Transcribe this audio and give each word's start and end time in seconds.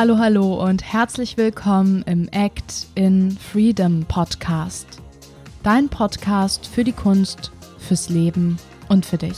Hallo, 0.00 0.16
hallo 0.16 0.54
und 0.66 0.82
herzlich 0.82 1.36
willkommen 1.36 2.02
im 2.06 2.26
Act 2.28 2.86
in 2.94 3.36
Freedom 3.36 4.06
Podcast. 4.06 4.86
Dein 5.62 5.90
Podcast 5.90 6.66
für 6.66 6.84
die 6.84 6.94
Kunst, 6.94 7.52
fürs 7.76 8.08
Leben 8.08 8.56
und 8.88 9.04
für 9.04 9.18
dich. 9.18 9.36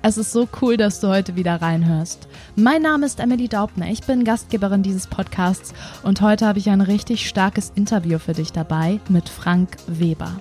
Es 0.00 0.16
ist 0.16 0.32
so 0.32 0.48
cool, 0.62 0.78
dass 0.78 1.00
du 1.00 1.08
heute 1.08 1.36
wieder 1.36 1.60
reinhörst. 1.60 2.28
Mein 2.56 2.80
Name 2.80 3.04
ist 3.04 3.20
Emily 3.20 3.46
Daubner, 3.46 3.90
ich 3.90 4.00
bin 4.04 4.24
Gastgeberin 4.24 4.82
dieses 4.82 5.06
Podcasts 5.06 5.74
und 6.02 6.22
heute 6.22 6.46
habe 6.46 6.58
ich 6.58 6.70
ein 6.70 6.80
richtig 6.80 7.28
starkes 7.28 7.72
Interview 7.74 8.18
für 8.18 8.32
dich 8.32 8.52
dabei 8.52 9.00
mit 9.10 9.28
Frank 9.28 9.76
Weber. 9.86 10.40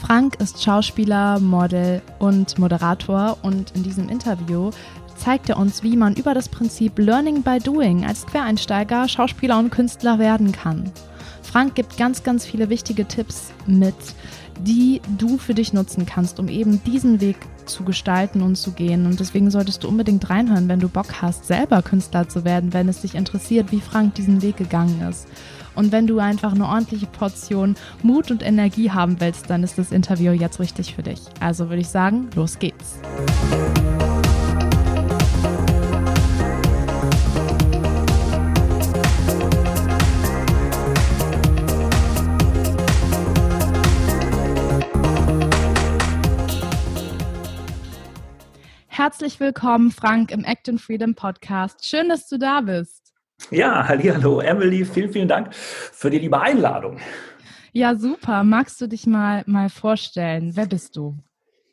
Frank 0.00 0.36
ist 0.40 0.62
Schauspieler, 0.62 1.40
Model 1.40 2.00
und 2.20 2.58
Moderator 2.58 3.36
und 3.42 3.72
in 3.72 3.82
diesem 3.82 4.08
Interview 4.08 4.70
zeigt 5.20 5.48
er 5.50 5.58
uns, 5.58 5.82
wie 5.82 5.96
man 5.96 6.14
über 6.14 6.34
das 6.34 6.48
Prinzip 6.48 6.98
Learning 6.98 7.42
by 7.42 7.58
Doing 7.58 8.06
als 8.06 8.26
Quereinsteiger 8.26 9.08
Schauspieler 9.08 9.58
und 9.58 9.70
Künstler 9.70 10.18
werden 10.18 10.52
kann. 10.52 10.90
Frank 11.42 11.74
gibt 11.74 11.96
ganz, 11.96 12.22
ganz 12.22 12.46
viele 12.46 12.70
wichtige 12.70 13.06
Tipps 13.06 13.52
mit, 13.66 13.94
die 14.60 15.00
du 15.18 15.38
für 15.38 15.54
dich 15.54 15.72
nutzen 15.72 16.06
kannst, 16.06 16.38
um 16.38 16.48
eben 16.48 16.82
diesen 16.84 17.20
Weg 17.20 17.36
zu 17.66 17.84
gestalten 17.84 18.42
und 18.42 18.56
zu 18.56 18.72
gehen. 18.72 19.06
Und 19.06 19.20
deswegen 19.20 19.50
solltest 19.50 19.84
du 19.84 19.88
unbedingt 19.88 20.28
reinhören, 20.30 20.68
wenn 20.68 20.80
du 20.80 20.88
Bock 20.88 21.22
hast, 21.22 21.46
selber 21.46 21.82
Künstler 21.82 22.28
zu 22.28 22.44
werden, 22.44 22.72
wenn 22.72 22.88
es 22.88 23.00
dich 23.00 23.14
interessiert, 23.14 23.72
wie 23.72 23.80
Frank 23.80 24.14
diesen 24.14 24.42
Weg 24.42 24.56
gegangen 24.56 25.00
ist. 25.08 25.26
Und 25.74 25.92
wenn 25.92 26.06
du 26.06 26.18
einfach 26.18 26.52
eine 26.52 26.66
ordentliche 26.66 27.06
Portion 27.06 27.76
Mut 28.02 28.30
und 28.30 28.42
Energie 28.42 28.90
haben 28.90 29.20
willst, 29.20 29.48
dann 29.50 29.62
ist 29.62 29.78
das 29.78 29.92
Interview 29.92 30.32
jetzt 30.32 30.60
richtig 30.60 30.94
für 30.94 31.02
dich. 31.02 31.20
Also 31.38 31.68
würde 31.68 31.80
ich 31.80 31.88
sagen, 31.88 32.28
los 32.34 32.58
geht's. 32.58 32.98
Herzlich 49.00 49.40
willkommen, 49.40 49.92
Frank, 49.92 50.30
im 50.30 50.44
Act 50.44 50.68
in 50.68 50.78
Freedom 50.78 51.14
Podcast. 51.14 51.86
Schön, 51.86 52.10
dass 52.10 52.28
du 52.28 52.38
da 52.38 52.60
bist. 52.60 53.14
Ja, 53.50 53.88
hallo, 53.88 54.40
Emily. 54.40 54.84
Vielen, 54.84 55.10
vielen 55.10 55.26
Dank 55.26 55.54
für 55.54 56.10
die 56.10 56.18
liebe 56.18 56.38
Einladung. 56.38 56.98
Ja, 57.72 57.94
super. 57.94 58.44
Magst 58.44 58.78
du 58.78 58.88
dich 58.88 59.06
mal, 59.06 59.42
mal 59.46 59.70
vorstellen? 59.70 60.54
Wer 60.54 60.66
bist 60.66 60.96
du? 60.96 61.16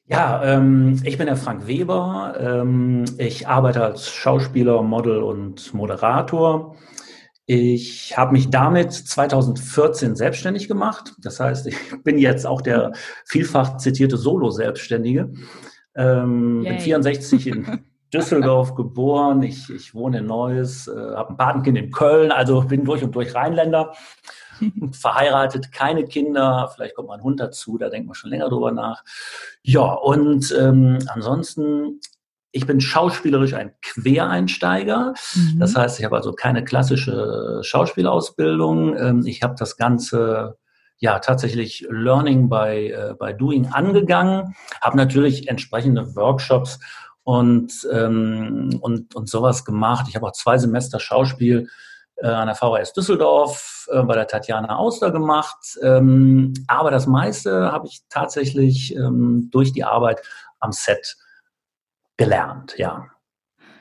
Ja, 0.05 0.41
ähm, 0.41 1.01
ich 1.03 1.17
bin 1.17 1.25
der 1.25 1.35
Frank 1.35 1.67
Weber. 1.67 2.37
Ähm, 2.39 3.03
ich 3.17 3.45
arbeite 3.45 3.83
als 3.83 4.09
Schauspieler, 4.09 4.81
Model 4.81 5.21
und 5.21 5.73
Moderator. 5.73 6.77
Ich 7.45 8.17
habe 8.17 8.31
mich 8.31 8.51
damit 8.51 8.93
2014 8.93 10.15
selbstständig 10.15 10.69
gemacht. 10.69 11.13
Das 11.17 11.41
heißt, 11.41 11.67
ich 11.67 11.75
bin 12.05 12.19
jetzt 12.19 12.47
auch 12.47 12.61
der 12.61 12.93
vielfach 13.25 13.75
zitierte 13.75 14.15
Solo-Selbstständige. 14.15 15.33
Ähm, 15.97 16.63
bin 16.63 16.79
64 16.79 17.47
in 17.47 17.79
Düsseldorf 18.13 18.75
geboren. 18.75 19.43
Ich, 19.43 19.69
ich 19.69 19.93
wohne 19.93 20.19
in 20.19 20.27
Neuss, 20.27 20.87
äh, 20.87 21.15
habe 21.15 21.31
ein 21.31 21.37
Patenkind 21.37 21.77
in 21.77 21.91
Köln, 21.91 22.31
also 22.31 22.61
bin 22.61 22.85
durch 22.85 23.03
und 23.03 23.15
durch 23.15 23.35
Rheinländer. 23.35 23.93
verheiratet, 24.91 25.71
keine 25.71 26.05
Kinder, 26.05 26.71
vielleicht 26.73 26.95
kommt 26.95 27.09
mal 27.09 27.15
ein 27.15 27.23
Hund 27.23 27.39
dazu, 27.39 27.77
da 27.77 27.89
denkt 27.89 28.07
man 28.07 28.15
schon 28.15 28.29
länger 28.29 28.49
drüber 28.49 28.71
nach. 28.71 29.03
Ja, 29.61 29.83
und 29.83 30.55
ähm, 30.57 30.99
ansonsten, 31.07 31.99
ich 32.51 32.65
bin 32.65 32.81
schauspielerisch 32.81 33.53
ein 33.53 33.73
Quereinsteiger. 33.81 35.13
Mhm. 35.35 35.59
Das 35.59 35.75
heißt, 35.75 35.99
ich 35.99 36.05
habe 36.05 36.15
also 36.15 36.33
keine 36.33 36.63
klassische 36.63 37.59
Schauspielausbildung. 37.61 38.97
Ähm, 38.97 39.25
ich 39.25 39.43
habe 39.43 39.55
das 39.57 39.77
Ganze 39.77 40.57
ja 40.99 41.19
tatsächlich 41.19 41.85
Learning 41.89 42.49
by, 42.49 42.91
äh, 42.91 43.15
by 43.19 43.33
Doing 43.33 43.67
angegangen, 43.67 44.55
habe 44.81 44.97
natürlich 44.97 45.47
entsprechende 45.47 46.15
Workshops 46.15 46.79
und, 47.23 47.71
ähm, 47.91 48.79
und, 48.81 49.15
und 49.15 49.29
sowas 49.29 49.65
gemacht. 49.65 50.07
Ich 50.09 50.15
habe 50.15 50.27
auch 50.27 50.31
zwei 50.31 50.57
Semester 50.57 50.99
Schauspiel 50.99 51.69
äh, 52.17 52.27
an 52.27 52.47
der 52.47 52.55
VHS 52.55 52.93
Düsseldorf 52.93 53.87
äh, 53.91 54.01
bei 54.03 54.15
der 54.15 54.27
Tatjana 54.27 54.77
Auster 54.77 55.11
gemacht. 55.11 55.77
Ähm, 55.81 56.53
aber 56.67 56.91
das 56.91 57.05
meiste 57.05 57.71
habe 57.71 57.87
ich 57.87 58.01
tatsächlich 58.09 58.95
ähm, 58.95 59.49
durch 59.51 59.73
die 59.73 59.83
Arbeit 59.83 60.21
am 60.59 60.71
Set 60.71 61.17
gelernt, 62.17 62.75
ja. 62.77 63.07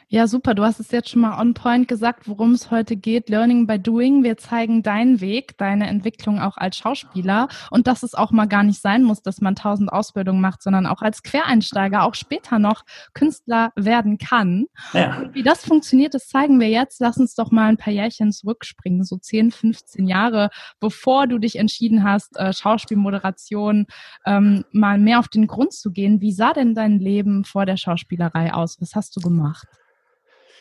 Ja, 0.09 0.29
super. 0.29 0.55
Du 0.55 0.63
hast 0.63 0.79
es 0.79 0.93
jetzt 0.93 1.09
schon 1.09 1.23
mal 1.23 1.41
on 1.41 1.53
point 1.53 1.89
gesagt, 1.89 2.29
worum 2.29 2.53
es 2.53 2.71
heute 2.71 2.95
geht. 2.95 3.29
Learning 3.29 3.67
by 3.67 3.77
Doing. 3.77 4.23
Wir 4.23 4.37
zeigen 4.37 4.85
deinen 4.85 5.21
Weg, 5.21 5.59
deine 5.59 5.89
Entwicklung 5.89 6.39
auch 6.39 6.57
als 6.57 6.77
Schauspieler 6.77 7.49
und 7.73 7.89
dass 7.89 8.05
es 8.05 8.15
auch 8.15 8.31
mal 8.31 8.47
gar 8.47 8.63
nicht 8.63 8.81
sein 8.81 9.03
muss, 9.03 9.21
dass 9.21 9.41
man 9.41 9.57
tausend 9.57 9.93
Ausbildungen 9.93 10.41
macht, 10.41 10.63
sondern 10.63 10.87
auch 10.87 11.03
als 11.03 11.25
Quereinsteiger 11.25 12.05
auch 12.05 12.15
später 12.15 12.61
noch 12.61 12.85
Künstler 13.15 13.73
werden 13.75 14.19
kann. 14.19 14.67
Ja. 14.93 15.17
Und 15.19 15.35
wie 15.35 15.43
das 15.43 15.65
funktioniert, 15.65 16.15
das 16.15 16.29
zeigen 16.29 16.61
wir 16.61 16.69
jetzt. 16.69 17.01
Lass 17.01 17.17
uns 17.17 17.35
doch 17.35 17.51
mal 17.51 17.67
ein 17.67 17.77
paar 17.77 17.93
Jährchen 17.93 18.31
zurückspringen, 18.31 19.03
so 19.03 19.17
10, 19.17 19.51
15 19.51 20.07
Jahre, 20.07 20.51
bevor 20.79 21.27
du 21.27 21.39
dich 21.39 21.57
entschieden 21.57 22.05
hast, 22.05 22.37
äh, 22.37 22.53
Schauspielmoderation 22.53 23.87
ähm, 24.25 24.65
mal 24.71 24.99
mehr 24.99 25.19
auf 25.19 25.27
den 25.27 25.49
Grund 25.49 25.73
zu 25.73 25.91
gehen. 25.91 26.21
Wie 26.21 26.33
sah 26.33 26.53
denn 26.53 26.77
dein 26.77 27.01
Leben 27.01 27.43
vor 27.43 27.67
der 27.67 27.77
Schauspielerei 27.77 28.55
aus? 28.55 28.81
Was 28.81 28.95
hast 28.95 29.17
du 29.17 29.21
gemacht? 29.21 29.67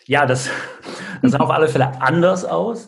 Ja, 0.07 0.25
das, 0.25 0.49
das 1.21 1.31
sah 1.31 1.39
auf 1.39 1.49
alle 1.49 1.67
Fälle 1.67 2.01
anders 2.01 2.45
aus. 2.45 2.87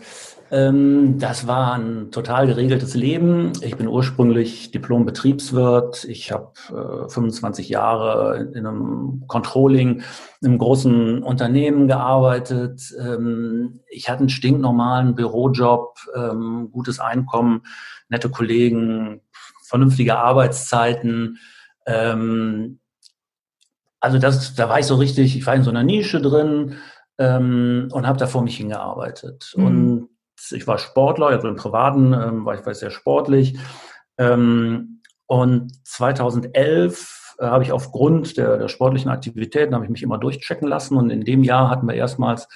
Ähm, 0.49 1.19
das 1.19 1.45
war 1.47 1.73
ein 1.73 2.11
total 2.11 2.47
geregeltes 2.47 2.93
Leben. 2.93 3.51
Ich 3.61 3.75
bin 3.75 3.87
ursprünglich 3.87 4.71
Diplom-Betriebswirt. 4.71 6.05
Ich 6.05 6.31
habe 6.31 6.53
äh, 6.69 7.09
25 7.09 7.67
Jahre 7.67 8.49
in 8.53 8.65
einem 8.65 9.23
Controlling, 9.27 10.03
in 10.41 10.47
einem 10.47 10.57
großen 10.57 11.21
Unternehmen 11.23 11.87
gearbeitet. 11.87 12.93
Ähm, 12.97 13.81
ich 13.89 14.09
hatte 14.09 14.19
einen 14.19 14.29
stinknormalen 14.29 15.15
Bürojob, 15.15 15.97
ähm, 16.15 16.69
gutes 16.71 16.99
Einkommen, 16.99 17.63
nette 18.07 18.29
Kollegen, 18.29 19.21
vernünftige 19.63 20.17
Arbeitszeiten. 20.17 21.39
Also 23.99 24.17
das, 24.19 24.55
da 24.55 24.69
war 24.69 24.79
ich 24.79 24.85
so 24.85 24.95
richtig, 24.95 25.37
ich 25.37 25.45
war 25.45 25.55
in 25.55 25.63
so 25.63 25.69
einer 25.69 25.83
Nische 25.83 26.21
drin 26.21 26.75
ähm, 27.17 27.89
und 27.91 28.07
habe 28.07 28.19
da 28.19 28.27
vor 28.27 28.43
mich 28.43 28.57
hingearbeitet. 28.57 29.53
Mhm. 29.55 29.65
Und 29.65 30.09
ich 30.51 30.67
war 30.67 30.77
Sportler, 30.77 31.27
also 31.27 31.47
im 31.47 31.55
Privaten 31.55 32.13
ähm, 32.13 32.45
war 32.45 32.55
ich 32.55 32.65
war 32.65 32.73
sehr 32.73 32.91
sportlich. 32.91 33.57
Ähm, 34.17 35.01
und 35.25 35.71
2011 35.85 37.35
äh, 37.39 37.45
habe 37.45 37.63
ich 37.63 37.71
aufgrund 37.71 38.37
der, 38.37 38.57
der 38.57 38.67
sportlichen 38.67 39.11
Aktivitäten 39.11 39.75
habe 39.75 39.85
ich 39.85 39.91
mich 39.91 40.03
immer 40.03 40.17
durchchecken 40.17 40.67
lassen 40.67 40.97
und 40.97 41.09
in 41.09 41.25
dem 41.25 41.43
Jahr 41.43 41.69
hatten 41.69 41.87
wir 41.87 41.95
erstmals 41.95 42.47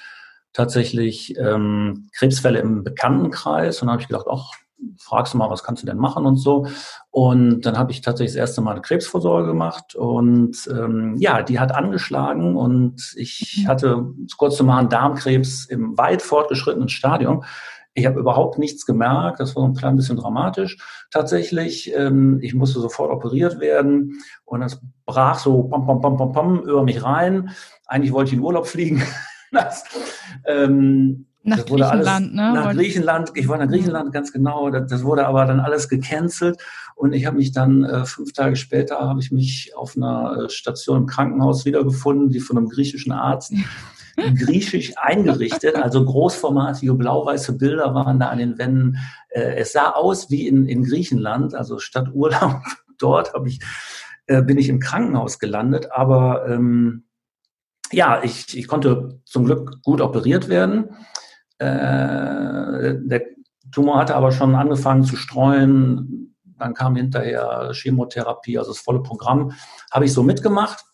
tatsächlich 0.52 1.36
ähm, 1.38 2.08
Krebsfälle 2.16 2.58
im 2.58 2.84
Bekanntenkreis 2.84 3.82
und 3.82 3.90
habe 3.90 4.02
ich 4.02 4.08
gedacht, 4.08 4.26
ach, 4.30 4.52
fragst 4.98 5.34
du 5.34 5.38
mal, 5.38 5.50
was 5.50 5.64
kannst 5.64 5.82
du 5.82 5.86
denn 5.86 5.96
machen 5.96 6.26
und 6.26 6.36
so. 6.36 6.66
Und 7.12 7.66
dann 7.66 7.76
habe 7.76 7.92
ich 7.92 8.00
tatsächlich 8.00 8.32
das 8.32 8.40
erste 8.40 8.62
Mal 8.62 8.70
eine 8.70 8.80
Krebsvorsorge 8.80 9.46
gemacht 9.46 9.94
und 9.94 10.56
ähm, 10.72 11.14
ja, 11.18 11.42
die 11.42 11.60
hat 11.60 11.70
angeschlagen 11.74 12.56
und 12.56 13.12
ich 13.16 13.60
mhm. 13.62 13.68
hatte 13.68 14.06
kurz 14.38 14.56
zu 14.56 14.64
machen 14.64 14.88
Darmkrebs 14.88 15.66
im 15.66 15.98
weit 15.98 16.22
fortgeschrittenen 16.22 16.88
Stadium. 16.88 17.44
Ich 17.92 18.06
habe 18.06 18.18
überhaupt 18.18 18.58
nichts 18.58 18.86
gemerkt, 18.86 19.40
das 19.40 19.54
war 19.54 19.64
ein 19.64 19.74
klein 19.74 19.96
bisschen 19.96 20.16
dramatisch 20.16 20.78
tatsächlich. 21.10 21.94
Ähm, 21.94 22.38
ich 22.40 22.54
musste 22.54 22.80
sofort 22.80 23.10
operiert 23.10 23.60
werden 23.60 24.18
und 24.46 24.60
das 24.60 24.80
brach 25.04 25.38
so 25.38 25.64
pam, 25.64 25.86
pam, 25.86 26.00
pam, 26.00 26.16
pam, 26.16 26.32
pam 26.32 26.60
über 26.60 26.82
mich 26.82 27.04
rein. 27.04 27.50
Eigentlich 27.86 28.14
wollte 28.14 28.28
ich 28.28 28.38
in 28.38 28.42
Urlaub 28.42 28.66
fliegen. 28.66 29.02
das, 29.52 29.84
ähm, 30.46 31.26
nach 31.44 31.66
Griechenland, 31.66 32.06
alles, 32.06 32.20
ne? 32.20 32.52
Nach 32.52 32.72
Griechenland, 32.72 33.32
ich 33.34 33.48
war 33.48 33.58
nach 33.58 33.68
Griechenland 33.68 34.12
ganz 34.12 34.32
genau. 34.32 34.70
Das, 34.70 34.88
das 34.88 35.04
wurde 35.04 35.26
aber 35.26 35.44
dann 35.44 35.60
alles 35.60 35.88
gecancelt 35.88 36.56
und 36.94 37.12
ich 37.12 37.26
habe 37.26 37.36
mich 37.36 37.52
dann 37.52 37.84
äh, 37.84 38.04
fünf 38.04 38.32
Tage 38.32 38.56
später 38.56 39.00
habe 39.00 39.20
ich 39.20 39.32
mich 39.32 39.72
auf 39.76 39.96
einer 39.96 40.44
äh, 40.44 40.48
Station 40.50 40.98
im 40.98 41.06
Krankenhaus 41.06 41.64
wiedergefunden, 41.64 42.30
die 42.30 42.40
von 42.40 42.56
einem 42.56 42.68
griechischen 42.68 43.12
Arzt 43.12 43.52
griechisch 44.16 44.92
eingerichtet, 44.96 45.76
also 45.76 46.04
großformatige 46.04 46.94
blau-weiße 46.94 47.56
Bilder 47.56 47.94
waren 47.94 48.18
da 48.18 48.28
an 48.28 48.38
den 48.38 48.58
Wänden. 48.58 48.98
Äh, 49.28 49.56
es 49.56 49.72
sah 49.72 49.90
aus 49.90 50.30
wie 50.30 50.46
in, 50.46 50.66
in 50.66 50.84
Griechenland, 50.84 51.54
also 51.54 51.78
statt 51.78 52.08
Urlaub 52.12 52.62
dort 52.98 53.34
habe 53.34 53.48
ich 53.48 53.60
äh, 54.26 54.42
bin 54.42 54.58
ich 54.58 54.68
im 54.68 54.78
Krankenhaus 54.78 55.38
gelandet, 55.38 55.90
aber 55.90 56.46
ähm, 56.48 57.04
ja, 57.90 58.22
ich, 58.22 58.56
ich 58.56 58.68
konnte 58.68 59.20
zum 59.24 59.44
Glück 59.44 59.82
gut 59.82 60.00
operiert 60.00 60.48
werden. 60.48 60.90
Äh, 61.58 62.94
der 63.00 63.22
Tumor 63.70 63.98
hatte 63.98 64.14
aber 64.14 64.32
schon 64.32 64.54
angefangen 64.54 65.04
zu 65.04 65.16
streuen. 65.16 66.31
Dann 66.62 66.74
kam 66.74 66.96
hinterher 66.96 67.70
Chemotherapie, 67.72 68.58
also 68.58 68.70
das 68.70 68.80
volle 68.80 69.02
Programm 69.02 69.52
habe 69.90 70.04
ich 70.04 70.12
so 70.12 70.22
mitgemacht. 70.22 70.84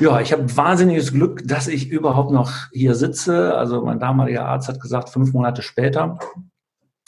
Ja, 0.00 0.20
ich 0.20 0.32
habe 0.32 0.56
wahnsinniges 0.56 1.12
Glück, 1.12 1.42
dass 1.46 1.68
ich 1.68 1.88
überhaupt 1.88 2.30
noch 2.30 2.50
hier 2.72 2.94
sitze. 2.94 3.54
Also 3.54 3.84
mein 3.84 4.00
damaliger 4.00 4.46
Arzt 4.46 4.68
hat 4.68 4.80
gesagt, 4.80 5.10
fünf 5.10 5.32
Monate 5.32 5.62
später 5.62 6.18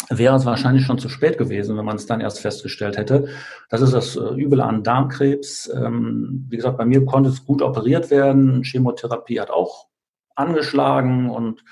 wäre 0.09 0.37
es 0.37 0.45
wahrscheinlich 0.45 0.85
schon 0.85 0.99
zu 0.99 1.09
spät 1.09 1.39
gewesen, 1.39 1.77
wenn 1.77 1.85
man 1.85 1.97
es 1.97 2.07
dann 2.07 2.21
erst 2.21 2.41
festgestellt 2.41 2.97
hätte. 2.97 3.29
Das 3.71 3.81
ist 3.81 3.95
das 3.95 4.17
äh, 4.17 4.35
Übel 4.35 4.61
an 4.61 4.83
Darmkrebs. 4.83 5.71
Ähm, 5.75 6.47
wie 6.49 6.57
gesagt, 6.57 6.77
bei 6.77 6.85
mir 6.85 7.05
konnte 7.05 7.31
es 7.31 7.45
gut 7.45 7.63
operiert 7.63 8.11
werden. 8.11 8.63
Chemotherapie 8.63 9.41
hat 9.41 9.51
auch 9.51 9.87
angeschlagen 10.35 11.31
und 11.31 11.65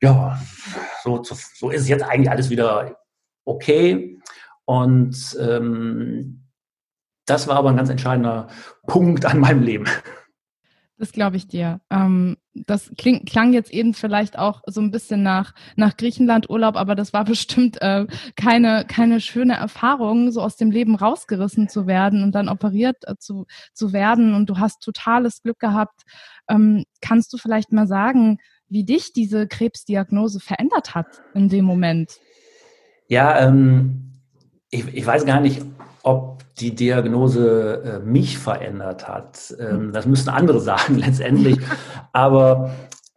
ja, 0.00 0.38
so, 1.02 1.22
so 1.22 1.70
ist 1.70 1.88
jetzt 1.88 2.04
eigentlich 2.04 2.30
alles 2.30 2.50
wieder 2.50 2.96
okay. 3.44 4.20
Und 4.68 5.34
ähm, 5.40 6.44
das 7.24 7.48
war 7.48 7.56
aber 7.56 7.70
ein 7.70 7.76
ganz 7.76 7.88
entscheidender 7.88 8.48
Punkt 8.86 9.24
an 9.24 9.40
meinem 9.40 9.62
Leben. 9.62 9.86
Das 10.98 11.10
glaube 11.10 11.38
ich 11.38 11.48
dir. 11.48 11.80
Ähm, 11.88 12.36
das 12.52 12.92
kling, 12.98 13.24
klang 13.24 13.54
jetzt 13.54 13.72
eben 13.72 13.94
vielleicht 13.94 14.38
auch 14.38 14.60
so 14.66 14.82
ein 14.82 14.90
bisschen 14.90 15.22
nach, 15.22 15.54
nach 15.76 15.96
Griechenland-Urlaub, 15.96 16.76
aber 16.76 16.94
das 16.94 17.14
war 17.14 17.24
bestimmt 17.24 17.80
äh, 17.80 18.06
keine, 18.36 18.84
keine 18.86 19.22
schöne 19.22 19.54
Erfahrung, 19.54 20.32
so 20.32 20.42
aus 20.42 20.56
dem 20.56 20.70
Leben 20.70 20.96
rausgerissen 20.96 21.70
zu 21.70 21.86
werden 21.86 22.22
und 22.22 22.34
dann 22.34 22.50
operiert 22.50 22.96
äh, 23.06 23.14
zu, 23.18 23.46
zu 23.72 23.94
werden. 23.94 24.34
Und 24.34 24.50
du 24.50 24.58
hast 24.58 24.82
totales 24.82 25.40
Glück 25.40 25.60
gehabt. 25.60 26.02
Ähm, 26.46 26.84
kannst 27.00 27.32
du 27.32 27.38
vielleicht 27.38 27.72
mal 27.72 27.86
sagen, 27.86 28.36
wie 28.68 28.84
dich 28.84 29.14
diese 29.14 29.48
Krebsdiagnose 29.48 30.40
verändert 30.40 30.94
hat 30.94 31.22
in 31.32 31.48
dem 31.48 31.64
Moment? 31.64 32.18
Ja, 33.06 33.40
ähm, 33.40 34.07
ich, 34.70 34.86
ich 34.94 35.06
weiß 35.06 35.24
gar 35.24 35.40
nicht, 35.40 35.62
ob 36.02 36.38
die 36.58 36.74
Diagnose 36.74 37.82
äh, 37.84 37.98
mich 38.00 38.38
verändert 38.38 39.08
hat. 39.08 39.54
Ähm, 39.58 39.92
das 39.92 40.06
müssen 40.06 40.28
andere 40.28 40.60
sagen 40.72 40.98
letztendlich. 40.98 41.58
Aber 42.12 42.70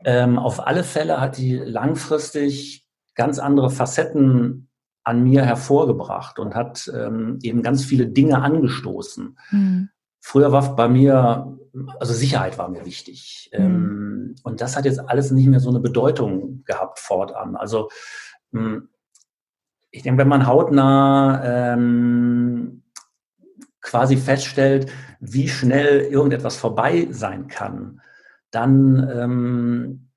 ähm, 0.03 0.39
auf 0.39 0.65
alle 0.65 0.83
Fälle 0.83 1.19
hat 1.19 1.38
die 1.38 1.56
langfristig 1.57 2.86
ganz 3.15 3.39
andere 3.39 3.69
Facetten 3.69 4.69
an 5.03 5.24
mir 5.24 5.44
hervorgebracht 5.44 6.39
und 6.39 6.56
hat 6.56 6.89
ähm, 6.94 7.39
eben 7.42 7.63
ganz 7.63 7.83
viele 7.83 8.07
Dinge 8.07 8.42
angestoßen. 8.42 9.38
Mhm. 9.50 9.89
Früher 10.19 10.51
war 10.51 10.75
bei 10.75 10.88
mir, 10.88 11.57
also 12.00 12.13
Sicherheit 12.13 12.59
war 12.59 12.69
mir 12.69 12.86
wichtig. 12.86 13.50
Mhm. 13.57 14.36
und 14.44 14.62
das 14.62 14.77
hat 14.77 14.86
jetzt 14.86 15.00
alles 15.09 15.31
nicht 15.31 15.48
mehr 15.48 15.59
so 15.59 15.69
eine 15.69 15.80
Bedeutung 15.80 16.63
gehabt 16.63 17.00
fortan. 17.00 17.56
Also 17.56 17.89
hm, 18.53 18.89
ich 19.91 20.03
denke, 20.03 20.19
wenn 20.19 20.27
man 20.27 20.47
hautnah 20.47 21.73
ähm, 21.73 22.83
quasi 23.81 24.17
feststellt, 24.17 24.91
wie 25.19 25.49
schnell 25.49 26.01
irgendetwas 26.01 26.55
vorbei 26.55 27.07
sein 27.11 27.47
kann, 27.47 28.01
dann 28.51 29.09
ähm, 29.13 30.10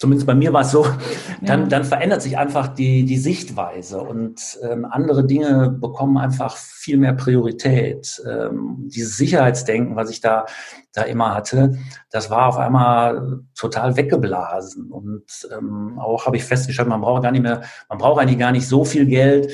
zumindest 0.00 0.26
bei 0.26 0.34
mir 0.34 0.52
war 0.54 0.62
es 0.62 0.70
so, 0.70 0.86
dann, 1.42 1.62
ja. 1.62 1.66
dann 1.66 1.84
verändert 1.84 2.22
sich 2.22 2.38
einfach 2.38 2.68
die, 2.68 3.04
die 3.04 3.18
Sichtweise 3.18 4.00
und 4.00 4.58
ähm, 4.62 4.86
andere 4.86 5.26
Dinge 5.26 5.68
bekommen 5.70 6.16
einfach 6.16 6.56
viel 6.56 6.96
mehr 6.96 7.12
Priorität. 7.12 8.20
Ähm, 8.26 8.88
dieses 8.88 9.18
Sicherheitsdenken, 9.18 9.96
was 9.96 10.10
ich 10.10 10.22
da, 10.22 10.46
da 10.94 11.02
immer 11.02 11.34
hatte, 11.34 11.78
das 12.10 12.30
war 12.30 12.48
auf 12.48 12.56
einmal 12.56 13.40
total 13.54 13.96
weggeblasen. 13.96 14.90
Und 14.90 15.48
ähm, 15.56 15.98
auch 15.98 16.24
habe 16.24 16.38
ich 16.38 16.44
festgestellt, 16.44 16.88
man 16.88 17.02
braucht 17.02 17.22
gar 17.22 17.32
nicht 17.32 17.42
mehr, 17.42 17.60
man 17.90 17.98
braucht 17.98 18.22
eigentlich 18.22 18.38
gar 18.38 18.52
nicht 18.52 18.66
so 18.66 18.86
viel 18.86 19.04
Geld, 19.04 19.52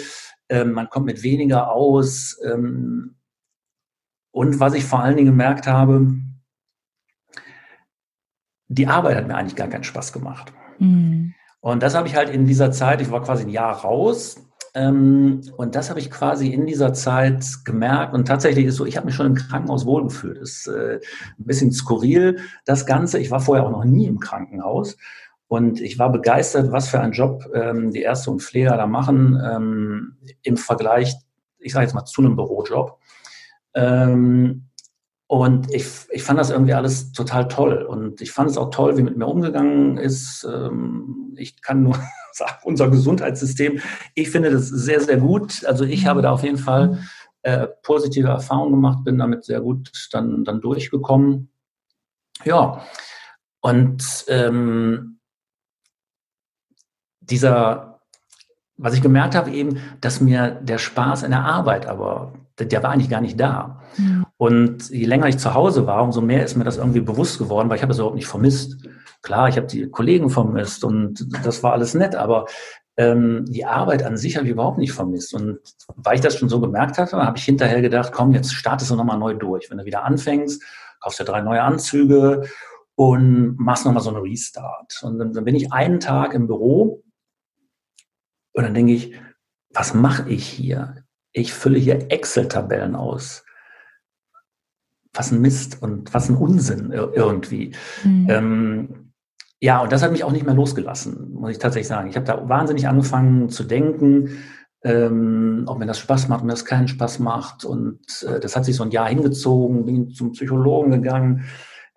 ähm, 0.49 0.73
man 0.73 0.89
kommt 0.89 1.07
mit 1.07 1.25
weniger 1.25 1.73
aus. 1.73 2.39
Ähm, 2.45 3.17
und 4.31 4.61
was 4.61 4.75
ich 4.75 4.85
vor 4.85 5.01
allen 5.01 5.17
Dingen 5.17 5.31
gemerkt 5.31 5.67
habe, 5.67 6.13
die 8.69 8.87
Arbeit 8.87 9.17
hat 9.17 9.29
mir 9.29 9.37
eigentlich 9.37 9.57
gar 9.57 9.69
keinen 9.69 9.85
Spaß 9.85 10.13
gemacht. 10.13 10.53
Mhm. 10.79 11.35
Und 11.61 11.83
das 11.83 11.95
habe 11.95 12.07
ich 12.09 12.15
halt 12.15 12.31
in 12.31 12.47
dieser 12.47 12.71
Zeit, 12.71 13.01
ich 13.01 13.11
war 13.11 13.23
quasi 13.23 13.45
ein 13.45 13.49
Jahr 13.49 13.75
raus, 13.75 14.37
ähm, 14.77 15.41
und 15.57 15.75
das 15.75 15.89
habe 15.89 16.01
ich 16.01 16.11
quasi 16.11 16.49
in 16.49 16.67
dieser 16.67 16.93
Zeit 16.93 17.45
gemerkt. 17.65 18.13
Und 18.13 18.29
tatsächlich 18.29 18.67
ist 18.67 18.77
so, 18.77 18.85
ich 18.85 18.99
habe 18.99 19.07
mich 19.07 19.15
schon 19.15 19.27
im 19.27 19.35
Krankenhaus 19.35 19.87
wohlgefühlt. 19.87 20.37
Ist 20.37 20.67
äh, 20.67 21.01
ein 21.39 21.45
bisschen 21.45 21.73
skurril, 21.73 22.41
das 22.67 22.85
Ganze. 22.85 23.19
Ich 23.19 23.31
war 23.31 23.41
vorher 23.41 23.65
auch 23.65 23.71
noch 23.71 23.85
nie 23.85 24.07
im 24.07 24.21
Krankenhaus. 24.21 24.99
Und 25.49 25.81
ich 25.81 25.99
war 25.99 26.13
begeistert, 26.13 26.73
was 26.73 26.89
für 26.89 27.01
einen 27.01 27.13
Job 27.13 27.47
ähm, 27.55 27.91
die 27.91 28.03
Ärzte 28.03 28.31
und 28.31 28.43
Pfleger 28.43 28.77
da 28.77 28.87
machen 28.87 29.41
ähm, 29.43 30.17
im 30.43 30.59
Vergleich, 30.59 31.15
ich 31.59 31.73
sage 31.73 31.87
jetzt 31.87 31.95
mal, 31.95 32.05
zu 32.05 32.21
einem 32.21 32.37
Bürojob. 32.37 32.99
Ähm, 33.73 34.66
und 35.29 35.73
ich, 35.75 35.87
ich 36.11 36.23
fand 36.23 36.39
das 36.39 36.51
irgendwie 36.51 36.75
alles 36.75 37.13
total 37.13 37.49
toll. 37.49 37.83
Und 37.83 38.21
ich 38.21 38.31
fand 38.31 38.51
es 38.51 38.57
auch 38.57 38.71
toll, 38.71 38.97
wie 38.97 39.03
mit 39.03 39.17
mir 39.17 39.27
umgegangen 39.27 39.99
ist. 39.99 40.47
Ähm, 40.51 41.35
ich 41.37 41.61
kann 41.63 41.83
nur 41.83 41.99
sagen, 42.33 42.59
unser 42.65 42.91
Gesundheitssystem, 42.91 43.81
ich 44.15 44.31
finde 44.31 44.51
das 44.51 44.69
sehr, 44.69 45.01
sehr 45.01 45.17
gut. 45.17 45.65
Also 45.65 45.85
ich 45.85 46.07
habe 46.07 46.23
da 46.23 46.31
auf 46.31 46.45
jeden 46.45 46.59
Fall 46.59 47.01
äh, 47.43 47.67
positive 47.83 48.29
Erfahrungen 48.29 48.73
gemacht, 48.73 49.05
bin 49.05 49.19
damit 49.19 49.45
sehr 49.45 49.61
gut 49.61 49.91
dann, 50.13 50.45
dann 50.45 50.61
durchgekommen. 50.61 51.51
Ja, 52.45 52.83
und 53.61 54.25
ähm, 54.29 55.19
dieser, 57.21 58.01
was 58.77 58.95
ich 58.95 59.03
gemerkt 59.03 59.35
habe 59.35 59.51
eben, 59.51 59.81
dass 60.01 60.21
mir 60.21 60.51
der 60.51 60.79
Spaß 60.79 61.25
in 61.25 61.33
der 61.33 61.45
Arbeit 61.45 61.87
aber 61.87 62.33
der 62.59 62.83
war 62.83 62.91
eigentlich 62.91 63.11
gar 63.11 63.21
nicht 63.21 63.39
da. 63.39 63.83
Mhm. 63.97 64.27
Und 64.37 64.91
je 64.91 65.07
länger 65.07 65.29
ich 65.29 65.39
zu 65.39 65.55
Hause 65.55 65.87
war, 65.87 66.03
umso 66.03 66.21
mehr 66.21 66.45
ist 66.45 66.57
mir 66.57 66.65
das 66.65 66.79
irgendwie 66.79 67.01
bewusst 67.01 67.39
geworden, 67.39 67.69
weil 67.69 67.77
ich 67.77 67.83
habe 67.83 67.91
das 67.91 67.99
überhaupt 67.99 68.17
nicht 68.17 68.27
vermisst. 68.27 68.89
Klar, 69.23 69.49
ich 69.49 69.57
habe 69.57 69.67
die 69.67 69.89
Kollegen 69.91 70.31
vermisst 70.31 70.85
und 70.85 71.27
das 71.45 71.63
war 71.63 71.73
alles 71.73 71.95
nett, 71.95 72.15
aber 72.15 72.47
ähm, 72.97 73.45
die 73.47 73.65
Arbeit 73.65 74.03
an 74.03 74.17
sich 74.17 74.37
habe 74.37 74.47
ich 74.47 74.53
überhaupt 74.53 74.79
nicht 74.79 74.93
vermisst. 74.93 75.35
Und 75.35 75.59
weil 75.97 76.15
ich 76.15 76.21
das 76.21 76.37
schon 76.37 76.49
so 76.49 76.61
gemerkt 76.61 76.99
hatte, 76.99 77.17
habe 77.17 77.39
ich 77.39 77.45
hinterher 77.45 77.83
gedacht, 77.83 78.13
komm, 78.13 78.33
jetzt 78.33 78.55
startest 78.55 78.91
du 78.91 78.97
nochmal 78.97 79.19
neu 79.19 79.35
durch. 79.35 79.71
Wenn 79.71 79.79
du 79.79 79.85
wieder 79.85 80.05
anfängst, 80.05 80.63
kaufst 81.01 81.21
du 81.21 81.25
drei 81.25 81.41
neue 81.41 81.63
Anzüge 81.63 82.49
und 82.95 83.57
machst 83.59 83.85
nochmal 83.85 84.03
so 84.03 84.11
einen 84.11 84.23
Restart. 84.23 85.01
Und 85.03 85.19
dann, 85.19 85.33
dann 85.33 85.45
bin 85.45 85.55
ich 85.55 85.73
einen 85.73 86.01
Tag 86.01 86.33
im 86.33 86.47
Büro 86.47 87.03
und 88.53 88.63
dann 88.63 88.73
denke 88.73 88.93
ich, 88.93 89.15
was 89.75 89.93
mache 89.93 90.31
ich 90.31 90.47
hier? 90.47 91.06
Ich 91.37 91.53
fülle 91.53 91.79
hier 91.79 92.11
Excel-Tabellen 92.11 92.97
aus. 92.97 93.45
Was 95.13 95.31
ein 95.31 95.41
Mist 95.41 95.83
und 95.83 96.13
was 96.15 96.29
ein 96.29 96.37
Unsinn 96.37 96.93
irgendwie. 96.93 97.73
Mhm. 98.05 98.27
Ähm, 98.29 99.13
ja, 99.61 99.81
und 99.81 99.93
das 99.93 100.03
hat 100.03 100.13
mich 100.13 100.25
auch 100.25 100.33
nicht 100.33 100.47
mehr 100.47 100.55
losgelassen, 100.55 101.33
muss 101.33 101.51
ich 101.51 101.59
tatsächlich 101.59 101.89
sagen. 101.89 102.09
Ich 102.09 102.17
habe 102.17 102.27
da 102.27 102.49
wahnsinnig 102.49 102.89
angefangen 102.89 103.49
zu 103.51 103.65
denken, 103.65 104.45
ähm, 104.83 105.65
ob 105.67 105.79
mir 105.79 105.87
das 105.87 105.99
Spaß 105.99 106.29
macht, 106.29 106.41
ob 106.41 106.47
mir 106.47 106.53
das 106.53 106.65
keinen 106.65 106.89
Spaß 106.89 107.19
macht. 107.19 107.65
Und 107.65 108.01
äh, 108.27 108.41
das 108.41 108.57
hat 108.57 108.65
sich 108.65 108.77
so 108.77 108.85
ein 108.85 108.91
Jahr 108.91 109.09
hingezogen, 109.09 109.85
bin 109.85 110.11
zum 110.11 110.33
Psychologen 110.33 110.91
gegangen. 110.91 111.45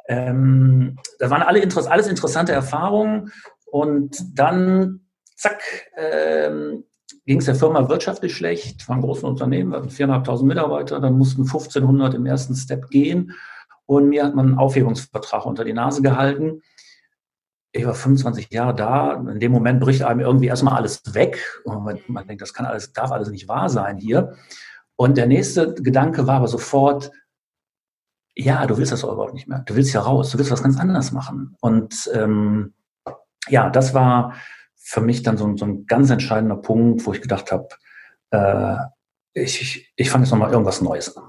Ähm, 0.08 0.98
das 1.18 1.30
waren 1.30 1.44
alle 1.44 1.66
alles 1.88 2.08
interessante 2.08 2.52
Erfahrungen. 2.52 3.32
Und 3.66 4.38
dann, 4.38 5.02
zack, 5.36 5.62
ähm, 5.98 6.84
ging 7.30 7.38
es 7.38 7.46
der 7.46 7.54
Firma 7.54 7.88
wirtschaftlich 7.88 8.36
schlecht, 8.36 8.90
war 8.90 8.96
ein 8.96 9.04
großes 9.04 9.24
Unternehmen, 9.24 9.70
wir 9.70 9.78
hatten 9.78 9.90
4.500 9.90 10.44
Mitarbeiter, 10.46 11.00
dann 11.00 11.16
mussten 11.16 11.44
1.500 11.44 12.16
im 12.16 12.26
ersten 12.26 12.56
Step 12.56 12.90
gehen 12.90 13.36
und 13.86 14.10
mir 14.10 14.26
hat 14.26 14.34
man 14.34 14.48
einen 14.48 14.58
Aufhebungsvertrag 14.58 15.46
unter 15.46 15.64
die 15.64 15.74
Nase 15.74 16.02
gehalten. 16.02 16.64
Ich 17.72 17.86
war 17.86 17.94
25 17.94 18.50
Jahre 18.50 18.74
da. 18.74 19.14
In 19.14 19.40
dem 19.40 19.52
Moment 19.52 19.80
bricht 19.80 20.02
einem 20.02 20.22
irgendwie 20.22 20.48
erstmal 20.48 20.74
alles 20.74 21.04
weg. 21.14 21.62
Und 21.66 21.84
man, 21.84 22.00
man 22.08 22.26
denkt, 22.26 22.42
das 22.42 22.56
kann 22.56 22.66
alles, 22.66 22.94
darf 22.94 23.12
alles 23.12 23.30
nicht 23.30 23.48
wahr 23.48 23.70
sein 23.70 24.00
hier. 24.00 24.34
Und 24.96 25.16
der 25.16 25.28
nächste 25.28 25.76
Gedanke 25.76 26.26
war 26.26 26.38
aber 26.38 26.48
sofort, 26.48 27.12
ja, 28.36 28.66
du 28.66 28.76
willst 28.76 28.92
das 28.92 29.04
überhaupt 29.04 29.36
nicht 29.36 29.48
mehr. 29.48 29.60
Du 29.68 29.76
willst 29.76 29.94
ja 29.94 30.02
raus. 30.02 30.32
Du 30.32 30.40
willst 30.40 30.50
was 30.50 30.64
ganz 30.64 30.80
anderes 30.80 31.12
machen. 31.12 31.56
Und 31.62 32.10
ähm, 32.16 32.74
ja, 33.50 33.70
das 33.70 33.94
war 33.94 34.34
für 34.82 35.02
mich 35.02 35.24
dann 35.24 35.38
so, 35.38 35.56
so 35.56 35.66
ein 35.66 35.86
ganz 35.86 36.10
entscheidender 36.10 36.56
Punkt, 36.56 37.06
wo 37.06 37.14
ich 37.14 37.22
gedacht 37.22 37.52
habe, 37.52 37.68
äh, 38.32 38.76
ich, 39.34 39.62
ich, 39.62 39.94
ich 39.96 40.10
fange 40.10 40.24
jetzt 40.24 40.32
nochmal 40.32 40.52
irgendwas 40.52 40.82
Neues 40.82 41.16
an. 41.16 41.24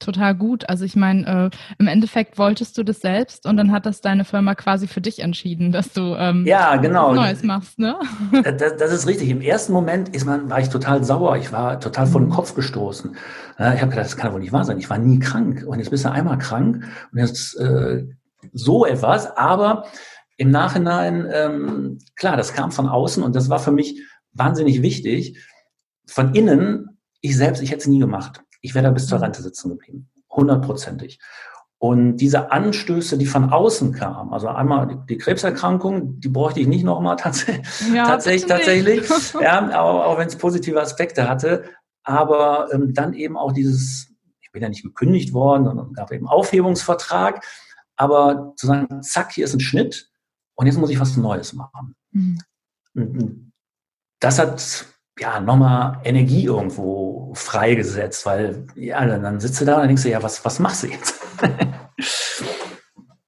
Total 0.00 0.34
gut. 0.34 0.68
Also 0.68 0.84
ich 0.84 0.96
meine, 0.96 1.50
äh, 1.52 1.56
im 1.78 1.86
Endeffekt 1.86 2.36
wolltest 2.36 2.76
du 2.76 2.82
das 2.82 3.00
selbst 3.00 3.46
und 3.46 3.56
dann 3.56 3.72
hat 3.72 3.86
das 3.86 4.00
deine 4.00 4.24
Firma 4.24 4.54
quasi 4.54 4.86
für 4.86 5.00
dich 5.00 5.20
entschieden, 5.20 5.72
dass 5.72 5.92
du 5.92 6.14
ähm, 6.16 6.44
ja, 6.46 6.76
genau. 6.76 7.14
Neues 7.14 7.42
machst, 7.42 7.78
ne? 7.78 7.96
Das, 8.42 8.76
das, 8.76 8.92
ist 8.92 9.06
richtig. 9.06 9.30
Im 9.30 9.40
ersten 9.40 9.72
Moment 9.72 10.10
ist 10.10 10.26
man, 10.26 10.50
war 10.50 10.60
ich 10.60 10.68
total 10.68 11.04
sauer. 11.04 11.36
Ich 11.36 11.52
war 11.52 11.80
total 11.80 12.06
vor 12.06 12.20
den 12.20 12.28
mhm. 12.28 12.32
Kopf 12.34 12.54
gestoßen. 12.54 13.16
Ich 13.56 13.64
habe 13.64 13.88
gedacht, 13.88 14.06
das 14.06 14.16
kann 14.16 14.32
wohl 14.32 14.40
nicht 14.40 14.52
wahr 14.52 14.64
sein. 14.64 14.78
Ich 14.78 14.90
war 14.90 14.98
nie 14.98 15.20
krank 15.20 15.64
und 15.66 15.78
jetzt 15.78 15.90
bist 15.90 16.04
du 16.04 16.10
einmal 16.10 16.38
krank 16.38 16.84
und 17.12 17.18
jetzt 17.18 17.58
äh, 17.58 18.04
so 18.52 18.84
etwas. 18.84 19.36
Aber 19.36 19.84
im 20.36 20.50
Nachhinein, 20.50 21.28
ähm, 21.32 21.98
klar, 22.16 22.36
das 22.36 22.52
kam 22.54 22.72
von 22.72 22.88
außen 22.88 23.22
und 23.22 23.36
das 23.36 23.48
war 23.48 23.58
für 23.58 23.72
mich 23.72 24.02
wahnsinnig 24.32 24.82
wichtig. 24.82 25.38
Von 26.06 26.34
innen, 26.34 26.98
ich 27.20 27.36
selbst, 27.36 27.62
ich 27.62 27.70
hätte 27.70 27.80
es 27.80 27.86
nie 27.86 28.00
gemacht. 28.00 28.42
Ich 28.60 28.74
wäre 28.74 28.84
da 28.84 28.90
bis 28.90 29.06
zur 29.06 29.20
Rente 29.20 29.42
sitzen 29.42 29.70
geblieben. 29.70 30.10
Hundertprozentig. 30.30 31.20
Und 31.78 32.16
diese 32.16 32.50
Anstöße, 32.50 33.18
die 33.18 33.26
von 33.26 33.50
außen 33.50 33.92
kamen, 33.92 34.32
also 34.32 34.48
einmal 34.48 34.86
die, 34.86 34.96
die 35.08 35.18
Krebserkrankung, 35.18 36.18
die 36.18 36.28
bräuchte 36.28 36.60
ich 36.60 36.66
nicht 36.66 36.84
nochmal 36.84 37.16
tats 37.20 37.46
ja, 37.92 38.06
tatsächlich, 38.06 38.48
tatsächlich, 38.48 39.08
ja, 39.40 39.80
auch, 39.80 40.04
auch 40.04 40.18
wenn 40.18 40.28
es 40.28 40.36
positive 40.36 40.80
Aspekte 40.80 41.28
hatte, 41.28 41.64
aber 42.02 42.68
ähm, 42.72 42.94
dann 42.94 43.12
eben 43.12 43.36
auch 43.36 43.52
dieses, 43.52 44.08
ich 44.40 44.50
bin 44.50 44.62
ja 44.62 44.68
nicht 44.68 44.82
gekündigt 44.82 45.34
worden, 45.34 45.64
sondern 45.64 45.92
gab 45.92 46.10
eben 46.10 46.26
Aufhebungsvertrag, 46.26 47.44
aber 47.96 48.54
zu 48.56 48.66
sagen, 48.66 49.02
zack, 49.02 49.32
hier 49.32 49.44
ist 49.44 49.54
ein 49.54 49.60
Schnitt 49.60 50.10
und 50.54 50.66
jetzt 50.66 50.78
muss 50.78 50.90
ich 50.90 51.00
was 51.00 51.16
Neues 51.16 51.52
machen. 51.52 51.94
Mhm. 52.12 53.52
Das 54.20 54.38
hat 54.38 54.86
ja 55.18 55.40
nochmal 55.40 56.00
Energie 56.04 56.44
irgendwo 56.44 57.32
freigesetzt, 57.34 58.26
weil 58.26 58.66
ja, 58.74 59.04
dann 59.06 59.40
sitzt 59.40 59.60
du 59.60 59.64
da 59.64 59.80
und 59.80 59.88
denkst 59.88 60.02
du, 60.02 60.10
ja, 60.10 60.22
was, 60.22 60.44
was 60.44 60.58
machst 60.58 60.84
du 60.84 60.88
jetzt? 60.88 61.14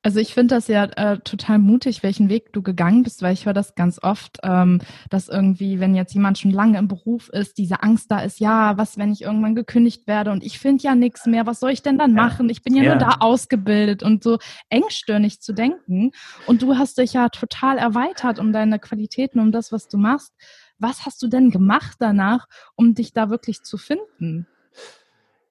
Also 0.06 0.20
ich 0.20 0.34
finde 0.34 0.54
das 0.54 0.68
ja 0.68 0.84
äh, 0.84 1.18
total 1.18 1.58
mutig, 1.58 2.04
welchen 2.04 2.28
Weg 2.28 2.52
du 2.52 2.62
gegangen 2.62 3.02
bist, 3.02 3.22
weil 3.22 3.32
ich 3.32 3.44
höre 3.44 3.52
das 3.52 3.74
ganz 3.74 3.98
oft, 4.00 4.38
ähm, 4.44 4.80
dass 5.10 5.28
irgendwie, 5.28 5.80
wenn 5.80 5.96
jetzt 5.96 6.14
jemand 6.14 6.38
schon 6.38 6.52
lange 6.52 6.78
im 6.78 6.86
Beruf 6.86 7.28
ist, 7.30 7.58
diese 7.58 7.82
Angst 7.82 8.08
da 8.12 8.20
ist, 8.20 8.38
ja, 8.38 8.78
was, 8.78 8.98
wenn 8.98 9.10
ich 9.10 9.22
irgendwann 9.22 9.56
gekündigt 9.56 10.06
werde 10.06 10.30
und 10.30 10.44
ich 10.44 10.60
finde 10.60 10.84
ja 10.84 10.94
nichts 10.94 11.26
mehr, 11.26 11.44
was 11.44 11.58
soll 11.58 11.72
ich 11.72 11.82
denn 11.82 11.98
dann 11.98 12.12
machen? 12.12 12.48
Ich 12.50 12.62
bin 12.62 12.76
ja, 12.76 12.84
ja, 12.84 12.90
nur 12.90 13.00
da 13.00 13.16
ausgebildet 13.18 14.04
und 14.04 14.22
so 14.22 14.38
engstirnig 14.68 15.40
zu 15.40 15.52
denken. 15.52 16.12
Und 16.46 16.62
du 16.62 16.76
hast 16.76 16.98
dich 16.98 17.14
ja 17.14 17.28
total 17.28 17.76
erweitert 17.76 18.38
um 18.38 18.52
deine 18.52 18.78
Qualitäten, 18.78 19.40
um 19.40 19.50
das, 19.50 19.72
was 19.72 19.88
du 19.88 19.98
machst. 19.98 20.32
Was 20.78 21.04
hast 21.04 21.20
du 21.20 21.26
denn 21.26 21.50
gemacht 21.50 21.96
danach, 21.98 22.46
um 22.76 22.94
dich 22.94 23.12
da 23.12 23.28
wirklich 23.28 23.64
zu 23.64 23.76
finden? 23.76 24.46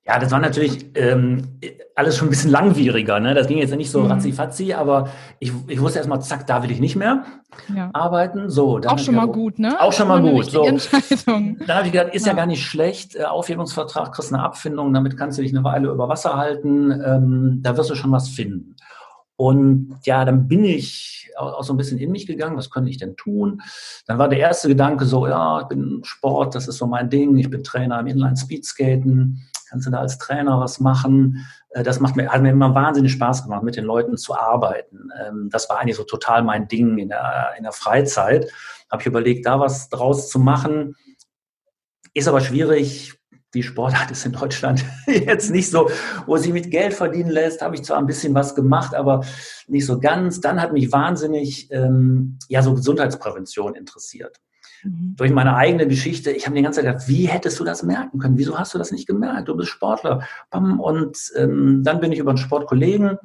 Ja, 0.07 0.19
das 0.19 0.29
war 0.29 0.39
natürlich 0.39 0.85
ähm, 0.93 1.57
alles 1.95 2.15
schon 2.15 2.27
ein 2.27 2.29
bisschen 2.29 2.51
langwieriger. 2.51 3.19
Ne? 3.19 3.33
Das 3.33 3.47
ging 3.47 3.57
jetzt 3.57 3.75
nicht 3.75 3.89
so 3.89 4.01
mhm. 4.01 4.11
ratzi 4.11 4.73
aber 4.73 5.09
ich, 5.39 5.51
ich 5.67 5.81
wusste 5.81 5.97
erstmal, 5.97 6.21
zack, 6.21 6.45
da 6.45 6.61
will 6.61 6.69
ich 6.69 6.79
nicht 6.79 6.95
mehr 6.95 7.25
ja. 7.75 7.89
arbeiten. 7.91 8.49
So, 8.49 8.79
auch 8.85 8.99
schon 8.99 9.15
mal 9.15 9.27
gut, 9.27 9.57
ne? 9.57 9.81
Auch 9.81 9.93
schon 9.93 10.07
mal 10.07 10.21
gut. 10.21 10.51
So. 10.51 10.63
Entscheidung. 10.63 11.57
Dann 11.65 11.77
habe 11.77 11.87
ich 11.87 11.91
gedacht, 11.91 12.13
ist 12.13 12.27
ja. 12.27 12.33
ja 12.33 12.37
gar 12.37 12.45
nicht 12.45 12.63
schlecht. 12.63 13.15
Äh, 13.15 13.23
Aufhebungsvertrag, 13.23 14.11
kriegst 14.11 14.31
eine 14.31 14.43
Abfindung, 14.43 14.93
damit 14.93 15.17
kannst 15.17 15.39
du 15.39 15.41
dich 15.41 15.55
eine 15.55 15.63
Weile 15.63 15.89
über 15.89 16.07
Wasser 16.07 16.37
halten. 16.37 16.91
Ähm, 16.91 17.59
da 17.63 17.75
wirst 17.75 17.89
du 17.89 17.95
schon 17.95 18.11
was 18.11 18.29
finden. 18.29 18.75
Und 19.37 19.97
ja, 20.03 20.23
dann 20.23 20.47
bin 20.47 20.63
ich 20.65 21.31
auch, 21.35 21.63
so 21.63 21.73
ein 21.73 21.77
bisschen 21.77 21.97
in 21.97 22.11
mich 22.11 22.27
gegangen, 22.27 22.57
was 22.57 22.69
könnte 22.69 22.91
ich 22.91 22.97
denn 22.97 23.15
tun? 23.15 23.61
Dann 24.05 24.19
war 24.19 24.29
der 24.29 24.39
erste 24.39 24.67
Gedanke 24.67 25.05
so, 25.05 25.27
ja, 25.27 25.61
ich 25.61 25.67
bin 25.67 26.01
Sport, 26.03 26.53
das 26.53 26.67
ist 26.67 26.77
so 26.77 26.85
mein 26.85 27.09
Ding, 27.09 27.37
ich 27.37 27.49
bin 27.49 27.63
Trainer 27.63 27.99
im 27.99 28.07
Inline-Speedskaten 28.07 29.41
kannst 29.69 29.87
du 29.87 29.91
da 29.91 29.99
als 29.99 30.17
Trainer 30.17 30.59
was 30.59 30.79
machen. 30.79 31.45
Äh, 31.69 31.83
das 31.83 31.99
macht 31.99 32.15
mir, 32.15 32.29
hat 32.29 32.41
mir 32.41 32.51
immer 32.51 32.73
wahnsinnig 32.75 33.11
Spaß 33.11 33.43
gemacht, 33.43 33.63
mit 33.63 33.75
den 33.75 33.85
Leuten 33.85 34.17
zu 34.17 34.35
arbeiten. 34.35 35.09
Ähm, 35.25 35.49
das 35.51 35.69
war 35.69 35.79
eigentlich 35.79 35.97
so 35.97 36.03
total 36.03 36.43
mein 36.43 36.67
Ding 36.67 36.97
in 36.97 37.09
der, 37.09 37.53
in 37.57 37.63
der 37.63 37.71
Freizeit. 37.71 38.51
Habe 38.91 39.01
ich 39.01 39.07
überlegt, 39.07 39.45
da 39.45 39.59
was 39.59 39.89
draus 39.89 40.29
zu 40.29 40.39
machen. 40.39 40.95
Ist 42.13 42.27
aber 42.27 42.41
schwierig. 42.41 43.13
Die 43.53 43.63
Sportart 43.63 44.11
ist 44.11 44.25
in 44.25 44.33
Deutschland 44.33 44.85
jetzt 45.07 45.49
nicht 45.49 45.69
so, 45.69 45.89
wo 46.25 46.37
sie 46.37 46.53
mit 46.53 46.71
Geld 46.71 46.93
verdienen 46.93 47.29
lässt. 47.29 47.61
Habe 47.61 47.75
ich 47.75 47.83
zwar 47.83 47.97
ein 47.97 48.07
bisschen 48.07 48.33
was 48.33 48.55
gemacht, 48.55 48.93
aber 48.93 49.23
nicht 49.67 49.85
so 49.85 49.99
ganz. 49.99 50.41
Dann 50.41 50.61
hat 50.61 50.73
mich 50.73 50.91
wahnsinnig 50.91 51.71
ähm, 51.71 52.37
ja 52.49 52.61
so 52.61 52.73
Gesundheitsprävention 52.73 53.75
interessiert. 53.75 54.39
Mhm. 54.85 55.15
Durch 55.17 55.31
meine 55.31 55.55
eigene 55.55 55.87
Geschichte, 55.87 56.31
ich 56.31 56.45
habe 56.45 56.55
die 56.55 56.61
ganze 56.61 56.81
Zeit 56.81 56.91
gedacht, 56.91 57.07
wie 57.07 57.25
hättest 57.25 57.59
du 57.59 57.63
das 57.63 57.83
merken 57.83 58.19
können? 58.19 58.37
Wieso 58.37 58.57
hast 58.57 58.73
du 58.73 58.77
das 58.77 58.91
nicht 58.91 59.07
gemerkt? 59.07 59.47
Du 59.47 59.57
bist 59.57 59.69
Sportler. 59.69 60.27
Und 60.51 61.17
ähm, 61.35 61.83
dann 61.83 61.99
bin 61.99 62.11
ich 62.11 62.19
über 62.19 62.31
einen 62.31 62.37
Sportkollegen 62.37 63.17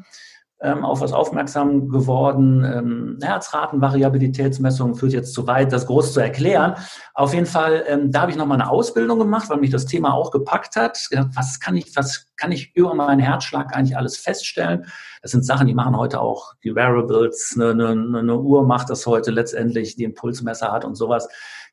ähm, 0.62 0.84
auf 0.84 1.00
was 1.00 1.12
aufmerksam 1.12 1.88
geworden. 1.88 2.64
Ähm, 2.64 3.18
Herzratenvariabilitätsmessung 3.22 4.94
führt 4.94 5.12
jetzt 5.12 5.32
zu 5.32 5.46
weit, 5.46 5.72
das 5.72 5.86
groß 5.86 6.12
zu 6.12 6.20
erklären. 6.20 6.74
Auf 7.14 7.32
jeden 7.32 7.46
Fall, 7.46 7.84
ähm, 7.86 8.12
da 8.12 8.22
habe 8.22 8.30
ich 8.30 8.36
nochmal 8.36 8.60
eine 8.60 8.70
Ausbildung 8.70 9.18
gemacht, 9.18 9.48
weil 9.48 9.58
mich 9.58 9.70
das 9.70 9.86
Thema 9.86 10.12
auch 10.12 10.30
gepackt 10.30 10.76
hat. 10.76 10.98
Was 11.34 11.60
kann 11.60 11.76
ich, 11.76 11.96
was 11.96 12.26
kann 12.36 12.52
ich 12.52 12.74
über 12.76 12.94
meinen 12.94 13.20
Herzschlag 13.20 13.74
eigentlich 13.74 13.96
alles 13.96 14.18
feststellen? 14.18 14.86
Das 15.22 15.30
sind 15.30 15.44
Sachen, 15.44 15.66
die 15.66 15.74
machen 15.74 15.96
heute 15.96 16.20
auch 16.20 16.54
die 16.62 16.74
Wearables. 16.74 17.54
Eine, 17.56 17.70
eine, 17.70 18.18
eine 18.18 18.38
Uhr 18.38 18.66
macht 18.66 18.90
das 18.90 19.06
heute 19.06 19.30
letztendlich, 19.30 19.96
die 19.96 20.04
Impulsmesser 20.04 20.72
hat 20.72 20.84
und 20.84 20.94
sowas 20.94 21.28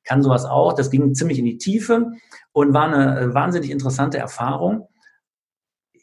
kann 0.06 0.24
sowas 0.24 0.46
auch. 0.46 0.74
Das 0.74 0.90
ging 0.90 1.14
ziemlich 1.14 1.40
in 1.40 1.46
die 1.46 1.58
Tiefe 1.58 2.12
und 2.54 2.74
war 2.74 2.86
eine 2.86 3.20
äh, 3.20 3.34
wahnsinnig 3.34 3.70
interessante 3.70 4.18
Erfahrung 4.18 4.88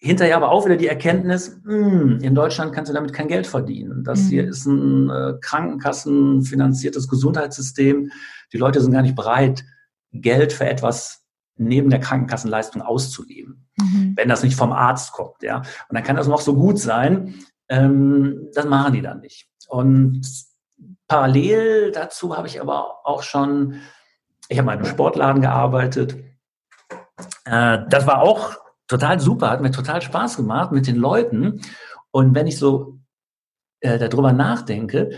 hinterher 0.05 0.37
aber 0.37 0.51
auch 0.51 0.67
wieder 0.67 0.77
die 0.77 0.87
Erkenntnis, 0.87 1.59
mh, 1.65 1.73
hm, 1.73 2.19
in 2.21 2.35
Deutschland 2.35 2.75
kannst 2.75 2.91
du 2.91 2.95
damit 2.95 3.15
kein 3.15 3.27
Geld 3.27 3.47
verdienen. 3.47 4.05
Das 4.05 4.25
mhm. 4.25 4.29
hier 4.29 4.49
ist 4.49 4.67
ein 4.67 5.09
äh, 5.09 5.35
krankenkassenfinanziertes 5.41 7.09
Gesundheitssystem. 7.09 8.11
Die 8.53 8.59
Leute 8.59 8.83
sind 8.83 8.93
gar 8.93 9.01
nicht 9.01 9.17
bereit, 9.17 9.65
Geld 10.13 10.53
für 10.53 10.67
etwas 10.67 11.25
neben 11.57 11.89
der 11.89 12.01
Krankenkassenleistung 12.01 12.83
auszugeben, 12.83 13.67
mhm. 13.79 14.13
wenn 14.17 14.29
das 14.29 14.43
nicht 14.43 14.57
vom 14.57 14.73
Arzt 14.73 15.13
kommt. 15.13 15.43
Ja, 15.43 15.59
und 15.59 15.95
dann 15.95 16.05
kann 16.05 16.17
das 16.17 16.29
noch 16.29 16.41
so 16.41 16.55
gut 16.55 16.79
sein, 16.79 17.35
ähm, 17.71 18.49
das 18.55 18.67
machen 18.67 18.93
die 18.93 19.03
dann 19.03 19.21
nicht. 19.21 19.49
Und 19.69 20.21
parallel 21.09 21.93
dazu 21.93 22.37
habe 22.37 22.47
ich 22.47 22.61
aber 22.61 23.07
auch 23.07 23.23
schon, 23.23 23.81
ich 24.51 24.59
habe 24.59 24.67
mal 24.67 24.75
in 24.75 24.81
einem 24.81 24.89
Sportladen 24.89 25.41
gearbeitet. 25.41 26.17
Äh, 27.47 27.79
das 27.89 28.07
war 28.07 28.21
auch 28.21 28.64
total 28.95 29.21
super, 29.21 29.51
hat 29.51 29.61
mir 29.61 29.73
total 29.73 30.01
Spaß 30.03 30.37
gemacht 30.37 30.71
mit 30.71 30.87
den 30.87 30.97
Leuten. 30.97 31.61
Und 32.11 32.35
wenn 32.35 32.47
ich 32.47 32.59
so 32.59 33.01
äh, 33.81 33.99
darüber 33.99 34.33
nachdenke, 34.33 35.11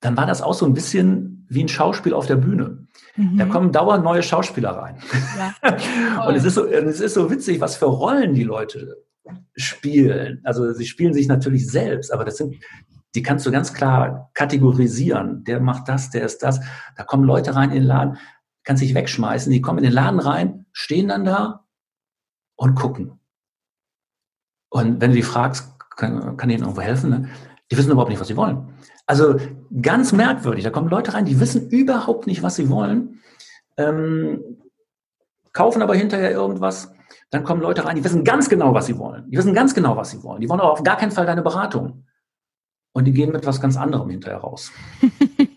dann 0.00 0.16
war 0.16 0.26
das 0.26 0.42
auch 0.42 0.54
so 0.54 0.64
ein 0.64 0.74
bisschen 0.74 1.46
wie 1.48 1.64
ein 1.64 1.68
Schauspiel 1.68 2.14
auf 2.14 2.26
der 2.26 2.36
Bühne. 2.36 2.86
Mhm. 3.16 3.36
Da 3.36 3.46
kommen 3.46 3.72
dauernd 3.72 4.04
neue 4.04 4.22
Schauspieler 4.22 4.70
rein. 4.70 4.98
Ja. 5.36 6.26
und 6.28 6.36
es 6.36 6.44
ist, 6.44 6.54
so, 6.54 6.66
es 6.66 7.00
ist 7.00 7.14
so 7.14 7.30
witzig, 7.30 7.60
was 7.60 7.76
für 7.76 7.86
Rollen 7.86 8.34
die 8.34 8.44
Leute 8.44 9.04
spielen. 9.56 10.40
Also 10.44 10.72
sie 10.72 10.86
spielen 10.86 11.14
sich 11.14 11.26
natürlich 11.26 11.68
selbst, 11.68 12.12
aber 12.12 12.24
das 12.24 12.36
sind, 12.36 12.56
die 13.14 13.22
kannst 13.22 13.44
du 13.44 13.50
ganz 13.50 13.74
klar 13.74 14.30
kategorisieren. 14.34 15.42
Der 15.44 15.60
macht 15.60 15.88
das, 15.88 16.10
der 16.10 16.24
ist 16.24 16.44
das. 16.44 16.60
Da 16.96 17.02
kommen 17.02 17.24
Leute 17.24 17.56
rein 17.56 17.70
in 17.70 17.76
den 17.76 17.86
Laden, 17.86 18.18
kannst 18.62 18.82
dich 18.82 18.94
wegschmeißen. 18.94 19.50
Die 19.50 19.60
kommen 19.60 19.78
in 19.78 19.84
den 19.84 19.92
Laden 19.92 20.20
rein, 20.20 20.66
stehen 20.72 21.08
dann 21.08 21.24
da 21.24 21.63
und 22.64 22.74
gucken. 22.74 23.20
Und 24.70 25.00
wenn 25.00 25.10
du 25.10 25.16
die 25.16 25.22
fragst, 25.22 25.78
kann, 25.96 26.36
kann 26.36 26.50
ihnen 26.50 26.62
irgendwo 26.62 26.80
helfen, 26.80 27.10
ne? 27.10 27.28
die 27.70 27.76
wissen 27.76 27.90
überhaupt 27.90 28.10
nicht, 28.10 28.20
was 28.20 28.28
sie 28.28 28.36
wollen. 28.36 28.74
Also 29.06 29.36
ganz 29.82 30.12
merkwürdig. 30.12 30.64
Da 30.64 30.70
kommen 30.70 30.88
Leute 30.88 31.14
rein, 31.14 31.26
die 31.26 31.38
wissen 31.38 31.68
überhaupt 31.68 32.26
nicht, 32.26 32.42
was 32.42 32.56
sie 32.56 32.70
wollen, 32.70 33.20
ähm, 33.76 34.40
kaufen 35.52 35.82
aber 35.82 35.94
hinterher 35.94 36.30
irgendwas. 36.30 36.92
Dann 37.30 37.44
kommen 37.44 37.60
Leute 37.60 37.84
rein, 37.84 37.96
die 37.96 38.04
wissen 38.04 38.24
ganz 38.24 38.48
genau, 38.48 38.74
was 38.74 38.86
sie 38.86 38.98
wollen. 38.98 39.30
Die 39.30 39.36
wissen 39.36 39.54
ganz 39.54 39.74
genau, 39.74 39.96
was 39.96 40.10
sie 40.10 40.22
wollen. 40.22 40.40
Die 40.40 40.48
wollen 40.48 40.60
aber 40.60 40.72
auf 40.72 40.82
gar 40.82 40.96
keinen 40.96 41.12
Fall 41.12 41.26
deine 41.26 41.42
Beratung. 41.42 42.06
Und 42.92 43.04
die 43.04 43.12
gehen 43.12 43.32
mit 43.32 43.44
was 43.44 43.60
ganz 43.60 43.76
anderem 43.76 44.08
hinterher 44.08 44.38
raus. 44.38 44.72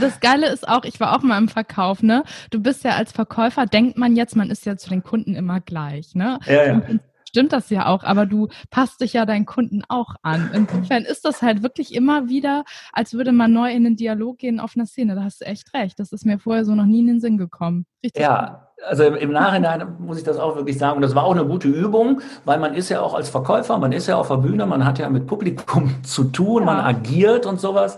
Das 0.00 0.20
Geile 0.20 0.48
ist 0.48 0.68
auch, 0.68 0.84
ich 0.84 0.98
war 1.00 1.16
auch 1.16 1.22
mal 1.22 1.38
im 1.38 1.48
Verkauf, 1.48 2.02
ne? 2.02 2.24
Du 2.50 2.60
bist 2.60 2.84
ja 2.84 2.92
als 2.92 3.12
Verkäufer, 3.12 3.66
denkt 3.66 3.98
man 3.98 4.16
jetzt, 4.16 4.36
man 4.36 4.50
ist 4.50 4.66
ja 4.66 4.76
zu 4.76 4.90
den 4.90 5.02
Kunden 5.02 5.34
immer 5.34 5.60
gleich, 5.60 6.14
ne? 6.14 6.38
Ja, 6.46 6.66
ja. 6.66 6.82
Stimmt 7.30 7.52
das 7.52 7.70
ja 7.70 7.86
auch, 7.86 8.02
aber 8.02 8.26
du 8.26 8.48
passt 8.70 9.00
dich 9.00 9.12
ja 9.12 9.24
deinen 9.24 9.46
Kunden 9.46 9.82
auch 9.88 10.16
an. 10.22 10.50
Insofern 10.52 11.04
ist 11.04 11.24
das 11.24 11.42
halt 11.42 11.62
wirklich 11.62 11.94
immer 11.94 12.28
wieder, 12.28 12.64
als 12.92 13.14
würde 13.14 13.30
man 13.30 13.52
neu 13.52 13.70
in 13.70 13.84
den 13.84 13.94
Dialog 13.94 14.38
gehen 14.38 14.58
auf 14.58 14.72
einer 14.74 14.86
Szene. 14.86 15.14
Da 15.14 15.22
hast 15.22 15.40
du 15.40 15.44
echt 15.44 15.72
recht. 15.72 16.00
Das 16.00 16.10
ist 16.10 16.26
mir 16.26 16.40
vorher 16.40 16.64
so 16.64 16.74
noch 16.74 16.86
nie 16.86 16.98
in 16.98 17.06
den 17.06 17.20
Sinn 17.20 17.38
gekommen. 17.38 17.86
Richtig. 18.02 18.20
Ja, 18.20 18.70
also 18.84 19.04
im 19.04 19.30
Nachhinein 19.30 19.96
muss 20.00 20.18
ich 20.18 20.24
das 20.24 20.38
auch 20.38 20.56
wirklich 20.56 20.76
sagen. 20.76 20.96
Und 20.96 21.02
das 21.02 21.14
war 21.14 21.22
auch 21.22 21.34
eine 21.36 21.46
gute 21.46 21.68
Übung, 21.68 22.20
weil 22.44 22.58
man 22.58 22.74
ist 22.74 22.88
ja 22.88 23.00
auch 23.00 23.14
als 23.14 23.28
Verkäufer, 23.28 23.78
man 23.78 23.92
ist 23.92 24.08
ja 24.08 24.16
auf 24.16 24.26
der 24.26 24.38
Bühne, 24.38 24.66
man 24.66 24.84
hat 24.84 24.98
ja 24.98 25.08
mit 25.08 25.28
Publikum 25.28 25.94
zu 26.02 26.24
tun, 26.24 26.62
ja. 26.62 26.66
man 26.66 26.80
agiert 26.80 27.46
und 27.46 27.60
sowas 27.60 27.96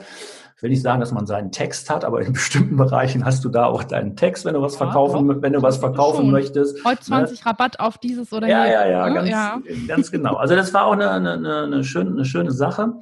will 0.63 0.71
nicht 0.71 0.83
sagen, 0.83 1.01
dass 1.01 1.13
man 1.13 1.27
seinen 1.27 1.51
Text 1.51 1.91
hat, 1.91 2.05
aber 2.05 2.23
in 2.23 2.33
bestimmten 2.33 2.77
Bereichen 2.77 3.25
hast 3.25 3.45
du 3.45 3.49
da 3.49 3.67
auch 3.67 3.83
deinen 3.83 4.17
Text, 4.17 4.45
wenn 4.45 4.55
du 4.55 4.63
was 4.63 4.77
verkaufen, 4.77 5.29
ja, 5.29 5.43
wenn 5.43 5.53
du 5.53 5.63
was 5.63 5.79
verkaufen 5.79 6.31
möchtest. 6.31 6.85
Heute 6.85 7.03
20 7.03 7.41
ne? 7.41 7.47
Rabatt 7.47 7.81
auf 7.81 7.99
dieses 7.99 8.33
oder 8.33 8.47
ja, 8.47 8.65
Ja, 8.67 8.87
ja, 8.87 9.09
ne? 9.09 9.15
ganz, 9.15 9.29
ja. 9.29 9.61
ganz 9.89 10.11
genau. 10.11 10.37
Also 10.37 10.55
das 10.55 10.73
war 10.73 10.87
auch 10.87 10.93
eine, 10.93 11.11
eine, 11.11 11.65
eine, 11.65 11.85
schöne, 11.85 12.11
eine 12.11 12.25
schöne 12.25 12.53
Sache. 12.53 12.95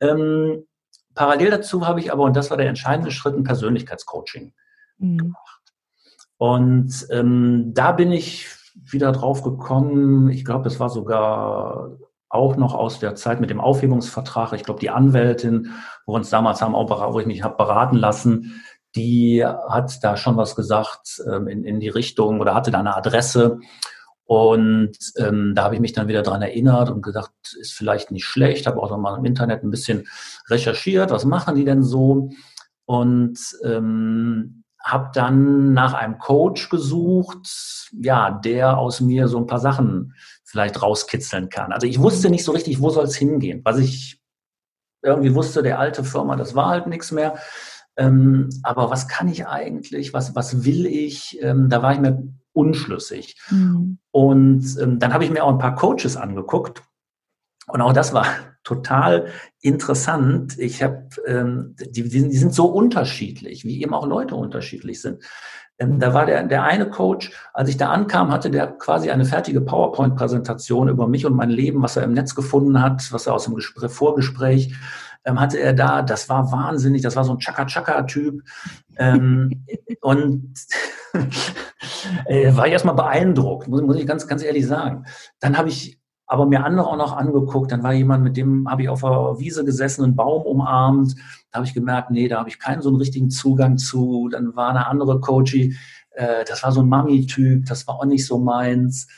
Ähm, 0.00 0.64
parallel 1.14 1.50
dazu 1.50 1.86
habe 1.86 2.00
ich 2.00 2.12
aber, 2.12 2.22
und 2.22 2.36
das 2.36 2.50
war 2.50 2.56
der 2.56 2.68
entscheidende 2.68 3.10
Schritt, 3.10 3.36
ein 3.36 3.44
Persönlichkeitscoaching 3.44 4.54
mhm. 4.98 5.18
gemacht. 5.18 5.62
Und 6.36 7.06
ähm, 7.10 7.72
da 7.74 7.92
bin 7.92 8.12
ich 8.12 8.48
wieder 8.74 9.12
drauf 9.12 9.42
gekommen, 9.42 10.30
ich 10.30 10.44
glaube, 10.44 10.68
es 10.68 10.80
war 10.80 10.88
sogar 10.88 11.90
auch 12.32 12.56
noch 12.56 12.74
aus 12.74 12.98
der 12.98 13.14
Zeit 13.14 13.40
mit 13.40 13.50
dem 13.50 13.60
Aufhebungsvertrag. 13.60 14.52
Ich 14.54 14.64
glaube, 14.64 14.80
die 14.80 14.90
Anwältin, 14.90 15.72
wo 16.06 16.14
uns 16.14 16.30
damals 16.30 16.62
haben, 16.62 16.74
auch, 16.74 17.12
wo 17.12 17.20
ich 17.20 17.26
mich 17.26 17.42
habe 17.42 17.56
beraten 17.56 17.96
lassen, 17.96 18.62
die 18.96 19.44
hat 19.44 20.02
da 20.02 20.16
schon 20.16 20.36
was 20.36 20.56
gesagt 20.56 21.22
ähm, 21.30 21.46
in, 21.46 21.64
in 21.64 21.80
die 21.80 21.88
Richtung 21.88 22.40
oder 22.40 22.54
hatte 22.54 22.70
da 22.70 22.80
eine 22.80 22.96
Adresse. 22.96 23.58
Und 24.24 24.96
ähm, 25.16 25.52
da 25.54 25.64
habe 25.64 25.74
ich 25.74 25.80
mich 25.80 25.92
dann 25.92 26.08
wieder 26.08 26.22
dran 26.22 26.40
erinnert 26.40 26.90
und 26.90 27.02
gedacht, 27.02 27.32
ist 27.60 27.74
vielleicht 27.74 28.10
nicht 28.10 28.24
schlecht. 28.24 28.66
Habe 28.66 28.82
auch 28.82 28.90
noch 28.90 28.98
mal 28.98 29.18
im 29.18 29.24
Internet 29.26 29.62
ein 29.62 29.70
bisschen 29.70 30.08
recherchiert, 30.48 31.10
was 31.10 31.26
machen 31.26 31.54
die 31.56 31.64
denn 31.64 31.82
so? 31.82 32.30
Und 32.86 33.38
ähm, 33.62 34.64
habe 34.82 35.10
dann 35.14 35.74
nach 35.74 35.94
einem 35.94 36.18
Coach 36.18 36.68
gesucht, 36.70 37.88
ja, 37.92 38.30
der 38.30 38.78
aus 38.78 39.00
mir 39.00 39.28
so 39.28 39.38
ein 39.38 39.46
paar 39.46 39.60
Sachen 39.60 40.14
vielleicht 40.52 40.82
rauskitzeln 40.82 41.48
kann. 41.48 41.72
Also 41.72 41.86
ich 41.86 41.98
wusste 41.98 42.28
nicht 42.28 42.44
so 42.44 42.52
richtig, 42.52 42.82
wo 42.82 42.90
soll 42.90 43.04
es 43.04 43.16
hingehen. 43.16 43.62
Was 43.64 43.78
ich 43.78 44.20
irgendwie 45.02 45.34
wusste, 45.34 45.62
der 45.62 45.78
alte 45.78 46.04
Firma, 46.04 46.36
das 46.36 46.54
war 46.54 46.68
halt 46.68 46.86
nichts 46.86 47.10
mehr. 47.10 47.38
Ähm, 47.96 48.50
aber 48.62 48.90
was 48.90 49.08
kann 49.08 49.28
ich 49.28 49.46
eigentlich? 49.46 50.12
Was, 50.12 50.36
was 50.36 50.66
will 50.66 50.84
ich? 50.84 51.38
Ähm, 51.40 51.70
da 51.70 51.82
war 51.82 51.94
ich 51.94 52.00
mir 52.00 52.22
unschlüssig. 52.52 53.40
Mhm. 53.48 53.96
Und 54.10 54.78
ähm, 54.78 54.98
dann 54.98 55.14
habe 55.14 55.24
ich 55.24 55.30
mir 55.30 55.42
auch 55.42 55.50
ein 55.50 55.58
paar 55.58 55.74
Coaches 55.74 56.18
angeguckt. 56.18 56.82
Und 57.66 57.80
auch 57.80 57.94
das 57.94 58.12
war 58.12 58.26
total 58.62 59.28
interessant. 59.62 60.58
Ich 60.58 60.82
habe, 60.82 61.08
ähm, 61.26 61.76
die, 61.80 62.02
die 62.10 62.36
sind 62.36 62.52
so 62.52 62.66
unterschiedlich, 62.66 63.64
wie 63.64 63.80
eben 63.82 63.94
auch 63.94 64.06
Leute 64.06 64.34
unterschiedlich 64.34 65.00
sind. 65.00 65.24
Ähm, 65.82 65.98
da 65.98 66.14
war 66.14 66.26
der, 66.26 66.44
der 66.44 66.62
eine 66.62 66.88
Coach, 66.88 67.32
als 67.52 67.68
ich 67.68 67.76
da 67.76 67.90
ankam, 67.90 68.30
hatte 68.30 68.50
der 68.50 68.68
quasi 68.68 69.10
eine 69.10 69.24
fertige 69.24 69.60
PowerPoint-Präsentation 69.60 70.88
über 70.88 71.08
mich 71.08 71.26
und 71.26 71.34
mein 71.34 71.50
Leben, 71.50 71.82
was 71.82 71.96
er 71.96 72.04
im 72.04 72.12
Netz 72.12 72.34
gefunden 72.34 72.80
hat, 72.80 73.12
was 73.12 73.26
er 73.26 73.34
aus 73.34 73.44
dem 73.44 73.54
Gespräch, 73.54 73.90
Vorgespräch 73.90 74.74
ähm, 75.24 75.40
hatte 75.40 75.58
er 75.58 75.72
da. 75.72 76.02
Das 76.02 76.28
war 76.28 76.52
wahnsinnig. 76.52 77.02
Das 77.02 77.16
war 77.16 77.24
so 77.24 77.32
ein 77.32 77.38
Chaka-Chaka-Typ. 77.38 78.42
Ähm, 78.96 79.64
und 80.00 80.54
äh, 82.26 82.56
war 82.56 82.66
ich 82.66 82.72
erstmal 82.72 82.94
beeindruckt, 82.94 83.68
muss, 83.68 83.82
muss 83.82 83.96
ich 83.96 84.06
ganz, 84.06 84.26
ganz 84.26 84.42
ehrlich 84.42 84.66
sagen. 84.66 85.04
Dann 85.40 85.58
habe 85.58 85.68
ich 85.68 86.01
aber 86.32 86.46
mir 86.46 86.64
andere 86.64 86.86
auch 86.86 86.96
noch 86.96 87.14
angeguckt. 87.14 87.70
Dann 87.70 87.82
war 87.82 87.92
jemand, 87.92 88.24
mit 88.24 88.38
dem 88.38 88.66
habe 88.66 88.80
ich 88.80 88.88
auf 88.88 89.02
der 89.02 89.38
Wiese 89.38 89.66
gesessen, 89.66 90.02
einen 90.02 90.16
Baum 90.16 90.46
umarmt. 90.46 91.14
Da 91.50 91.56
habe 91.58 91.66
ich 91.66 91.74
gemerkt, 91.74 92.10
nee, 92.10 92.26
da 92.26 92.38
habe 92.38 92.48
ich 92.48 92.58
keinen 92.58 92.80
so 92.80 92.88
einen 92.88 92.96
richtigen 92.96 93.28
Zugang 93.28 93.76
zu. 93.76 94.30
Dann 94.32 94.56
war 94.56 94.70
eine 94.70 94.86
andere 94.86 95.20
Coachie, 95.20 95.76
äh, 96.12 96.46
das 96.46 96.62
war 96.62 96.72
so 96.72 96.80
ein 96.80 96.88
Mami-Typ, 96.88 97.66
das 97.66 97.86
war 97.86 97.96
auch 97.96 98.06
nicht 98.06 98.26
so 98.26 98.38
meins. 98.38 99.08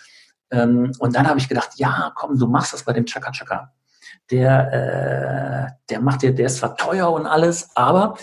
Ähm, 0.50 0.90
und 0.98 1.14
dann 1.14 1.28
habe 1.28 1.38
ich 1.38 1.48
gedacht, 1.48 1.70
ja, 1.76 2.10
komm, 2.16 2.36
du 2.36 2.48
machst 2.48 2.72
das 2.72 2.82
bei 2.82 2.92
dem 2.92 3.06
Chaka 3.06 3.30
Chaka 3.30 3.72
der, 4.30 4.72
äh, 4.72 5.72
der 5.90 6.00
macht 6.00 6.22
ja, 6.22 6.30
der 6.30 6.46
ist 6.46 6.56
zwar 6.56 6.76
teuer 6.76 7.12
und 7.12 7.26
alles, 7.26 7.70
aber 7.74 8.16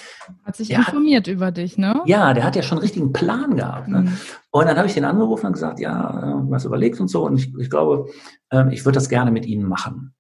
hat 0.43 0.55
sich 0.55 0.71
informiert 0.71 1.27
hat, 1.27 1.33
über 1.33 1.51
dich, 1.51 1.77
ne? 1.77 2.01
Ja, 2.05 2.33
der 2.33 2.43
hat 2.43 2.55
ja 2.55 2.63
schon 2.63 2.77
einen 2.77 2.83
richtigen 2.83 3.13
Plan 3.13 3.55
gehabt. 3.55 3.87
Ne? 3.87 4.01
Mhm. 4.01 4.17
Und 4.49 4.67
dann 4.67 4.77
habe 4.77 4.87
ich 4.87 4.93
den 4.93 5.05
angerufen 5.05 5.47
und 5.47 5.53
gesagt, 5.53 5.79
ja, 5.79 6.09
äh, 6.09 6.49
was 6.49 6.65
überlegt 6.65 6.99
und 6.99 7.07
so. 7.07 7.25
Und 7.25 7.37
ich, 7.37 7.53
ich 7.55 7.69
glaube, 7.69 8.09
äh, 8.49 8.73
ich 8.73 8.83
würde 8.85 8.95
das 8.95 9.09
gerne 9.09 9.31
mit 9.31 9.45
Ihnen 9.45 9.67
machen. 9.67 10.15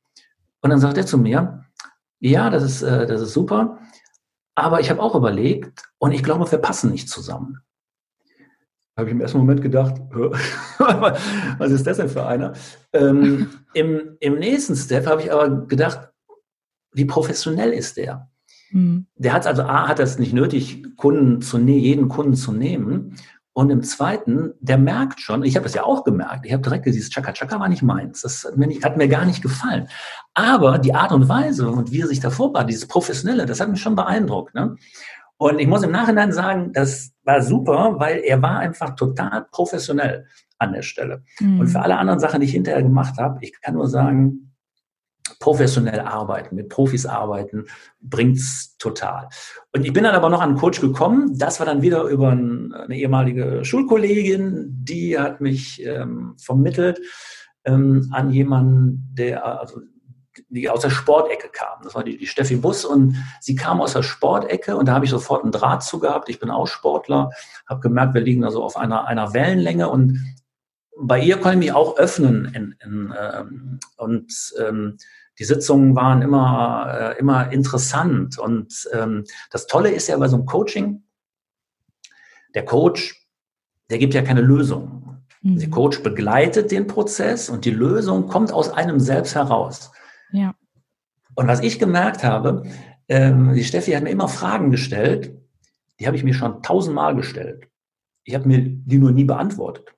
Und 0.61 0.69
dann 0.69 0.79
sagt 0.79 0.97
er 0.97 1.05
zu 1.05 1.17
mir, 1.17 1.65
ja, 2.19 2.49
das 2.51 2.63
ist, 2.63 2.81
äh, 2.83 3.07
das 3.07 3.21
ist 3.21 3.33
super, 3.33 3.79
aber 4.53 4.79
ich 4.79 4.89
habe 4.91 5.01
auch 5.01 5.15
überlegt 5.15 5.83
und 5.97 6.11
ich 6.11 6.23
glaube, 6.23 6.51
wir 6.51 6.59
passen 6.59 6.91
nicht 6.91 7.09
zusammen 7.09 7.61
habe 8.97 9.09
ich 9.09 9.15
im 9.15 9.21
ersten 9.21 9.37
Moment 9.37 9.61
gedacht, 9.61 9.95
was 11.57 11.71
ist 11.71 11.87
das 11.87 11.97
denn 11.97 12.09
für 12.09 12.25
einer? 12.25 12.53
Ähm, 12.93 13.49
im, 13.73 14.17
Im 14.19 14.35
nächsten 14.39 14.75
Step 14.75 15.07
habe 15.07 15.21
ich 15.21 15.31
aber 15.31 15.65
gedacht, 15.67 16.09
wie 16.93 17.05
professionell 17.05 17.71
ist 17.71 17.97
der? 17.97 18.29
Mhm. 18.71 19.07
Der 19.15 19.33
hat 19.33 19.47
also 19.47 19.63
A, 19.63 19.87
hat 19.87 19.99
das 19.99 20.19
nicht 20.19 20.33
nötig, 20.33 20.95
Kunden 20.97 21.41
zu 21.41 21.57
ne 21.57 21.77
jeden 21.77 22.09
Kunden 22.09 22.35
zu 22.35 22.51
nehmen. 22.51 23.15
Und 23.53 23.69
im 23.69 23.83
zweiten, 23.83 24.53
der 24.61 24.77
merkt 24.77 25.19
schon, 25.19 25.43
ich 25.43 25.57
habe 25.57 25.65
das 25.65 25.73
ja 25.73 25.83
auch 25.83 26.05
gemerkt, 26.05 26.45
ich 26.45 26.53
habe 26.53 26.63
direkt 26.63 26.85
dieses 26.85 27.09
Chaka 27.09 27.33
Chaka 27.33 27.59
war 27.59 27.67
nicht 27.67 27.81
meins. 27.81 28.21
Das 28.21 28.45
hat 28.45 28.55
mir, 28.55 28.67
nicht, 28.67 28.85
hat 28.85 28.95
mir 28.95 29.09
gar 29.09 29.25
nicht 29.25 29.41
gefallen. 29.41 29.89
Aber 30.33 30.79
die 30.79 30.93
Art 30.93 31.11
und 31.11 31.27
Weise 31.27 31.69
und 31.69 31.91
wie 31.91 31.99
er 31.99 32.07
sich 32.07 32.21
davor 32.21 32.53
war, 32.53 32.63
dieses 32.63 32.87
Professionelle, 32.87 33.45
das 33.45 33.59
hat 33.59 33.69
mich 33.69 33.81
schon 33.81 33.95
beeindruckt. 33.95 34.55
Ne? 34.55 34.77
Und 35.41 35.57
ich 35.57 35.65
muss 35.65 35.81
im 35.81 35.89
Nachhinein 35.89 36.31
sagen, 36.31 36.71
das 36.71 37.13
war 37.23 37.41
super, 37.41 37.95
weil 37.97 38.19
er 38.19 38.43
war 38.43 38.59
einfach 38.59 38.95
total 38.95 39.47
professionell 39.49 40.27
an 40.59 40.71
der 40.71 40.83
Stelle. 40.83 41.23
Mhm. 41.39 41.61
Und 41.61 41.67
für 41.67 41.79
alle 41.79 41.97
anderen 41.97 42.19
Sachen, 42.19 42.41
die 42.41 42.45
ich 42.45 42.51
hinterher 42.51 42.83
gemacht 42.83 43.17
habe, 43.17 43.39
ich 43.41 43.59
kann 43.59 43.73
nur 43.73 43.87
sagen, 43.87 44.53
professionell 45.39 46.01
arbeiten, 46.01 46.55
mit 46.55 46.69
Profis 46.69 47.07
arbeiten, 47.07 47.65
bringt's 48.01 48.77
total. 48.77 49.29
Und 49.73 49.83
ich 49.83 49.91
bin 49.93 50.03
dann 50.03 50.13
aber 50.13 50.29
noch 50.29 50.41
an 50.41 50.49
einen 50.49 50.59
Coach 50.59 50.79
gekommen. 50.79 51.35
Das 51.39 51.59
war 51.59 51.65
dann 51.65 51.81
wieder 51.81 52.03
über 52.03 52.29
eine 52.29 52.95
ehemalige 52.95 53.65
Schulkollegin, 53.65 54.67
die 54.83 55.17
hat 55.17 55.41
mich 55.41 55.83
ähm, 55.83 56.35
vermittelt 56.37 56.99
ähm, 57.65 58.09
an 58.11 58.29
jemanden, 58.29 59.09
der, 59.17 59.43
also 59.59 59.81
die 60.49 60.69
aus 60.69 60.81
der 60.81 60.89
Sportecke 60.89 61.49
kam. 61.51 61.83
Das 61.83 61.95
war 61.95 62.03
die, 62.03 62.17
die 62.17 62.27
Steffi 62.27 62.55
Bus 62.55 62.85
und 62.85 63.17
sie 63.39 63.55
kam 63.55 63.81
aus 63.81 63.93
der 63.93 64.03
Sportecke 64.03 64.77
und 64.77 64.87
da 64.87 64.93
habe 64.93 65.05
ich 65.05 65.11
sofort 65.11 65.43
einen 65.43 65.51
Draht 65.51 65.83
zu 65.83 65.99
gehabt. 65.99 66.29
Ich 66.29 66.39
bin 66.39 66.49
auch 66.49 66.67
Sportler, 66.67 67.31
habe 67.67 67.81
gemerkt, 67.81 68.13
wir 68.13 68.21
liegen 68.21 68.43
also 68.43 68.63
auf 68.63 68.77
einer, 68.77 69.07
einer 69.07 69.33
Wellenlänge 69.33 69.89
und 69.89 70.19
bei 70.97 71.19
ihr 71.19 71.37
konnte 71.37 71.57
ich 71.57 71.65
mich 71.65 71.73
auch 71.73 71.97
öffnen 71.97 72.45
in, 72.53 72.75
in, 72.83 73.13
ähm, 73.19 73.79
und 73.97 74.53
ähm, 74.59 74.97
die 75.39 75.45
Sitzungen 75.45 75.95
waren 75.95 76.21
immer, 76.21 77.15
äh, 77.15 77.19
immer 77.19 77.51
interessant. 77.51 78.37
Und 78.37 78.87
ähm, 78.93 79.23
das 79.49 79.65
Tolle 79.67 79.89
ist 79.89 80.07
ja 80.07 80.17
bei 80.17 80.27
so 80.27 80.35
einem 80.35 80.45
Coaching, 80.45 81.03
der 82.53 82.65
Coach, 82.65 83.27
der 83.89 83.97
gibt 83.97 84.13
ja 84.13 84.21
keine 84.21 84.41
Lösung. 84.41 85.23
Mhm. 85.41 85.57
Der 85.57 85.69
Coach 85.69 86.03
begleitet 86.03 86.71
den 86.71 86.85
Prozess 86.85 87.49
und 87.49 87.65
die 87.65 87.71
Lösung 87.71 88.27
kommt 88.27 88.51
aus 88.51 88.69
einem 88.69 88.99
selbst 88.99 89.33
heraus. 89.35 89.91
Ja. 90.31 90.55
Und 91.35 91.47
was 91.47 91.61
ich 91.61 91.79
gemerkt 91.79 92.23
habe, 92.23 92.63
ähm, 93.07 93.53
die 93.53 93.63
Steffi 93.63 93.91
hat 93.91 94.03
mir 94.03 94.09
immer 94.09 94.27
Fragen 94.27 94.71
gestellt, 94.71 95.33
die 95.99 96.07
habe 96.07 96.17
ich 96.17 96.23
mir 96.23 96.33
schon 96.33 96.63
tausendmal 96.63 97.15
gestellt. 97.15 97.67
Ich 98.23 98.35
habe 98.35 98.47
mir 98.47 98.59
die 98.61 98.97
nur 98.97 99.11
nie 99.11 99.23
beantwortet. 99.23 99.93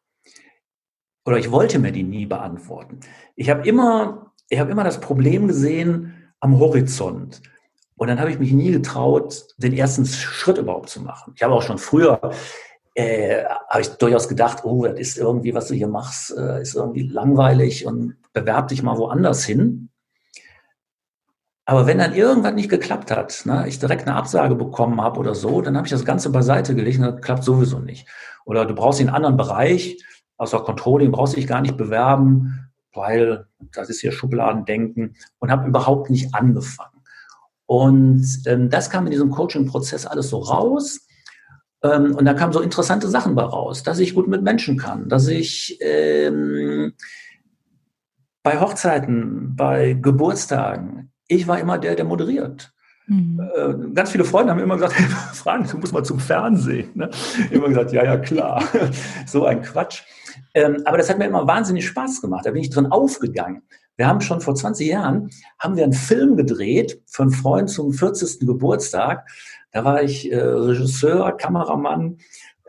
Oder 1.26 1.38
ich 1.38 1.52
wollte 1.52 1.80
mir 1.80 1.92
die 1.92 2.04
nie 2.04 2.26
beantworten. 2.26 3.00
Ich 3.36 3.50
habe 3.50 3.68
immer, 3.68 4.34
ich 4.50 4.60
immer 4.60 4.84
das 4.84 5.00
Problem 5.00 5.48
gesehen 5.48 6.14
am 6.40 6.60
Horizont. 6.60 7.42
Und 7.96 8.08
dann 8.08 8.20
habe 8.20 8.32
ich 8.32 8.40
mich 8.40 8.52
nie 8.52 8.72
getraut, 8.72 9.48
den 9.58 9.74
ersten 9.74 10.06
Schritt 10.06 10.58
überhaupt 10.58 10.90
zu 10.90 11.02
machen. 11.02 11.34
Ich 11.36 11.44
habe 11.44 11.54
auch 11.54 11.62
schon 11.62 11.78
früher, 11.78 12.20
äh, 12.96 13.46
habe 13.70 13.82
ich 13.82 13.90
durchaus 13.90 14.28
gedacht, 14.28 14.66
oh, 14.66 14.86
das 14.86 15.00
ist 15.00 15.18
irgendwie, 15.18 15.54
was 15.54 15.68
du 15.68 15.74
hier 15.74 15.88
machst, 15.88 16.36
äh, 16.36 16.62
ist 16.62 16.76
irgendwie 16.76 17.08
langweilig 17.08 17.86
und 17.86 18.18
bewerb 18.34 18.68
dich 18.68 18.84
mal 18.84 18.98
woanders 18.98 19.46
hin. 19.46 19.90
Aber 21.66 21.88
wenn 21.88 21.98
dann 21.98 22.14
irgendwas 22.14 22.54
nicht 22.54 22.70
geklappt 22.70 23.10
hat, 23.10 23.44
ne, 23.46 23.66
ich 23.68 23.80
direkt 23.80 24.06
eine 24.06 24.18
Absage 24.18 24.56
bekommen 24.56 25.00
habe 25.02 25.20
oder 25.20 25.34
so, 25.34 25.62
dann 25.62 25.78
habe 25.78 25.88
ich 25.88 25.92
das 25.92 26.04
Ganze 26.04 26.30
beiseite 26.30 26.76
gelegt 26.76 27.00
und 27.00 27.06
das 27.06 27.22
klappt 27.22 27.44
sowieso 27.44 27.80
nicht. 27.80 28.08
Oder 28.46 28.66
du 28.66 28.76
brauchst 28.76 29.00
einen 29.00 29.10
anderen 29.10 29.38
Bereich, 29.38 30.04
außer 30.38 30.60
Controlling, 30.60 31.12
brauchst 31.12 31.38
dich 31.38 31.48
gar 31.48 31.62
nicht 31.62 31.78
bewerben, 31.78 32.70
weil 32.94 33.48
das 33.60 33.90
ist 33.90 34.02
hier 34.02 34.12
Schubladendenken 34.12 35.16
und 35.40 35.52
habe 35.52 35.68
überhaupt 35.68 36.10
nicht 36.10 36.36
angefangen. 36.36 37.02
Und 37.66 38.28
ähm, 38.46 38.70
das 38.70 38.90
kam 38.90 39.06
in 39.06 39.12
diesem 39.12 39.32
Coaching-Prozess 39.32 40.06
alles 40.06 40.30
so 40.30 40.40
raus. 40.40 41.08
Ähm, 41.82 42.14
und 42.16 42.26
da 42.26 42.34
kamen 42.34 42.52
so 42.52 42.60
interessante 42.60 43.08
Sachen 43.08 43.36
bei 43.36 43.44
raus, 43.44 43.84
dass 43.84 44.00
ich 44.00 44.14
gut 44.14 44.28
mit 44.28 44.44
Menschen 44.44 44.78
kann, 44.78 45.08
dass 45.08 45.28
ich 45.30 45.78
ähm, 45.82 46.94
bei 48.44 48.60
Hochzeiten, 48.60 49.56
bei 49.56 49.94
Geburtstagen, 49.94 51.13
ich 51.28 51.48
war 51.48 51.60
immer 51.60 51.78
der, 51.78 51.96
der 51.96 52.06
moderiert. 52.06 52.74
Mhm. 53.08 53.42
Äh, 53.56 53.94
ganz 53.94 54.12
viele 54.12 54.24
Freunde 54.24 54.52
haben 54.52 54.60
immer 54.60 54.76
gesagt, 54.76 54.94
hey, 54.98 55.06
Frank, 55.34 55.70
du 55.70 55.78
musst 55.78 55.94
mal 55.94 56.04
zum 56.04 56.20
Fernsehen. 56.20 56.92
Ne? 56.94 57.10
Immer 57.52 57.70
gesagt, 57.70 57.92
ja, 57.92 58.04
ja, 58.04 58.18
klar. 58.18 58.64
so 59.26 59.46
ein 59.46 59.62
Quatsch. 59.62 60.04
Ähm, 60.54 60.82
aber 60.86 60.98
das 60.98 61.10
hat 61.10 61.18
mir 61.18 61.26
immer 61.26 61.48
wahnsinnig 61.48 61.86
Spaß 61.86 62.22
gemacht. 62.22 62.46
Da 62.46 62.52
bin 62.52 62.62
ich 62.62 62.70
drin 62.70 62.88
aufgegangen. 62.88 63.64
Wir 63.96 64.08
haben 64.08 64.22
schon 64.22 64.42
vor 64.42 64.56
20 64.56 64.88
Jahren, 64.88 65.30
haben 65.60 65.76
wir 65.76 65.84
einen 65.84 65.94
Film 65.94 66.36
gedreht 66.36 67.04
einen 67.20 67.32
Freund 67.32 67.70
zum 67.70 67.94
40. 67.94 68.40
Geburtstag. 68.40 69.28
Da 69.72 69.86
war 69.86 70.02
ich 70.02 70.32
äh, 70.32 70.40
Regisseur, 70.40 71.38
Kameramann 71.38 72.18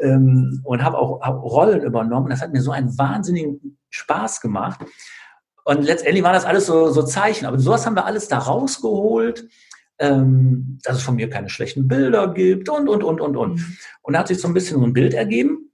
ähm, 0.01 0.61
und 0.65 0.83
habe 0.83 0.99
auch 0.99 1.23
hab 1.23 1.43
Rollen 1.43 1.83
übernommen. 1.83 2.29
Das 2.29 2.43
hat 2.43 2.53
mir 2.53 2.61
so 2.61 2.73
einen 2.73 2.97
wahnsinnigen 2.99 3.79
Spaß 3.91 4.41
gemacht. 4.41 4.81
Und 5.65 5.83
letztendlich 5.83 6.23
waren 6.23 6.35
das 6.35 6.45
alles 6.45 6.67
so, 6.67 6.91
so 6.91 7.03
Zeichen. 7.03 7.47
Aber 7.47 7.59
sowas 7.59 7.87
haben 7.87 7.97
wir 7.97 8.05
alles 8.05 8.29
da 8.29 8.39
rausgeholt, 8.39 9.49
ähm, 9.99 10.79
dass 10.83 10.99
es 10.99 11.03
von 11.03 11.17
mir 11.17 11.31
keine 11.31 11.49
schlechten 11.49 11.89
Bilder 11.89 12.33
gibt 12.33 12.69
und, 12.69 12.89
und, 12.89 13.03
und, 13.03 13.21
und, 13.21 13.37
und. 13.37 13.55
Mhm. 13.55 13.77
Und 14.03 14.13
da 14.13 14.21
hat 14.21 14.29
sich 14.29 14.41
so 14.41 14.49
ein 14.49 14.55
bisschen 14.55 14.79
so 14.79 14.87
ein 14.87 14.93
Bild 14.93 15.15
ergeben. 15.15 15.73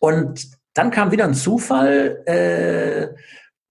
Und 0.00 0.48
dann 0.74 0.90
kam 0.90 1.12
wieder 1.12 1.24
ein 1.24 1.34
Zufall, 1.34 2.22
äh, 2.26 3.14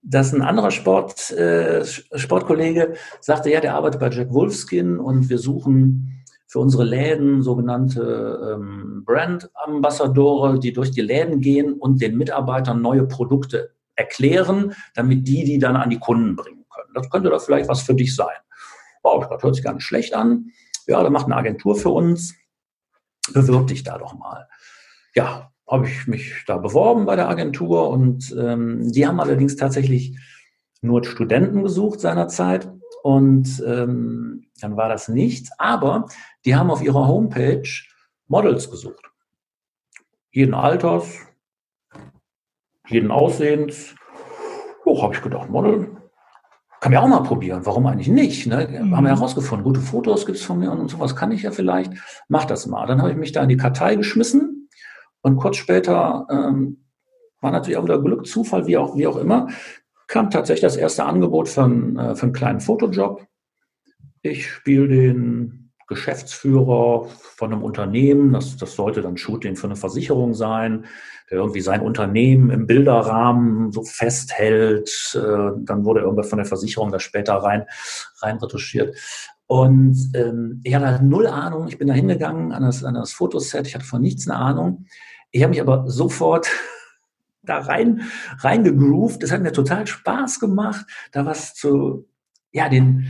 dass 0.02 0.34
ein 0.34 0.42
anderer 0.42 0.72
Sport, 0.72 1.32
äh, 1.32 1.84
Sportkollege 1.84 2.94
sagte, 3.22 3.50
ja, 3.50 3.60
der 3.60 3.76
arbeitet 3.76 4.00
bei 4.00 4.10
Jack 4.10 4.32
Wolfskin 4.34 5.00
und 5.00 5.30
wir 5.30 5.40
suchen 5.40 6.24
für 6.48 6.60
unsere 6.60 6.84
Läden 6.84 7.42
sogenannte 7.42 8.56
ähm, 8.56 9.04
Brand-Ambassadore, 9.06 10.60
die 10.60 10.74
durch 10.74 10.92
die 10.92 11.02
Läden 11.02 11.42
gehen 11.42 11.74
und 11.74 12.02
den 12.02 12.18
Mitarbeitern 12.18 12.82
neue 12.82 13.06
Produkte 13.08 13.72
erklären, 13.96 14.74
damit 14.94 15.28
die 15.28 15.44
die 15.44 15.60
dann 15.60 15.76
an 15.76 15.90
die 15.90 16.00
Kunden 16.00 16.36
bringen 16.36 16.66
können. 16.70 16.94
Das 16.94 17.10
könnte 17.10 17.30
doch 17.30 17.42
vielleicht 17.42 17.70
was 17.70 17.82
für 17.82 17.96
dich 17.96 18.16
sein. 18.16 18.36
Wow, 19.04 19.28
das 19.30 19.42
hört 19.44 19.56
sich 19.56 19.64
gar 19.64 19.74
nicht 19.74 19.84
schlecht 19.84 20.14
an. 20.14 20.52
Ja, 20.88 21.02
da 21.02 21.10
macht 21.10 21.26
eine 21.26 21.36
Agentur 21.36 21.76
für 21.76 21.90
uns. 21.90 22.36
Bewirb 23.34 23.68
dich 23.68 23.84
da 23.84 23.98
doch 23.98 24.14
mal. 24.18 24.48
Ja, 25.16 25.52
habe 25.68 25.88
ich 25.88 26.08
mich 26.08 26.44
da 26.46 26.58
beworben 26.58 27.06
bei 27.06 27.16
der 27.16 27.30
Agentur 27.30 27.90
und 27.90 28.36
ähm, 28.38 28.92
die 28.92 29.08
haben 29.08 29.20
allerdings 29.20 29.56
tatsächlich 29.56 30.18
nur 30.82 31.04
Studenten 31.04 31.64
gesucht 31.64 32.00
seinerzeit 32.00 32.72
und 33.02 33.64
ähm, 33.66 34.48
dann 34.62 34.78
war 34.78 34.90
das 34.90 35.08
nichts. 35.08 35.50
Aber 35.58 36.08
die 36.46 36.56
haben 36.56 36.70
auf 36.70 36.82
ihrer 36.82 37.08
Homepage 37.08 37.68
Models 38.28 38.70
gesucht. 38.70 39.06
Jeden 40.32 40.54
Alters, 40.54 41.20
jeden 42.88 43.12
Aussehens. 43.12 43.96
Oh, 44.86 45.02
habe 45.02 45.16
ich 45.16 45.22
gedacht, 45.22 45.50
Model, 45.50 45.96
kann 46.80 46.92
mir 46.92 47.02
auch 47.02 47.08
mal 47.08 47.24
probieren. 47.24 47.66
Warum 47.66 47.88
eigentlich 47.88 48.10
nicht? 48.10 48.46
Ne? 48.46 48.68
Mhm. 48.68 48.96
Haben 48.96 49.06
wir 49.06 49.16
herausgefunden, 49.16 49.64
gute 49.64 49.80
Fotos 49.80 50.26
gibt 50.26 50.38
es 50.38 50.44
von 50.44 50.60
mir 50.60 50.72
und 50.72 50.90
sowas 50.90 51.16
kann 51.16 51.32
ich 51.32 51.44
ja 51.44 51.52
vielleicht. 51.52 51.94
Mach 52.28 52.46
das 52.46 52.68
mal. 52.68 52.86
Dann 52.86 53.02
habe 53.02 53.12
ich 53.12 53.18
mich 53.18 53.32
da 53.32 53.42
in 53.42 53.50
die 53.50 53.58
Kartei 53.58 53.96
geschmissen 53.96 54.70
und 55.22 55.38
kurz 55.38 55.58
später 55.58 56.28
ähm, 56.30 56.86
war 57.42 57.52
natürlich 57.52 57.78
auch 57.78 57.84
wieder 57.84 58.02
Glück, 58.02 58.28
Zufall, 58.28 58.68
wie 58.68 58.78
auch, 58.78 58.96
wie 58.98 59.08
auch 59.08 59.18
immer, 59.18 59.48
kam 60.08 60.30
tatsächlich 60.30 60.62
das 60.62 60.78
erste 60.78 61.06
Angebot 61.06 61.50
für 61.50 61.64
einen, 61.64 61.98
äh, 61.98 62.16
für 62.16 62.24
einen 62.24 62.34
kleinen 62.34 62.60
Fotojob. 62.60 63.26
Ich 64.22 64.48
spiele 64.48 64.88
den 64.88 65.72
Geschäftsführer 65.88 67.06
von 67.06 67.54
einem 67.54 67.64
Unternehmen, 67.64 68.34
das, 68.34 68.58
das 68.58 68.76
sollte 68.76 69.02
dann 69.02 69.18
Shooting 69.18 69.56
für 69.56 69.68
eine 69.68 69.76
Versicherung 69.76 70.34
sein, 70.34 70.86
der 71.30 71.40
irgendwie 71.40 71.62
sein 71.62 71.82
Unternehmen 71.82 72.50
im 72.50 72.68
Bilderrahmen 72.68 73.72
so 73.72 73.84
festhält. 73.84 74.90
Äh, 75.16 75.52
dann 75.60 75.86
wurde 75.86 76.02
irgendwann 76.02 76.26
von 76.26 76.38
der 76.38 76.46
Versicherung 76.46 76.92
da 76.92 77.00
später 77.00 77.36
rein, 77.36 77.66
rein 78.22 78.38
retuschiert. 78.38 78.96
Und 79.48 80.12
ähm, 80.16 80.62
ich 80.64 80.74
hatte 80.74 80.88
halt 80.88 81.02
null 81.04 81.28
Ahnung. 81.28 81.68
Ich 81.68 81.78
bin 81.78 81.88
da 81.88 81.94
hingegangen 81.94 82.52
an 82.52 82.64
das, 82.64 82.84
an 82.84 82.96
das 82.96 83.14
Fotoset. 83.14 83.68
Ich 83.68 83.76
hatte 83.76 83.86
von 83.86 84.02
nichts 84.02 84.28
eine 84.28 84.40
Ahnung. 84.40 84.86
Ich 85.32 85.44
habe 85.44 85.52
mich 85.52 85.62
aber 85.62 85.90
sofort 85.90 86.48
da 87.44 87.60
rein, 87.60 88.02
reingegroovt. 88.40 89.22
Das 89.22 89.32
hat 89.32 89.42
mir 89.42 89.52
total 89.52 89.86
Spaß 89.86 90.40
gemacht, 90.40 90.86
da 91.12 91.26
was 91.26 91.54
zu, 91.54 92.08
ja, 92.52 92.70
den, 92.70 93.08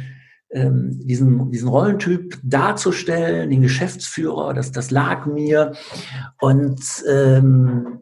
ähm, 0.51 0.99
diesen, 1.06 1.51
diesen 1.51 1.69
Rollentyp 1.69 2.39
darzustellen, 2.43 3.49
den 3.49 3.62
Geschäftsführer, 3.62 4.54
das, 4.54 4.71
das 4.71 4.91
lag 4.91 5.25
mir. 5.25 5.73
Und 6.39 6.82
ähm, 7.10 8.01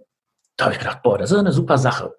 da 0.57 0.65
habe 0.65 0.73
ich 0.73 0.79
gedacht, 0.79 1.01
boah, 1.03 1.17
das 1.17 1.31
ist 1.31 1.37
eine 1.37 1.51
super 1.51 1.77
Sache. 1.77 2.15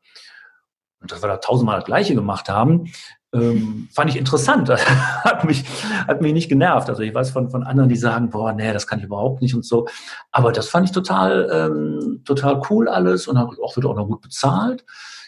Und 1.01 1.12
dass 1.12 1.23
wir 1.23 1.29
da 1.29 1.37
tausendmal 1.37 1.77
das 1.77 1.85
Gleiche 1.85 2.14
gemacht 2.14 2.49
haben, 2.49 2.90
ähm, 3.35 3.88
fand 3.92 4.11
ich 4.11 4.16
interessant. 4.16 4.68
Das 4.68 4.87
hat 5.25 5.44
mich, 5.44 5.64
hat 6.07 6.20
mich 6.23 6.33
nicht 6.33 6.49
genervt. 6.49 6.88
Also 6.88 7.03
ich 7.03 7.14
weiß 7.14 7.31
von, 7.31 7.51
von 7.51 7.64
anderen, 7.64 7.88
die 7.88 7.97
sagen, 7.97 8.31
boah, 8.31 8.53
nee, 8.53 8.73
das 8.73 8.87
kann 8.87 9.01
ich 9.01 9.05
überhaupt 9.05 9.42
nicht 9.42 9.55
und 9.55 9.64
so. 9.64 9.87
Aber 10.31 10.53
das 10.53 10.68
fand 10.68 10.87
ich 10.87 10.92
total, 10.92 11.49
ähm, 11.53 12.23
total 12.25 12.62
cool 12.70 12.88
alles 12.88 13.27
und 13.29 13.37
auch 13.37 13.77
wird 13.77 13.87
auch 13.87 13.97
noch 13.97 14.07
gut 14.07 14.23
bezahlt. 14.23 14.85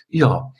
Ja. 0.08 0.52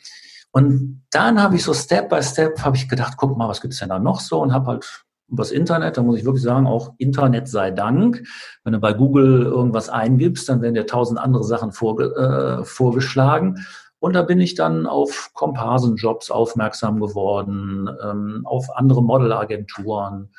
Und 0.50 1.04
dann 1.10 1.40
habe 1.40 1.56
ich 1.56 1.64
so 1.64 1.74
Step 1.74 2.08
by 2.08 2.22
Step 2.22 2.62
habe 2.62 2.76
ich 2.76 2.88
gedacht, 2.88 3.14
guck 3.16 3.36
mal, 3.36 3.48
was 3.48 3.60
gibt's 3.60 3.78
denn 3.78 3.90
da 3.90 3.98
noch 3.98 4.20
so 4.20 4.40
und 4.40 4.52
habe 4.52 4.66
halt 4.66 5.05
übers 5.28 5.50
Internet, 5.50 5.96
da 5.96 6.02
muss 6.02 6.18
ich 6.18 6.24
wirklich 6.24 6.42
sagen, 6.42 6.66
auch 6.66 6.94
Internet 6.98 7.48
sei 7.48 7.70
Dank. 7.70 8.22
Wenn 8.64 8.72
du 8.72 8.78
bei 8.78 8.92
Google 8.92 9.42
irgendwas 9.42 9.88
eingibst, 9.88 10.48
dann 10.48 10.62
werden 10.62 10.74
dir 10.74 10.86
tausend 10.86 11.18
andere 11.18 11.44
Sachen 11.44 11.72
vorge 11.72 12.14
äh, 12.14 12.64
vorgeschlagen. 12.64 13.66
Und 13.98 14.14
da 14.14 14.22
bin 14.22 14.40
ich 14.40 14.54
dann 14.54 14.86
auf 14.86 15.30
Komparsenjobs 15.32 16.30
aufmerksam 16.30 17.00
geworden, 17.00 17.88
ähm, 18.02 18.42
auf 18.44 18.76
andere 18.76 19.02
Modelagenturen 19.02 20.30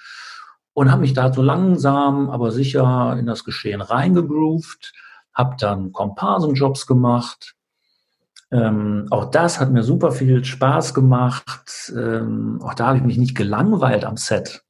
und 0.73 0.91
habe 0.91 1.02
mich 1.02 1.13
da 1.13 1.34
so 1.34 1.41
langsam, 1.41 2.30
aber 2.30 2.52
sicher 2.52 3.15
in 3.19 3.26
das 3.26 3.43
Geschehen 3.43 3.82
reingegroovt, 3.82 4.93
habe 5.34 5.56
dann 5.60 5.91
Komparsenjobs 5.91 6.86
gemacht, 6.86 7.56
ähm, 8.52 9.08
auch 9.10 9.26
das 9.26 9.60
hat 9.60 9.71
mir 9.71 9.84
super 9.84 10.12
viel 10.12 10.45
Spaß 10.45 10.93
gemacht. 10.93 11.91
Ähm, 11.93 12.62
auch 12.63 12.73
da 12.73 12.88
habe 12.88 12.97
ich 12.97 13.04
mich 13.04 13.17
nicht 13.17 13.36
gelangweilt 13.36 14.06
am 14.06 14.15
Set 14.15 14.63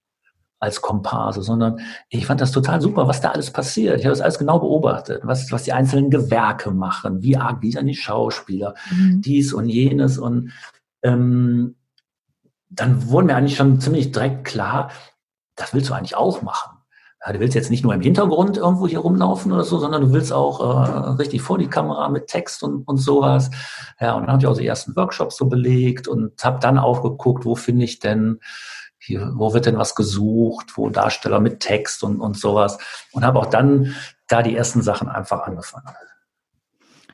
als 0.60 0.82
Komparse, 0.82 1.44
sondern 1.44 1.80
ich 2.10 2.26
fand 2.26 2.42
das 2.42 2.52
total 2.52 2.82
super, 2.82 3.08
was 3.08 3.22
da 3.22 3.32
alles 3.32 3.52
passiert. 3.52 4.00
Ich 4.00 4.06
habe 4.06 4.14
das 4.14 4.22
alles 4.22 4.40
genau 4.40 4.60
beobachtet, 4.60 5.22
was, 5.24 5.52
was 5.52 5.64
die 5.64 5.74
einzelnen 5.74 6.10
Gewerke 6.10 6.72
machen, 6.72 7.22
wie 7.22 7.38
arg 7.38 7.62
die 7.62 7.78
an 7.78 7.86
die 7.86 7.96
Schauspieler, 7.96 8.74
mhm. 8.92 9.22
dies 9.22 9.54
und 9.54 9.70
jenes. 9.70 10.18
Und 10.18 10.52
ähm, 11.04 11.76
dann 12.70 13.10
wurde 13.10 13.28
mir 13.28 13.36
eigentlich 13.36 13.58
schon 13.58 13.80
ziemlich 13.80 14.12
direkt 14.12 14.46
klar, 14.46 14.90
das 15.56 15.74
willst 15.74 15.90
du 15.90 15.94
eigentlich 15.94 16.16
auch 16.16 16.42
machen. 16.42 16.78
Ja, 17.26 17.34
du 17.34 17.40
willst 17.40 17.56
jetzt 17.56 17.72
nicht 17.72 17.84
nur 17.84 17.94
im 17.94 18.02
Hintergrund 18.02 18.58
irgendwo 18.58 18.88
hier 18.88 19.00
rumlaufen 19.00 19.52
oder 19.52 19.64
so, 19.64 19.80
sondern 19.80 20.02
du 20.02 20.14
willst 20.14 20.32
auch 20.32 20.60
äh, 20.60 21.10
richtig 21.22 21.42
vor 21.42 21.58
die 21.58 21.68
Kamera 21.68 22.10
mit 22.10 22.28
Text 22.28 22.64
und, 22.64 22.88
und 22.88 22.98
sowas. 22.98 23.50
Ja, 24.00 24.14
und 24.14 24.24
dann 24.24 24.32
habe 24.32 24.42
ich 24.42 24.48
auch 24.48 24.58
die 24.58 24.68
ersten 24.68 24.96
Workshops 24.96 25.38
so 25.38 25.48
belegt 25.48 26.08
und 26.08 26.44
habe 26.44 26.60
dann 26.60 26.78
auch 26.78 27.02
geguckt, 27.02 27.44
wo 27.44 27.56
finde 27.56 27.86
ich 27.86 28.00
denn 28.00 28.40
hier, 29.08 29.32
wo 29.36 29.54
wird 29.54 29.66
denn 29.66 29.78
was 29.78 29.96
gesucht, 29.96 30.78
wo 30.78 30.90
Darsteller 30.90 31.40
mit 31.40 31.62
Text 31.62 32.04
und, 32.04 32.20
und 32.20 32.38
sowas. 32.38 32.78
Und 33.12 33.26
habe 33.26 33.40
auch 33.40 33.48
dann 33.48 33.96
da 34.28 34.44
die 34.44 34.56
ersten 34.56 34.82
Sachen 34.82 35.10
einfach 35.10 35.42
angefangen. 35.48 35.88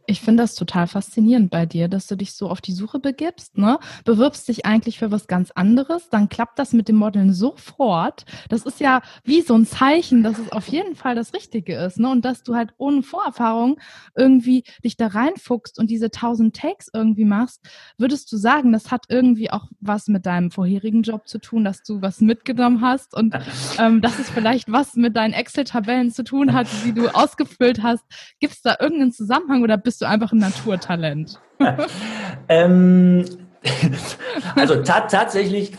Ich 0.05 0.19
finde 0.19 0.43
das 0.43 0.55
total 0.55 0.87
faszinierend 0.87 1.49
bei 1.49 1.65
dir, 1.65 1.87
dass 1.87 2.07
du 2.07 2.17
dich 2.17 2.33
so 2.33 2.49
auf 2.49 2.59
die 2.59 2.73
Suche 2.73 2.99
begibst, 2.99 3.57
ne? 3.57 3.79
Bewirbst 4.03 4.47
dich 4.49 4.65
eigentlich 4.65 4.99
für 4.99 5.11
was 5.11 5.27
ganz 5.27 5.51
anderes, 5.51 6.09
dann 6.09 6.27
klappt 6.27 6.59
das 6.59 6.73
mit 6.73 6.89
dem 6.89 6.97
Modeln 6.97 7.33
sofort. 7.33 8.25
Das 8.49 8.65
ist 8.65 8.81
ja 8.81 9.01
wie 9.23 9.41
so 9.41 9.55
ein 9.55 9.65
Zeichen, 9.65 10.21
dass 10.21 10.39
es 10.39 10.51
auf 10.51 10.67
jeden 10.67 10.95
Fall 10.95 11.15
das 11.15 11.33
Richtige 11.33 11.75
ist, 11.75 11.99
ne? 11.99 12.09
Und 12.09 12.25
dass 12.25 12.43
du 12.43 12.53
halt 12.55 12.73
ohne 12.77 13.01
Vorerfahrung 13.01 13.79
irgendwie 14.15 14.63
dich 14.83 14.97
da 14.97 15.07
reinfuchst 15.07 15.79
und 15.79 15.89
diese 15.89 16.11
tausend 16.11 16.55
Takes 16.55 16.89
irgendwie 16.93 17.25
machst. 17.25 17.61
Würdest 17.97 18.29
du 18.31 18.35
sagen, 18.35 18.73
das 18.73 18.91
hat 18.91 19.05
irgendwie 19.07 19.51
auch 19.51 19.67
was 19.79 20.07
mit 20.09 20.25
deinem 20.25 20.51
vorherigen 20.51 21.03
Job 21.03 21.29
zu 21.29 21.39
tun, 21.39 21.63
dass 21.63 21.81
du 21.81 22.01
was 22.01 22.19
mitgenommen 22.19 22.81
hast 22.81 23.15
und 23.15 23.33
ähm, 23.79 24.01
dass 24.01 24.19
es 24.19 24.29
vielleicht 24.29 24.69
was 24.69 24.95
mit 24.95 25.15
deinen 25.15 25.33
Excel-Tabellen 25.33 26.11
zu 26.11 26.25
tun 26.25 26.51
hat, 26.51 26.67
die 26.83 26.93
du 26.93 27.07
ausgefüllt 27.07 27.81
hast? 27.81 28.03
Gibt 28.39 28.53
es 28.53 28.61
da 28.61 28.75
irgendeinen 28.81 29.13
Zusammenhang 29.13 29.63
oder 29.63 29.77
bist 29.77 29.92
bist 29.93 30.01
du 30.01 30.07
einfach 30.07 30.31
ein 30.31 30.39
Naturtalent? 30.39 31.39
ähm, 32.49 33.23
also 34.55 34.81
ta 34.81 35.01
tatsächlich 35.01 35.73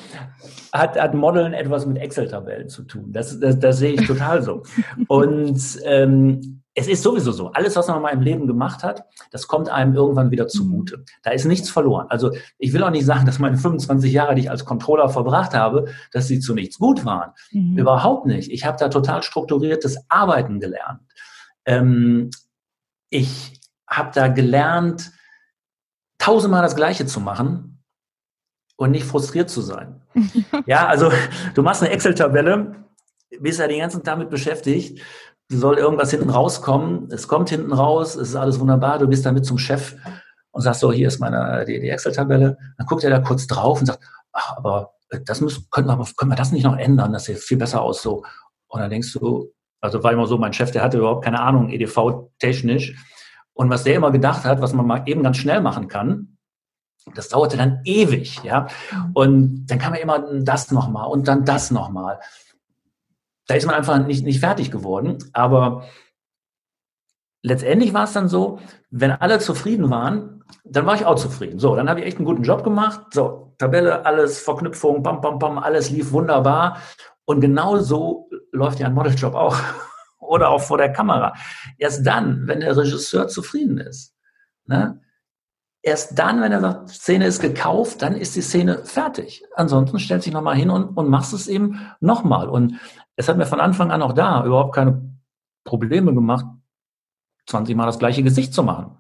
hat, 0.73 0.97
hat 0.97 1.15
Modeln 1.15 1.53
etwas 1.53 1.85
mit 1.85 1.99
Excel-Tabellen 1.99 2.69
zu 2.69 2.85
tun. 2.85 3.07
Das, 3.09 3.41
das, 3.41 3.59
das 3.59 3.79
sehe 3.79 3.95
ich 3.95 4.07
total 4.07 4.41
so. 4.41 4.63
Und 5.09 5.61
ähm, 5.83 6.63
es 6.75 6.87
ist 6.87 7.03
sowieso 7.03 7.33
so, 7.33 7.51
alles, 7.51 7.75
was 7.75 7.89
man 7.89 8.03
mal 8.03 8.11
im 8.11 8.21
Leben 8.21 8.47
gemacht 8.47 8.85
hat, 8.85 9.05
das 9.33 9.49
kommt 9.49 9.69
einem 9.69 9.97
irgendwann 9.97 10.31
wieder 10.31 10.47
zugute. 10.47 11.05
Da 11.25 11.33
ist 11.33 11.45
nichts 11.45 11.69
verloren. 11.69 12.07
Also 12.09 12.31
ich 12.59 12.73
will 12.73 12.85
auch 12.85 12.91
nicht 12.91 13.07
sagen, 13.07 13.27
dass 13.27 13.41
meine 13.41 13.57
25 13.57 14.13
Jahre, 14.13 14.37
die 14.37 14.43
ich 14.43 14.51
als 14.51 14.65
Controller 14.65 15.09
verbracht 15.09 15.55
habe, 15.55 15.87
dass 16.13 16.29
sie 16.29 16.39
zu 16.39 16.55
nichts 16.55 16.79
gut 16.79 17.05
waren. 17.05 17.33
Mhm. 17.51 17.79
Überhaupt 17.79 18.27
nicht. 18.27 18.53
Ich 18.53 18.65
habe 18.65 18.77
da 18.79 18.89
total 18.89 19.25
strukturiertes 19.25 19.99
Arbeiten 20.09 20.61
gelernt. 20.61 21.01
Ähm, 21.67 22.31
ich 23.11 23.61
habe 23.89 24.11
da 24.15 24.29
gelernt, 24.29 25.13
tausendmal 26.19 26.63
das 26.63 26.77
Gleiche 26.77 27.07
zu 27.07 27.21
machen 27.21 27.83
und 28.77 28.91
nicht 28.91 29.05
frustriert 29.05 29.51
zu 29.51 29.61
sein. 29.61 30.03
ja, 30.67 30.87
also 30.87 31.11
du 31.55 31.63
machst 31.63 31.83
eine 31.83 31.93
Excel-Tabelle, 31.93 32.77
bist 33.41 33.59
ja 33.59 33.69
den 33.69 33.81
ganzen 33.81 34.03
Tag 34.03 34.15
damit 34.15 34.31
beschäftigt, 34.31 35.01
soll 35.49 35.77
irgendwas 35.77 36.11
hinten 36.11 36.31
rauskommen, 36.31 37.09
es 37.11 37.29
kommt 37.29 37.51
hinten 37.51 37.73
raus, 37.73 38.15
es 38.15 38.31
ist 38.31 38.37
alles 38.37 38.61
wunderbar, 38.61 38.99
du 38.99 39.07
bist 39.07 39.27
damit 39.27 39.45
zum 39.45 39.59
Chef 39.59 39.95
und 40.51 40.63
sagst 40.63 40.81
so, 40.81 40.93
hier 40.93 41.09
ist 41.09 41.19
meine 41.19 41.65
die, 41.67 41.81
die 41.81 41.91
Excel-Tabelle. 41.91 42.57
Dann 42.79 42.87
guckt 42.87 43.05
er 43.05 43.11
da 43.11 43.19
kurz 43.19 43.47
drauf 43.47 43.81
und 43.81 43.87
sagt, 43.87 44.03
ach, 44.33 44.57
aber 44.57 44.95
das 45.27 45.41
müssen, 45.41 45.67
können, 45.71 45.89
wir, 45.89 46.07
können 46.17 46.31
wir 46.31 46.37
das 46.37 46.53
nicht 46.53 46.65
noch 46.65 46.77
ändern, 46.77 47.13
das 47.13 47.25
sieht 47.25 47.39
viel 47.39 47.59
besser 47.59 47.83
aus 47.83 48.03
so. 48.03 48.25
Und 48.69 48.81
dann 48.81 48.91
denkst 48.91 49.13
du, 49.13 49.53
also 49.81 50.03
war 50.03 50.13
immer 50.13 50.27
so, 50.27 50.39
mein 50.39 50.53
Chef, 50.53 50.71
der 50.71 50.83
hatte 50.83 50.99
überhaupt 50.99 51.25
keine 51.25 51.41
Ahnung, 51.41 51.69
EDV 51.69 52.31
technisch. 52.39 52.95
Und 53.55 53.71
was 53.71 53.85
der 53.85 53.95
immer 53.95 54.11
gedacht 54.11 54.45
hat, 54.45 54.61
was 54.61 54.73
man 54.73 54.87
mal 54.87 55.03
eben 55.07 55.23
ganz 55.23 55.37
schnell 55.37 55.61
machen 55.61 55.89
kann, 55.89 56.37
das 57.15 57.29
dauerte 57.29 57.57
dann 57.57 57.81
ewig, 57.85 58.43
ja. 58.43 58.67
Und 59.13 59.67
dann 59.67 59.79
kam 59.79 59.95
ja 59.95 60.01
immer 60.01 60.19
das 60.41 60.71
nochmal 60.71 61.09
und 61.09 61.29
dann 61.29 61.45
das 61.45 61.71
nochmal. 61.71 62.21
Da 63.47 63.55
ist 63.55 63.67
man 63.67 63.75
einfach 63.75 63.99
nicht, 64.05 64.25
nicht 64.25 64.41
fertig 64.41 64.71
geworden. 64.71 65.19
Aber 65.33 65.85
letztendlich 67.43 67.93
war 67.93 68.05
es 68.05 68.13
dann 68.13 68.29
so, 68.29 68.59
wenn 68.91 69.11
alle 69.11 69.39
zufrieden 69.39 69.91
waren, 69.91 70.43
dann 70.65 70.87
war 70.87 70.95
ich 70.95 71.05
auch 71.05 71.17
zufrieden. 71.17 71.59
So, 71.59 71.77
dann 71.77 71.89
habe 71.89 72.01
ich 72.01 72.07
echt 72.07 72.17
einen 72.17 72.27
guten 72.27 72.43
Job 72.43 72.65
gemacht. 72.65 73.13
So, 73.13 73.55
Tabelle, 73.59 74.07
alles, 74.07 74.41
Verknüpfung, 74.41 75.03
bam, 75.03 75.21
bam, 75.21 75.39
bam, 75.39 75.59
alles 75.59 75.91
lief 75.91 76.13
wunderbar. 76.13 76.79
Und 77.27 77.41
genau 77.41 77.79
so 77.79 78.31
läuft 78.51 78.81
ja 78.81 78.87
ein 78.87 78.95
Modeljob 78.95 79.35
auch. 79.35 79.59
Oder 80.27 80.51
auch 80.51 80.61
vor 80.61 80.79
der 80.79 80.93
Kamera. 80.93 81.35
Erst 81.79 82.07
dann, 82.07 82.47
wenn 82.47 82.61
der 82.61 82.77
Regisseur 82.77 83.29
zufrieden 83.29 83.79
ist. 83.79 84.15
Ne? 84.67 85.01
Erst 85.83 86.19
dann, 86.19 86.41
wenn 86.41 86.53
er 86.53 86.61
sagt, 86.61 86.89
Szene 86.89 87.27
ist 87.27 87.41
gekauft, 87.41 88.01
dann 88.01 88.15
ist 88.15 88.35
die 88.37 88.41
Szene 88.41 88.85
fertig. 88.85 89.45
Ansonsten 89.55 89.99
stellt 89.99 90.23
sich 90.23 90.33
nochmal 90.33 90.57
hin 90.57 90.71
und, 90.71 90.97
und 90.97 91.09
machst 91.09 91.35
es 91.35 91.47
eben 91.47 91.79
nochmal. 92.01 92.49
Und 92.49 92.81
es 93.17 93.29
hat 93.29 93.37
mir 93.37 93.47
von 93.47 93.61
Anfang 93.61 93.91
an 93.91 94.03
auch 94.03 94.15
da 94.15 94.45
überhaupt 94.45 94.75
keine 94.75 95.15
Probleme 95.65 96.15
gemacht, 96.15 96.47
20 97.47 97.77
Mal 97.77 97.87
das 97.87 97.99
gleiche 97.99 98.23
Gesicht 98.23 98.55
zu 98.55 98.63
machen. 98.63 98.97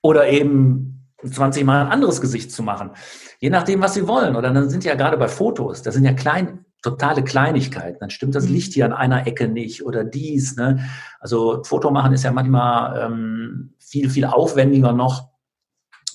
Oder 0.00 0.28
eben 0.28 1.08
20 1.24 1.64
Mal 1.64 1.82
ein 1.82 1.92
anderes 1.92 2.20
Gesicht 2.20 2.50
zu 2.50 2.62
machen. 2.62 2.90
Je 3.38 3.50
nachdem, 3.50 3.80
was 3.80 3.94
sie 3.94 4.08
wollen. 4.08 4.36
Oder 4.36 4.52
dann 4.52 4.70
sind 4.70 4.84
ja 4.84 4.94
gerade 4.94 5.16
bei 5.16 5.28
Fotos, 5.28 5.82
das 5.82 5.94
sind 5.94 6.04
ja 6.04 6.12
klein, 6.12 6.64
totale 6.82 7.22
Kleinigkeiten. 7.22 7.98
Dann 8.00 8.10
stimmt 8.10 8.34
das 8.34 8.46
mhm. 8.46 8.54
Licht 8.54 8.74
hier 8.74 8.84
an 8.84 8.92
einer 8.92 9.26
Ecke 9.26 9.48
nicht 9.48 9.84
oder 9.84 10.04
dies. 10.04 10.56
Ne? 10.56 10.84
Also 11.20 11.62
Foto 11.64 11.90
machen 11.90 12.12
ist 12.12 12.24
ja 12.24 12.32
manchmal 12.32 13.06
ähm, 13.06 13.74
viel, 13.78 14.10
viel 14.10 14.24
aufwendiger 14.24 14.92
noch 14.92 15.30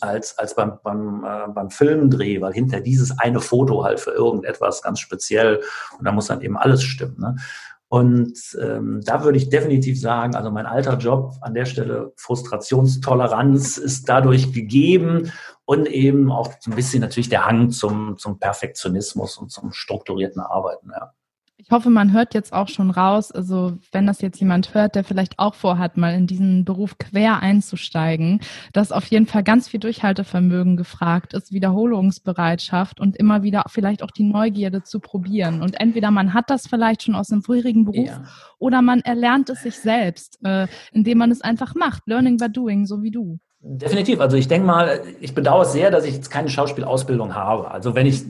als, 0.01 0.37
als 0.37 0.55
beim, 0.55 0.79
beim, 0.83 1.23
äh, 1.23 1.47
beim 1.53 1.69
Filmdreh, 1.71 2.41
weil 2.41 2.53
hinter 2.53 2.81
dieses 2.81 3.17
eine 3.17 3.39
Foto 3.39 3.83
halt 3.83 3.99
für 3.99 4.11
irgendetwas 4.11 4.81
ganz 4.81 4.99
speziell 4.99 5.61
und 5.97 6.05
da 6.05 6.11
muss 6.11 6.27
dann 6.27 6.41
eben 6.41 6.57
alles 6.57 6.83
stimmen. 6.83 7.17
Ne? 7.19 7.35
Und 7.89 8.37
ähm, 8.61 9.01
da 9.05 9.23
würde 9.23 9.37
ich 9.37 9.49
definitiv 9.49 9.99
sagen, 9.99 10.35
also 10.35 10.51
mein 10.51 10.65
alter 10.65 10.97
Job 10.97 11.35
an 11.41 11.53
der 11.53 11.65
Stelle, 11.65 12.11
Frustrationstoleranz 12.17 13.77
ist 13.77 14.09
dadurch 14.09 14.51
gegeben 14.51 15.31
und 15.63 15.87
eben 15.87 16.31
auch 16.31 16.51
so 16.59 16.71
ein 16.71 16.75
bisschen 16.75 17.01
natürlich 17.01 17.29
der 17.29 17.45
Hang 17.45 17.71
zum, 17.71 18.17
zum 18.17 18.39
Perfektionismus 18.39 19.37
und 19.37 19.51
zum 19.51 19.71
strukturierten 19.71 20.41
Arbeiten. 20.41 20.91
Ja. 20.91 21.13
Ich 21.59 21.71
hoffe, 21.71 21.89
man 21.89 22.13
hört 22.13 22.35
jetzt 22.35 22.53
auch 22.53 22.67
schon 22.67 22.91
raus, 22.91 23.31
also 23.31 23.73
wenn 23.91 24.05
das 24.05 24.21
jetzt 24.21 24.39
jemand 24.39 24.75
hört, 24.75 24.93
der 24.93 25.03
vielleicht 25.03 25.39
auch 25.39 25.55
vorhat, 25.55 25.97
mal 25.97 26.13
in 26.13 26.27
diesen 26.27 26.65
Beruf 26.65 26.99
quer 26.99 27.41
einzusteigen, 27.41 28.41
dass 28.73 28.91
auf 28.91 29.07
jeden 29.07 29.25
Fall 29.25 29.43
ganz 29.43 29.67
viel 29.67 29.79
Durchhaltevermögen 29.79 30.77
gefragt 30.77 31.33
ist, 31.33 31.51
Wiederholungsbereitschaft 31.51 32.99
und 32.99 33.17
immer 33.17 33.41
wieder 33.41 33.63
vielleicht 33.69 34.03
auch 34.03 34.11
die 34.11 34.23
Neugierde 34.23 34.83
zu 34.83 34.99
probieren. 34.99 35.63
Und 35.63 35.79
entweder 35.79 36.11
man 36.11 36.35
hat 36.35 36.51
das 36.51 36.67
vielleicht 36.67 37.01
schon 37.01 37.15
aus 37.15 37.31
einem 37.31 37.41
vorherigen 37.41 37.85
Beruf 37.85 38.07
ja. 38.07 38.23
oder 38.59 38.83
man 38.83 39.01
erlernt 39.01 39.49
es 39.49 39.63
sich 39.63 39.79
selbst, 39.79 40.37
äh, 40.45 40.67
indem 40.91 41.17
man 41.17 41.31
es 41.31 41.41
einfach 41.41 41.73
macht. 41.73 42.03
Learning 42.05 42.37
by 42.37 42.49
doing, 42.49 42.85
so 42.85 43.01
wie 43.01 43.11
du. 43.11 43.39
Definitiv. 43.61 44.19
Also 44.19 44.37
ich 44.37 44.47
denke 44.47 44.67
mal, 44.67 45.01
ich 45.19 45.33
bedauere 45.33 45.65
sehr, 45.65 45.89
dass 45.89 46.05
ich 46.05 46.13
jetzt 46.13 46.29
keine 46.29 46.49
Schauspielausbildung 46.49 47.33
habe. 47.33 47.71
Also 47.71 47.95
wenn 47.95 48.05
ich 48.05 48.23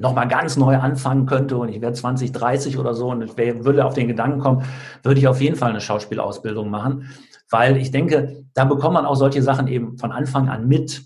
nochmal 0.00 0.28
ganz 0.28 0.56
neu 0.56 0.76
anfangen 0.76 1.26
könnte 1.26 1.56
und 1.56 1.68
ich 1.68 1.80
wäre 1.80 1.92
20, 1.92 2.32
30 2.32 2.78
oder 2.78 2.94
so 2.94 3.10
und 3.10 3.22
ich 3.22 3.36
wär, 3.36 3.64
würde 3.64 3.84
auf 3.84 3.94
den 3.94 4.08
Gedanken 4.08 4.40
kommen, 4.40 4.64
würde 5.02 5.20
ich 5.20 5.28
auf 5.28 5.40
jeden 5.40 5.56
Fall 5.56 5.70
eine 5.70 5.80
Schauspielausbildung 5.80 6.70
machen, 6.70 7.10
weil 7.50 7.76
ich 7.76 7.90
denke, 7.90 8.44
da 8.54 8.64
bekommt 8.64 8.94
man 8.94 9.06
auch 9.06 9.16
solche 9.16 9.42
Sachen 9.42 9.66
eben 9.66 9.98
von 9.98 10.12
Anfang 10.12 10.48
an 10.48 10.68
mit. 10.68 11.04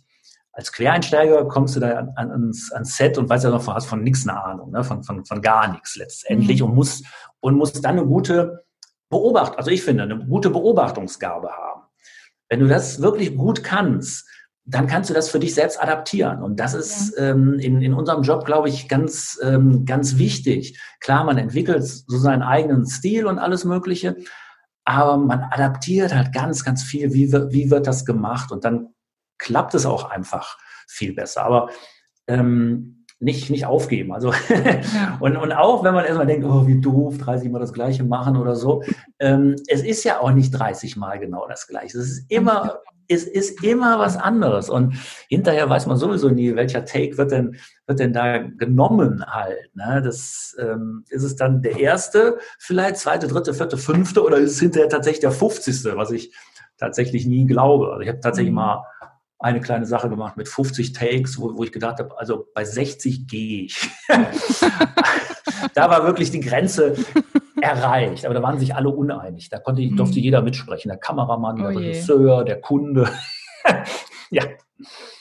Als 0.52 0.72
Quereinsteiger 0.72 1.46
kommst 1.46 1.76
du 1.76 1.81
da 1.81 2.09
an, 2.16 2.31
ans, 2.31 2.70
ans 2.72 2.96
Set 2.96 3.16
und 3.16 3.28
weißt 3.28 3.44
ja 3.44 3.50
noch, 3.50 3.66
hast 3.66 3.87
von 3.87 4.02
nichts 4.02 4.28
eine 4.28 4.42
Ahnung, 4.42 4.70
ne? 4.70 4.85
von, 4.85 5.02
von, 5.02 5.24
von 5.24 5.40
gar 5.40 5.72
nichts 5.72 5.96
letztendlich 5.96 6.61
mhm. 6.61 6.68
und 6.68 6.74
musst, 6.74 7.07
und 7.40 7.57
musst 7.57 7.83
dann 7.83 7.98
eine 7.98 8.07
gute 8.07 8.64
Beobacht, 9.09 9.57
also 9.57 9.70
ich 9.70 9.83
finde, 9.83 10.02
eine 10.02 10.18
gute 10.18 10.50
Beobachtungsgabe 10.50 11.50
haben. 11.50 11.83
Wenn 12.48 12.61
du 12.61 12.68
das 12.68 13.00
wirklich 13.00 13.37
gut 13.37 13.64
kannst, 13.64 14.28
dann 14.64 14.87
kannst 14.87 15.11
du 15.11 15.14
das 15.14 15.29
für 15.29 15.40
dich 15.40 15.55
selbst 15.55 15.83
adaptieren. 15.83 16.42
Und 16.42 16.61
das 16.61 16.75
ist 16.75 17.18
ja. 17.18 17.31
ähm, 17.31 17.59
in, 17.59 17.83
in 17.83 17.94
unserem 17.94 18.22
Job, 18.22 18.44
glaube 18.44 18.68
ich, 18.68 18.88
ganz, 18.88 19.38
ähm, 19.42 19.85
ganz 19.85 20.18
wichtig. 20.18 20.81
Klar, 21.01 21.25
man 21.25 21.38
entwickelt 21.38 21.85
so 21.85 22.18
seinen 22.18 22.42
eigenen 22.42 22.87
Stil 22.87 23.27
und 23.27 23.38
alles 23.38 23.64
Mögliche, 23.64 24.16
aber 24.85 25.16
man 25.16 25.40
adaptiert 25.51 26.14
halt 26.14 26.33
ganz, 26.33 26.64
ganz 26.64 26.83
viel, 26.83 27.12
wie, 27.12 27.33
wie 27.33 27.70
wird 27.70 27.87
das 27.87 28.05
gemacht 28.05 28.53
und 28.53 28.64
dann 28.64 28.94
klappt 29.38 29.75
es 29.75 29.87
auch 29.87 30.11
einfach 30.11 30.59
viel 30.87 31.14
besser. 31.14 31.44
Aber 31.44 31.70
ähm, 32.29 33.05
nicht, 33.18 33.51
nicht 33.51 33.66
aufgeben. 33.66 34.12
Also 34.12 34.33
ja. 34.48 35.16
und, 35.20 35.37
und 35.37 35.53
auch 35.53 35.85
wenn 35.85 35.94
man 35.94 36.05
erstmal 36.05 36.27
denkt, 36.27 36.44
oh, 36.44 36.66
wie 36.66 36.81
doof, 36.81 37.18
30 37.18 37.51
Mal 37.51 37.61
das 37.61 37.72
Gleiche 37.72 38.05
machen 38.05 38.37
oder 38.37 38.57
so. 38.57 38.83
Ähm, 39.18 39.57
es 39.68 39.83
ist 39.83 40.05
ja 40.05 40.20
auch 40.20 40.33
nicht 40.33 40.51
30 40.51 40.96
Mal 40.96 41.18
genau 41.18 41.46
das 41.48 41.68
Gleiche. 41.68 41.98
Es 41.98 42.09
ist 42.09 42.31
immer 42.31 42.81
es 43.08 43.24
ist 43.24 43.62
immer 43.62 43.98
was 43.98 44.16
anderes. 44.16 44.70
Und 44.70 44.94
hinterher 45.28 45.68
weiß 45.68 45.86
man 45.86 45.96
sowieso 45.96 46.28
nie, 46.28 46.54
welcher 46.54 46.84
Take 46.84 47.18
wird 47.18 47.32
denn, 47.32 47.56
wird 47.86 47.98
denn 47.98 48.12
da 48.12 48.38
genommen 48.38 49.24
halt. 49.26 49.74
Ne? 49.74 50.02
Das 50.04 50.56
ähm, 50.58 51.04
ist 51.08 51.22
es 51.22 51.36
dann 51.36 51.62
der 51.62 51.78
erste, 51.78 52.38
vielleicht 52.58 52.96
zweite, 52.96 53.28
dritte, 53.28 53.54
vierte, 53.54 53.76
fünfte 53.76 54.24
oder 54.24 54.38
ist 54.38 54.52
es 54.52 54.60
hinterher 54.60 54.88
tatsächlich 54.88 55.20
der 55.20 55.32
50. 55.32 55.96
was 55.96 56.10
ich 56.10 56.34
tatsächlich 56.78 57.26
nie 57.26 57.46
glaube. 57.46 57.90
Also 57.90 58.00
ich 58.00 58.08
habe 58.08 58.20
tatsächlich 58.20 58.50
mhm. 58.50 58.56
mal 58.56 58.84
eine 59.38 59.60
kleine 59.60 59.86
Sache 59.86 60.08
gemacht 60.08 60.36
mit 60.36 60.48
50 60.48 60.92
Takes, 60.92 61.38
wo, 61.38 61.56
wo 61.56 61.64
ich 61.64 61.72
gedacht 61.72 61.98
habe, 61.98 62.16
also 62.16 62.48
bei 62.54 62.64
60 62.64 63.26
gehe 63.26 63.64
ich. 63.64 63.90
da 65.75 65.90
war 65.90 66.05
wirklich 66.05 66.31
die 66.31 66.40
Grenze 66.40 66.96
erreicht, 67.61 68.25
aber 68.25 68.35
da 68.35 68.42
waren 68.42 68.59
sich 68.59 68.75
alle 68.75 68.88
uneinig. 68.88 69.48
Da 69.48 69.59
konnte, 69.59 69.83
mhm. 69.83 69.96
durfte 69.96 70.20
jeder 70.20 70.42
mitsprechen, 70.42 70.88
der 70.88 70.98
Kameramann, 70.98 71.61
oh 71.61 71.68
der 71.68 71.77
Regisseur, 71.79 72.44
der 72.44 72.61
Kunde. 72.61 73.09
ja. 74.31 74.44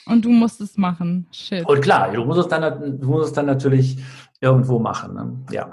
Und 0.06 0.24
du 0.24 0.30
musst 0.30 0.60
es 0.60 0.76
machen. 0.76 1.28
Shit. 1.30 1.66
Und 1.66 1.80
klar, 1.80 2.10
du 2.10 2.24
musst 2.24 2.40
es 2.40 2.48
dann, 2.48 3.00
du 3.00 3.08
musst 3.08 3.28
es 3.28 3.32
dann 3.32 3.46
natürlich 3.46 4.02
irgendwo 4.40 4.78
machen. 4.78 5.14
Ne? 5.14 5.38
Ja. 5.52 5.72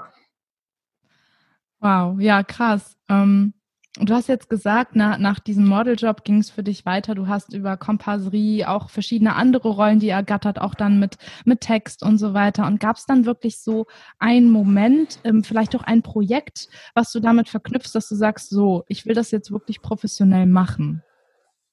Wow, 1.80 2.20
ja, 2.20 2.42
krass. 2.42 2.96
Ähm, 3.08 3.54
Du 3.98 4.14
hast 4.14 4.28
jetzt 4.28 4.48
gesagt, 4.48 4.92
na, 4.94 5.18
nach 5.18 5.40
diesem 5.40 5.66
Modeljob 5.66 6.22
ging 6.22 6.38
es 6.38 6.48
für 6.48 6.62
dich 6.62 6.86
weiter. 6.86 7.16
Du 7.16 7.26
hast 7.26 7.52
über 7.52 7.76
Kompasserie 7.76 8.68
auch 8.68 8.88
verschiedene 8.88 9.34
andere 9.34 9.68
Rollen, 9.70 9.98
die 9.98 10.10
ergattert, 10.10 10.60
auch 10.60 10.76
dann 10.76 11.00
mit, 11.00 11.16
mit 11.44 11.60
Text 11.60 12.04
und 12.04 12.18
so 12.18 12.32
weiter. 12.32 12.68
Und 12.68 12.78
gab 12.78 12.96
es 12.96 13.06
dann 13.06 13.26
wirklich 13.26 13.58
so 13.58 13.86
einen 14.20 14.48
Moment, 14.48 15.18
ähm, 15.24 15.42
vielleicht 15.42 15.74
auch 15.74 15.82
ein 15.82 16.02
Projekt, 16.02 16.68
was 16.94 17.10
du 17.10 17.18
damit 17.18 17.48
verknüpfst, 17.48 17.92
dass 17.92 18.08
du 18.08 18.14
sagst, 18.14 18.50
so, 18.50 18.84
ich 18.86 19.06
will 19.06 19.14
das 19.14 19.32
jetzt 19.32 19.50
wirklich 19.50 19.82
professionell 19.82 20.46
machen? 20.46 21.02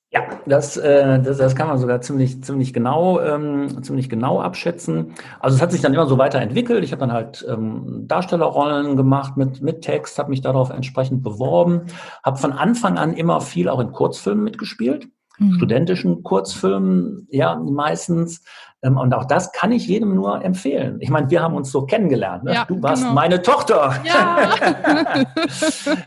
Ja, 0.10 0.22
das, 0.46 0.78
äh, 0.78 1.22
das, 1.22 1.38
das 1.38 1.54
kann 1.54 1.68
man 1.68 1.78
sogar 1.80 2.00
ziemlich, 2.00 2.42
ziemlich 2.42 2.74
genau, 2.74 3.20
ähm, 3.20 3.84
ziemlich 3.84 4.10
genau 4.10 4.40
abschätzen. 4.40 5.14
Also 5.42 5.58
es 5.58 5.62
hat 5.62 5.74
sich 5.74 5.82
dann 5.82 5.94
immer 5.94 6.08
so 6.08 6.18
weiterentwickelt. 6.18 6.86
Ich 6.86 6.94
habe 6.94 7.02
dann 7.02 7.12
halt 7.12 7.46
ähm, 7.50 8.06
Darstellerrollen 8.08 8.96
gemacht 8.96 9.36
mit, 9.36 9.62
mit 9.62 9.82
Text, 9.82 10.18
habe 10.18 10.30
mich 10.30 10.40
darauf 10.40 10.70
entsprechend 10.70 11.24
beworben, 11.24 11.88
habe 12.24 12.38
von 12.38 12.54
Anfang 12.54 12.98
an 12.98 13.14
immer 13.14 13.42
viel 13.42 13.68
auch 13.68 13.82
in 13.82 13.92
Kurzfilmen 13.92 14.46
mitgespielt, 14.46 15.10
mhm. 15.40 15.56
studentischen 15.56 16.24
Kurzfilmen, 16.24 17.28
ja, 17.30 17.56
meistens. 17.58 18.44
Ähm, 18.84 18.98
und 18.98 19.14
auch 19.14 19.26
das 19.26 19.52
kann 19.52 19.74
ich 19.74 19.90
jedem 19.90 20.16
nur 20.16 20.42
empfehlen. 20.42 21.00
Ich 21.02 21.10
meine, 21.10 21.30
wir 21.30 21.42
haben 21.42 21.56
uns 21.56 21.70
so 21.70 21.86
kennengelernt. 21.86 22.46
Ne? 22.46 22.54
Ja, 22.54 22.64
du 22.64 22.82
warst 22.82 23.04
genau. 23.04 23.14
meine 23.14 23.42
Tochter. 23.42 23.94
Ja. 24.06 24.56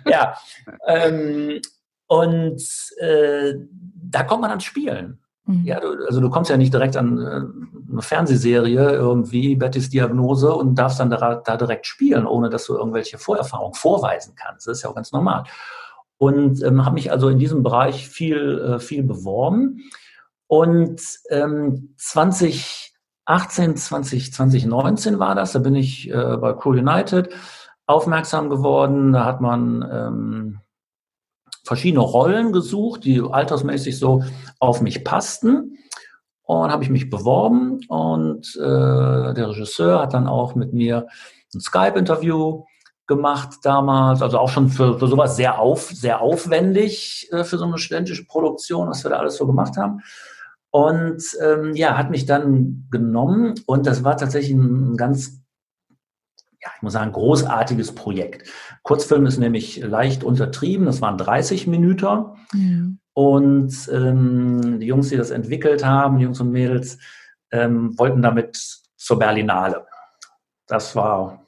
ja. 0.11 0.35
Ähm, 0.87 1.61
und 2.11 2.61
äh, 2.99 3.55
da 4.11 4.25
kommt 4.25 4.41
man 4.41 4.51
ans 4.51 4.65
Spielen. 4.65 5.21
Mhm. 5.47 5.63
Ja, 5.65 5.79
du, 5.79 5.95
also 6.09 6.21
du 6.21 6.29
kommst 6.29 6.51
ja 6.51 6.57
nicht 6.57 6.75
direkt 6.75 6.97
an 6.97 7.19
äh, 7.19 7.93
eine 7.93 8.03
Fernsehserie 8.03 8.91
irgendwie, 8.95 9.55
Bettys 9.55 9.91
Diagnose 9.91 10.53
und 10.53 10.75
darfst 10.75 10.99
dann 10.99 11.11
da, 11.11 11.37
da 11.37 11.57
direkt 11.57 11.87
spielen, 11.87 12.27
ohne 12.27 12.51
dass 12.51 12.67
du 12.67 12.75
irgendwelche 12.77 13.17
Vorerfahrungen 13.17 13.75
vorweisen 13.75 14.35
kannst. 14.35 14.67
Das 14.67 14.79
ist 14.79 14.83
ja 14.83 14.91
auch 14.91 14.97
ganz 14.97 15.13
normal. 15.13 15.45
Und 16.19 16.61
ähm, 16.65 16.85
habe 16.85 16.95
mich 16.95 17.13
also 17.13 17.29
in 17.29 17.39
diesem 17.39 17.63
Bereich 17.63 18.09
viel, 18.09 18.59
äh, 18.59 18.81
viel 18.81 19.05
beworben. 19.05 19.85
Und 20.49 21.01
ähm, 21.31 21.95
2018, 21.97 23.77
20, 23.77 24.33
2019 24.33 25.21
war 25.21 25.37
das, 25.37 25.53
da 25.53 25.61
bin 25.61 25.77
ich 25.77 26.11
äh, 26.11 26.37
bei 26.39 26.55
Crew 26.55 26.71
United 26.71 27.33
aufmerksam 27.87 28.51
geworden. 28.51 29.13
Da 29.13 29.25
hat 29.25 29.41
man 29.41 29.89
ähm, 29.93 30.61
verschiedene 31.71 32.03
Rollen 32.03 32.51
gesucht, 32.51 33.05
die 33.05 33.23
altersmäßig 33.23 33.97
so 33.97 34.25
auf 34.59 34.81
mich 34.81 35.05
passten. 35.05 35.79
Und 36.43 36.73
habe 36.73 36.83
ich 36.83 36.91
mich 36.91 37.11
beworben 37.11 37.79
und 37.87 38.57
äh, 38.57 39.35
der 39.35 39.51
Regisseur 39.51 40.01
hat 40.01 40.15
dann 40.15 40.27
auch 40.27 40.57
mit 40.57 40.73
mir 40.73 41.07
ein 41.55 41.61
Skype-Interview 41.61 42.65
gemacht 43.07 43.59
damals, 43.63 44.21
also 44.21 44.41
auch 44.41 44.49
schon 44.49 44.69
für, 44.69 44.99
für 44.99 45.07
sowas 45.07 45.37
sehr 45.37 45.61
auf, 45.61 45.83
sehr 45.93 46.21
aufwendig 46.21 47.29
äh, 47.31 47.45
für 47.45 47.57
so 47.57 47.67
eine 47.67 47.79
studentische 47.79 48.27
Produktion, 48.27 48.89
was 48.89 49.05
wir 49.05 49.11
da 49.11 49.19
alles 49.19 49.37
so 49.37 49.47
gemacht 49.47 49.77
haben. 49.77 50.01
Und 50.71 51.23
ähm, 51.41 51.77
ja, 51.77 51.97
hat 51.97 52.11
mich 52.11 52.27
dann 52.27 52.89
genommen 52.91 53.55
und 53.67 53.87
das 53.87 54.03
war 54.03 54.17
tatsächlich 54.17 54.57
ein, 54.57 54.97
ganz 54.97 55.40
ja, 56.63 56.71
ich 56.77 56.83
muss 56.83 56.93
sagen, 56.93 57.13
großartiges 57.13 57.95
Projekt. 57.95 58.49
Kurzfilm 58.83 59.27
ist 59.27 59.39
nämlich 59.39 59.79
leicht 59.79 60.25
untertrieben, 60.25 60.87
das 60.87 61.01
waren 61.01 61.17
30 61.17 61.67
Minuten. 61.67 62.27
Mhm. 62.53 62.99
Und 63.13 63.91
ähm, 63.93 64.79
die 64.81 64.87
Jungs, 64.87 65.09
die 65.09 65.17
das 65.17 65.31
entwickelt 65.31 65.85
haben, 65.85 66.19
die 66.19 66.25
Jungs 66.25 66.41
und 66.41 66.53
Mädels, 66.53 66.99
ähm, 67.51 67.99
wollten 67.99 68.23
damit 68.23 68.81
zur 68.97 69.19
Berlinale. 69.19 69.87
Das 70.67 70.95
war 70.95 71.45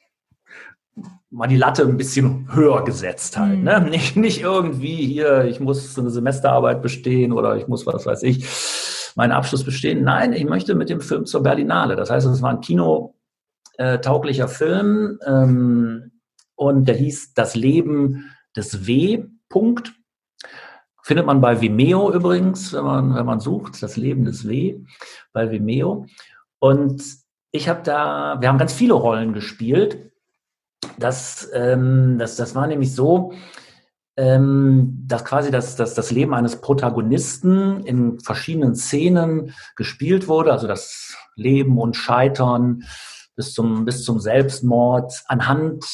mal 1.30 1.46
die 1.46 1.56
Latte 1.56 1.82
ein 1.82 1.96
bisschen 1.96 2.48
höher 2.54 2.84
gesetzt 2.84 3.38
halt. 3.38 3.58
Mhm. 3.58 3.64
Ne? 3.64 3.80
Nicht, 3.90 4.16
nicht 4.16 4.40
irgendwie 4.42 5.06
hier, 5.06 5.44
ich 5.44 5.60
muss 5.60 5.98
eine 5.98 6.10
Semesterarbeit 6.10 6.82
bestehen 6.82 7.32
oder 7.32 7.56
ich 7.56 7.68
muss, 7.68 7.86
was 7.86 8.04
weiß 8.06 8.22
ich, 8.24 8.46
meinen 9.14 9.32
Abschluss 9.32 9.64
bestehen. 9.64 10.04
Nein, 10.04 10.32
ich 10.32 10.44
möchte 10.44 10.74
mit 10.74 10.90
dem 10.90 11.00
Film 11.00 11.26
zur 11.26 11.42
Berlinale. 11.42 11.96
Das 11.96 12.10
heißt, 12.10 12.26
es 12.26 12.42
war 12.42 12.50
ein 12.50 12.60
kinotauglicher 13.82 14.48
Film 14.48 15.18
ähm, 15.26 16.12
und 16.54 16.86
der 16.86 16.96
hieß 16.96 17.34
Das 17.34 17.54
Leben 17.54 18.30
des 18.56 18.86
W. 18.86 19.24
Punkt. 19.48 19.92
Findet 21.02 21.26
man 21.26 21.40
bei 21.40 21.60
Vimeo 21.60 22.12
übrigens, 22.12 22.72
wenn 22.72 22.84
man, 22.84 23.14
wenn 23.14 23.26
man 23.26 23.40
sucht, 23.40 23.82
das 23.82 23.96
Leben 23.96 24.24
des 24.24 24.48
W 24.48 24.80
bei 25.32 25.50
Vimeo. 25.50 26.06
Und 26.60 27.02
ich 27.50 27.68
habe 27.68 27.82
da, 27.82 28.40
wir 28.40 28.48
haben 28.48 28.58
ganz 28.58 28.72
viele 28.72 28.94
Rollen 28.94 29.32
gespielt 29.32 30.12
das, 30.98 31.50
ähm, 31.52 32.18
das, 32.18 32.36
das 32.36 32.54
war 32.54 32.66
nämlich 32.66 32.94
so, 32.94 33.32
ähm, 34.16 35.04
dass 35.06 35.24
quasi 35.24 35.50
das, 35.50 35.76
das, 35.76 35.94
das 35.94 36.10
Leben 36.10 36.34
eines 36.34 36.60
Protagonisten 36.60 37.84
in 37.84 38.20
verschiedenen 38.20 38.74
Szenen 38.74 39.54
gespielt 39.74 40.28
wurde, 40.28 40.52
also 40.52 40.66
das 40.66 41.16
Leben 41.34 41.78
und 41.78 41.96
Scheitern 41.96 42.82
bis 43.36 43.52
zum, 43.54 43.84
bis 43.84 44.04
zum 44.04 44.20
Selbstmord 44.20 45.12
anhand 45.26 45.84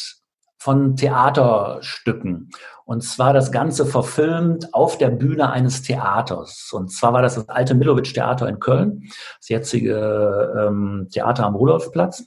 von 0.58 0.96
Theaterstücken. 0.96 2.50
Und 2.84 3.02
zwar 3.02 3.32
das 3.32 3.52
Ganze 3.52 3.86
verfilmt 3.86 4.74
auf 4.74 4.98
der 4.98 5.10
Bühne 5.10 5.50
eines 5.50 5.82
Theaters. 5.82 6.70
Und 6.72 6.90
zwar 6.90 7.12
war 7.12 7.22
das 7.22 7.36
das 7.36 7.48
alte 7.48 7.74
Milowitsch-Theater 7.74 8.48
in 8.48 8.60
Köln, 8.60 9.10
das 9.38 9.48
jetzige 9.48 10.54
ähm, 10.58 11.08
Theater 11.12 11.44
am 11.46 11.54
Rudolfplatz. 11.54 12.24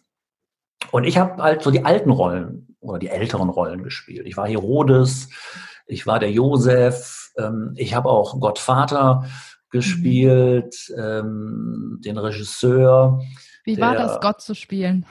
Und 0.91 1.04
ich 1.04 1.17
habe 1.17 1.41
halt 1.41 1.62
so 1.62 1.71
die 1.71 1.84
alten 1.84 2.12
Rollen 2.12 2.76
oder 2.80 3.00
die 3.00 3.10
älteren 3.10 3.50
Rollen 3.50 3.84
gespielt. 3.84 4.26
Ich 4.26 4.38
war 4.38 4.47
Herodes, 4.47 5.30
ich 5.88 6.08
war 6.08 6.19
der 6.19 6.32
Josef, 6.32 7.32
ähm, 7.38 7.74
ich 7.76 7.93
habe 7.93 8.10
auch 8.10 8.39
Gottvater 8.39 9.26
gespielt, 9.71 10.76
mhm. 10.89 11.02
ähm, 11.02 12.02
den 12.04 12.17
Regisseur. 12.17 13.21
Wie 13.63 13.76
der, 13.76 13.86
war 13.86 13.95
das, 13.95 14.19
Gott 14.21 14.41
zu 14.41 14.56
spielen? 14.56 15.06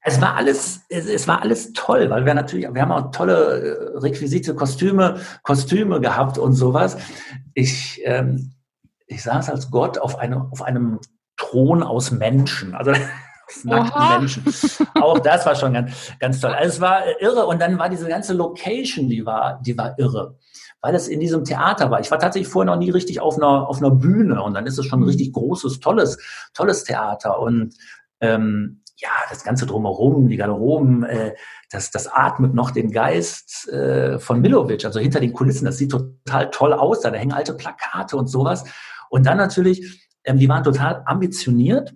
es 0.00 0.20
war 0.20 0.36
alles, 0.36 0.82
es, 0.88 1.06
es, 1.06 1.26
war 1.28 1.42
alles 1.42 1.72
toll, 1.72 2.10
weil 2.10 2.26
wir 2.26 2.34
natürlich, 2.34 2.72
wir 2.72 2.82
haben 2.82 2.92
auch 2.92 3.10
tolle 3.10 3.94
äh, 3.94 3.98
Requisite, 3.98 4.54
Kostüme, 4.54 5.20
Kostüme 5.42 6.00
gehabt 6.00 6.38
und 6.38 6.52
sowas. 6.52 6.96
Ich, 7.54 8.00
ähm, 8.04 8.52
ich 9.06 9.22
saß 9.22 9.50
als 9.50 9.70
Gott 9.70 9.98
auf 9.98 10.18
einem, 10.18 10.48
auf 10.52 10.62
einem 10.62 11.00
Thron 11.36 11.82
aus 11.82 12.10
Menschen. 12.10 12.74
Also 12.74 12.92
nackten. 13.64 14.18
Menschen. 14.18 14.44
Auch 15.00 15.18
das 15.18 15.46
war 15.46 15.54
schon 15.54 15.74
ganz, 15.74 16.12
ganz 16.18 16.40
toll. 16.40 16.52
Also 16.52 16.74
es 16.74 16.80
war 16.80 17.02
irre 17.20 17.46
und 17.46 17.60
dann 17.60 17.78
war 17.78 17.88
diese 17.88 18.08
ganze 18.08 18.34
Location, 18.34 19.08
die 19.08 19.24
war, 19.24 19.60
die 19.64 19.76
war 19.76 19.98
irre. 19.98 20.38
Weil 20.80 20.94
es 20.94 21.08
in 21.08 21.20
diesem 21.20 21.44
Theater 21.44 21.90
war. 21.90 22.00
Ich 22.00 22.10
war 22.10 22.18
tatsächlich 22.18 22.48
vorher 22.48 22.72
noch 22.72 22.78
nie 22.78 22.90
richtig 22.90 23.20
auf 23.20 23.36
einer, 23.36 23.68
auf 23.68 23.78
einer 23.78 23.90
Bühne 23.90 24.42
und 24.42 24.54
dann 24.54 24.66
ist 24.66 24.78
es 24.78 24.86
schon 24.86 25.00
ein 25.00 25.02
mhm. 25.02 25.08
richtig 25.08 25.32
großes, 25.32 25.80
tolles, 25.80 26.18
tolles 26.52 26.84
Theater 26.84 27.38
und 27.40 27.74
ähm, 28.20 28.82
ja, 28.96 29.10
das 29.28 29.44
Ganze 29.44 29.66
drumherum, 29.66 30.28
die 30.28 30.36
Garderoben, 30.36 31.02
äh, 31.04 31.34
das, 31.70 31.90
das 31.90 32.06
atmet 32.06 32.54
noch 32.54 32.70
den 32.70 32.92
Geist 32.92 33.68
äh, 33.68 34.18
von 34.18 34.40
Milovic, 34.40 34.84
also 34.84 35.00
hinter 35.00 35.20
den 35.20 35.32
Kulissen. 35.32 35.64
Das 35.64 35.78
sieht 35.78 35.90
total 35.90 36.50
toll 36.50 36.72
aus, 36.72 37.00
da, 37.00 37.10
da 37.10 37.18
hängen 37.18 37.32
alte 37.32 37.54
Plakate 37.54 38.16
und 38.16 38.28
sowas. 38.28 38.64
Und 39.10 39.26
dann 39.26 39.36
natürlich, 39.36 40.08
ähm, 40.24 40.38
die 40.38 40.48
waren 40.48 40.62
total 40.62 41.02
ambitioniert 41.06 41.94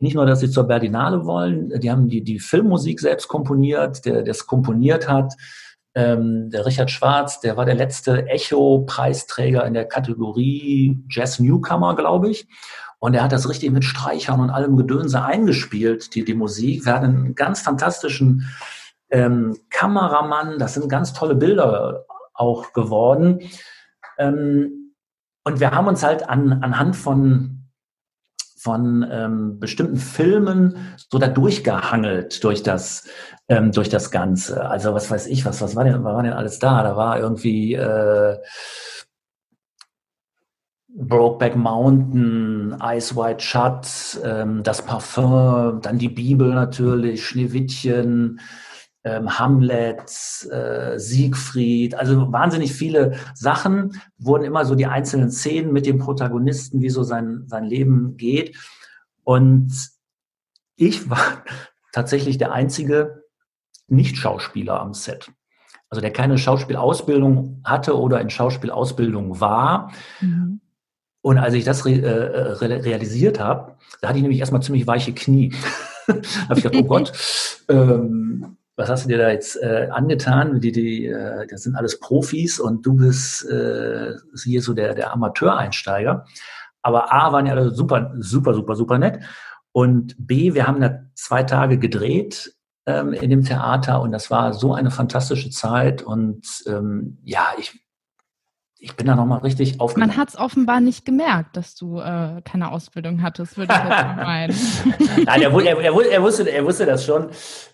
nicht 0.00 0.14
nur, 0.14 0.26
dass 0.26 0.40
sie 0.40 0.50
zur 0.50 0.64
Berlinale 0.64 1.26
wollen, 1.26 1.68
die 1.80 1.90
haben 1.90 2.08
die, 2.08 2.22
die 2.22 2.38
Filmmusik 2.38 3.00
selbst 3.00 3.28
komponiert, 3.28 4.04
der 4.04 4.22
das 4.22 4.46
komponiert 4.46 5.08
hat. 5.08 5.34
Ähm, 5.94 6.50
der 6.50 6.66
Richard 6.66 6.90
Schwarz, 6.90 7.40
der 7.40 7.56
war 7.56 7.64
der 7.64 7.74
letzte 7.74 8.26
Echo-Preisträger 8.26 9.64
in 9.66 9.74
der 9.74 9.86
Kategorie 9.86 11.02
Jazz 11.10 11.40
Newcomer, 11.40 11.96
glaube 11.96 12.30
ich. 12.30 12.46
Und 12.98 13.14
er 13.14 13.24
hat 13.24 13.32
das 13.32 13.48
richtig 13.48 13.70
mit 13.72 13.84
Streichern 13.84 14.40
und 14.40 14.50
allem 14.50 14.76
Gedönse 14.76 15.22
eingespielt, 15.22 16.14
die, 16.14 16.24
die 16.24 16.34
Musik. 16.34 16.84
Wir 16.84 16.94
hatten 16.94 17.06
einen 17.06 17.34
ganz 17.34 17.60
fantastischen 17.60 18.50
ähm, 19.10 19.56
Kameramann. 19.70 20.58
Das 20.58 20.74
sind 20.74 20.88
ganz 20.88 21.12
tolle 21.12 21.34
Bilder 21.34 22.04
auch 22.34 22.72
geworden. 22.72 23.40
Ähm, 24.18 24.92
und 25.44 25.60
wir 25.60 25.72
haben 25.72 25.88
uns 25.88 26.02
halt 26.02 26.28
an, 26.28 26.62
anhand 26.62 26.94
von 26.94 27.59
von 28.62 29.06
ähm, 29.10 29.58
bestimmten 29.58 29.96
Filmen 29.96 30.76
so 31.10 31.18
da 31.18 31.28
durchgehangelt 31.28 32.44
durch 32.44 32.62
das 32.62 33.08
ähm, 33.48 33.72
durch 33.72 33.88
das 33.88 34.10
Ganze. 34.10 34.68
Also 34.68 34.92
was 34.92 35.10
weiß 35.10 35.26
ich, 35.28 35.44
was 35.44 35.62
was 35.62 35.76
war 35.76 35.84
denn 35.84 36.04
was 36.04 36.14
war 36.14 36.22
denn 36.22 36.34
alles 36.34 36.58
da? 36.58 36.82
Da 36.82 36.96
war 36.96 37.18
irgendwie 37.18 37.74
äh, 37.74 38.36
Brokeback 40.92 41.56
Mountain, 41.56 42.76
Ice 42.82 43.16
White 43.16 43.42
Shut, 43.42 44.20
ähm, 44.24 44.62
das 44.62 44.82
Parfum, 44.82 45.80
dann 45.80 45.98
die 45.98 46.08
Bibel 46.08 46.52
natürlich, 46.52 47.24
Schneewittchen, 47.24 48.40
ähm, 49.04 49.38
Hamlet, 49.38 50.02
äh, 50.50 50.98
Siegfried, 50.98 51.94
also 51.94 52.32
wahnsinnig 52.32 52.72
viele 52.72 53.14
Sachen, 53.34 54.00
wurden 54.18 54.44
immer 54.44 54.64
so 54.64 54.74
die 54.74 54.86
einzelnen 54.86 55.30
Szenen 55.30 55.72
mit 55.72 55.86
dem 55.86 55.98
Protagonisten, 55.98 56.82
wie 56.82 56.90
so 56.90 57.02
sein, 57.02 57.44
sein 57.46 57.64
Leben 57.64 58.16
geht. 58.16 58.56
Und 59.24 59.72
ich 60.76 61.08
war 61.08 61.44
tatsächlich 61.92 62.38
der 62.38 62.52
einzige 62.52 63.24
Nicht-Schauspieler 63.88 64.80
am 64.80 64.94
Set. 64.94 65.30
Also 65.88 66.00
der 66.00 66.12
keine 66.12 66.38
Schauspielausbildung 66.38 67.62
hatte 67.64 67.98
oder 67.98 68.20
in 68.20 68.30
Schauspielausbildung 68.30 69.40
war. 69.40 69.92
Mhm. 70.20 70.60
Und 71.22 71.38
als 71.38 71.54
ich 71.54 71.64
das 71.64 71.84
re 71.84 72.00
äh, 72.00 72.52
re 72.52 72.84
realisiert 72.84 73.40
habe, 73.40 73.76
da 74.00 74.08
hatte 74.08 74.18
ich 74.18 74.22
nämlich 74.22 74.40
erstmal 74.40 74.62
ziemlich 74.62 74.86
weiche 74.86 75.12
Knie. 75.12 75.52
da 76.06 76.14
habe 76.48 76.58
ich 76.58 76.62
gedacht, 76.62 76.82
oh 76.82 76.86
Gott, 76.86 77.12
ähm, 77.68 78.56
was 78.80 78.88
hast 78.88 79.04
du 79.04 79.08
dir 79.10 79.18
da 79.18 79.30
jetzt 79.30 79.56
äh, 79.62 79.88
angetan? 79.90 80.60
Die, 80.60 80.72
die, 80.72 81.06
äh, 81.06 81.46
das 81.46 81.62
sind 81.62 81.76
alles 81.76 82.00
Profis 82.00 82.58
und 82.58 82.84
du 82.84 82.94
bist 82.94 83.48
äh, 83.48 84.14
hier 84.42 84.62
so 84.62 84.72
der, 84.72 84.94
der 84.94 85.12
Amateureinsteiger. 85.12 86.24
Aber 86.82 87.12
A, 87.12 87.32
waren 87.32 87.46
ja 87.46 87.52
alle 87.52 87.70
super, 87.70 88.14
super, 88.18 88.54
super, 88.54 88.74
super 88.74 88.98
nett. 88.98 89.20
Und 89.72 90.14
B, 90.18 90.54
wir 90.54 90.66
haben 90.66 90.80
da 90.80 91.00
zwei 91.14 91.42
Tage 91.42 91.78
gedreht 91.78 92.54
ähm, 92.86 93.12
in 93.12 93.28
dem 93.28 93.44
Theater 93.44 94.00
und 94.00 94.12
das 94.12 94.30
war 94.30 94.54
so 94.54 94.72
eine 94.72 94.90
fantastische 94.90 95.50
Zeit. 95.50 96.02
Und 96.02 96.46
ähm, 96.66 97.18
ja, 97.22 97.48
ich 97.58 97.79
ich 98.82 98.96
bin 98.96 99.06
da 99.06 99.14
nochmal 99.14 99.40
richtig 99.40 99.78
aufgegangen. 99.78 100.08
Man 100.08 100.16
hat 100.16 100.30
es 100.30 100.38
offenbar 100.38 100.80
nicht 100.80 101.04
gemerkt, 101.04 101.56
dass 101.56 101.74
du 101.74 102.00
äh, 102.00 102.40
keine 102.42 102.72
Ausbildung 102.72 103.22
hattest, 103.22 103.58
würde 103.58 103.74
ich 103.74 103.78
jetzt 103.78 104.16
meinen. 104.16 104.56
Nein, 105.26 105.42
er, 105.42 105.52
er, 105.52 105.80
er, 105.80 106.10
er, 106.10 106.22
wusste, 106.22 106.50
er 106.50 106.64
wusste 106.64 106.86
das 106.86 107.04
schon, 107.04 107.28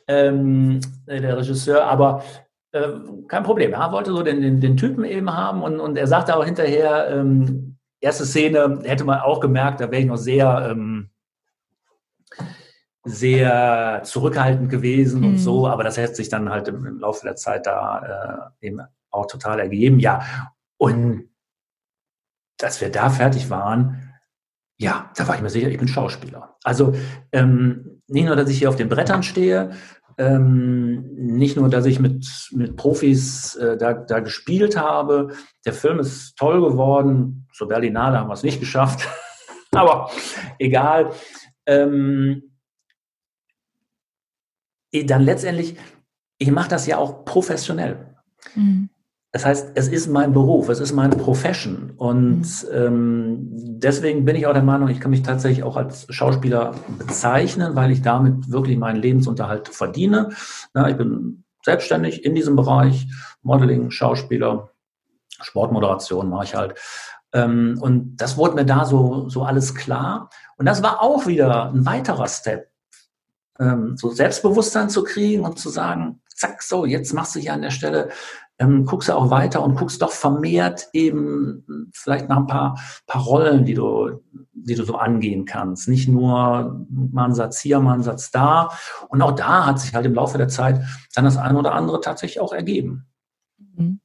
ähm, 0.09 0.81
der 1.07 1.38
Regisseur, 1.38 1.85
aber 1.85 2.25
äh, 2.73 2.88
kein 3.29 3.45
Problem. 3.45 3.73
Er 3.73 3.92
wollte 3.92 4.11
so 4.11 4.23
den, 4.25 4.40
den, 4.40 4.61
den, 4.61 4.77
Typen 4.77 5.05
eben 5.05 5.33
haben 5.33 5.62
und, 5.62 5.79
und 5.79 5.97
er 5.97 6.09
sagte 6.09 6.37
auch 6.37 6.45
hinterher, 6.45 7.09
ähm, 7.09 7.79
erste 8.01 8.27
Szene 8.27 8.81
hätte 8.83 9.05
man 9.05 9.21
auch 9.21 9.38
gemerkt, 9.38 9.81
da 9.81 9.90
wäre 9.92 10.03
ich 10.03 10.09
noch 10.09 10.16
sehr, 10.16 10.71
ähm, 10.73 11.11
sehr 13.05 14.01
zurückhaltend 14.03 14.71
gewesen 14.71 15.21
mhm. 15.21 15.27
und 15.29 15.38
so, 15.38 15.69
aber 15.69 15.85
das 15.85 15.99
hätte 15.99 16.16
sich 16.16 16.29
dann 16.29 16.51
halt 16.51 16.66
im, 16.66 16.85
im 16.85 16.99
Laufe 16.99 17.25
der 17.25 17.37
Zeit 17.37 17.66
da 17.66 18.51
äh, 18.61 18.66
eben 18.66 18.81
auch 19.11 19.27
total 19.27 19.61
ergeben. 19.61 20.01
Ja, 20.01 20.23
und 20.79 21.29
dass 22.59 22.81
wir 22.81 22.91
da 22.91 23.11
fertig 23.11 23.51
waren, 23.51 24.12
ja, 24.79 25.11
da 25.17 25.27
war 25.27 25.37
ich 25.37 25.43
mir 25.43 25.51
sicher, 25.51 25.69
ich 25.69 25.79
bin 25.79 25.89
Schauspieler. 25.89 26.57
Also 26.62 26.95
ähm, 27.33 28.03
nicht 28.09 28.27
nur, 28.27 28.37
dass 28.37 28.51
ich 28.51 28.59
hier 28.59 28.69
auf 28.69 28.77
den 28.77 28.89
Brettern 28.89 29.23
stehe, 29.23 29.71
ähm, 30.19 31.15
nicht 31.15 31.57
nur, 31.57 31.69
dass 31.69 31.85
ich 31.87 32.01
mit, 32.01 32.27
mit 32.53 32.77
Profis 32.77 33.55
äh, 33.57 33.77
da, 33.77 33.92
da 33.92 34.21
gespielt 34.21 34.77
habe. 34.77 35.35
Der 35.65 35.73
Film 35.73 35.98
ist 35.98 36.37
toll 36.37 36.61
geworden. 36.61 37.48
Zur 37.53 37.69
Berlinale 37.69 38.19
haben 38.19 38.29
wir 38.29 38.35
es 38.35 38.42
nicht 38.42 38.61
geschafft. 38.61 39.07
Aber 39.73 40.11
egal. 40.59 41.13
Ähm, 41.67 42.53
dann 44.92 45.23
letztendlich, 45.23 45.77
ich 46.38 46.50
mache 46.50 46.71
das 46.71 46.87
ja 46.87 46.96
auch 46.96 47.27
professionell. 47.27 48.15
Mhm. 48.55 48.88
Das 49.33 49.44
heißt, 49.44 49.72
es 49.74 49.88
ist 49.88 50.08
mein 50.08 50.33
Beruf, 50.33 50.68
es 50.68 50.81
ist 50.81 50.92
meine 50.92 51.16
Profession. 51.16 51.92
Und 51.96 52.40
mhm. 52.40 52.68
ähm, 52.72 53.38
deswegen 53.79 54.24
bin 54.24 54.37
ich 54.37 54.46
auch 54.46 54.52
der 54.52 54.62
Meinung, 54.62 54.88
ich 54.88 55.00
kann 55.00 55.10
mich 55.10 55.22
tatsächlich 55.22 55.64
auch 55.64 55.77
als 55.77 56.06
Schauspieler 56.10 56.74
bezeichnen, 56.98 57.74
weil 57.74 57.90
ich 57.90 58.02
damit 58.02 58.50
wirklich 58.50 58.79
meinen 58.79 59.00
Lebensunterhalt 59.00 59.68
verdiene. 59.68 60.31
Ja, 60.74 60.88
ich 60.88 60.96
bin 60.96 61.44
selbstständig 61.64 62.24
in 62.24 62.35
diesem 62.35 62.56
Bereich, 62.56 63.08
Modeling, 63.42 63.90
Schauspieler, 63.90 64.70
Sportmoderation 65.40 66.31
mache 66.31 66.44
ich 66.44 66.54
halt. 66.54 66.74
Ähm, 67.33 67.79
und 67.81 68.16
das 68.16 68.37
wurde 68.38 68.54
mir 68.54 68.64
da 68.64 68.85
so, 68.85 69.29
so 69.29 69.42
alles 69.42 69.74
klar. 69.74 70.31
Und 70.56 70.66
das 70.66 70.83
war 70.83 71.02
auch 71.02 71.27
wieder 71.27 71.70
ein 71.70 71.85
weiterer 71.85 72.29
Step 72.29 72.70
ähm, 73.58 73.96
so 73.96 74.10
Selbstbewusstsein 74.10 74.90
zu 74.90 75.04
kriegen 75.04 75.44
und 75.44 75.58
zu 75.58 75.70
sagen, 75.70 76.20
zack, 76.35 76.62
so, 76.62 76.85
jetzt 76.85 77.12
machst 77.12 77.35
du 77.35 77.40
hier 77.40 77.52
an 77.52 77.62
der 77.62 77.70
Stelle, 77.70 78.10
ähm, 78.59 78.85
guckst 78.85 79.09
du 79.09 79.15
auch 79.15 79.31
weiter 79.31 79.63
und 79.63 79.77
guckst 79.77 80.00
doch 80.00 80.11
vermehrt 80.11 80.88
eben 80.92 81.90
vielleicht 81.92 82.29
nach 82.29 82.38
ein 82.38 82.46
paar, 82.46 82.81
paar 83.07 83.23
Rollen, 83.23 83.65
die 83.65 83.75
du, 83.75 84.23
die 84.52 84.75
du 84.75 84.85
so 84.85 84.96
angehen 84.96 85.44
kannst. 85.44 85.88
Nicht 85.88 86.09
nur 86.09 86.87
mal 86.90 87.27
ein 87.27 87.35
Satz 87.35 87.61
hier, 87.61 87.81
mal 87.81 87.94
ein 87.94 88.02
Satz 88.02 88.31
da. 88.31 88.71
Und 89.09 89.23
auch 89.23 89.33
da 89.33 89.67
hat 89.67 89.81
sich 89.81 89.94
halt 89.94 90.07
im 90.07 90.15
Laufe 90.15 90.38
der 90.38 90.48
Zeit 90.48 90.81
dann 91.15 91.25
das 91.25 91.37
eine 91.37 91.59
oder 91.59 91.75
andere 91.75 92.00
tatsächlich 92.00 92.40
auch 92.40 92.52
ergeben. 92.52 93.07
Mhm. 93.59 94.00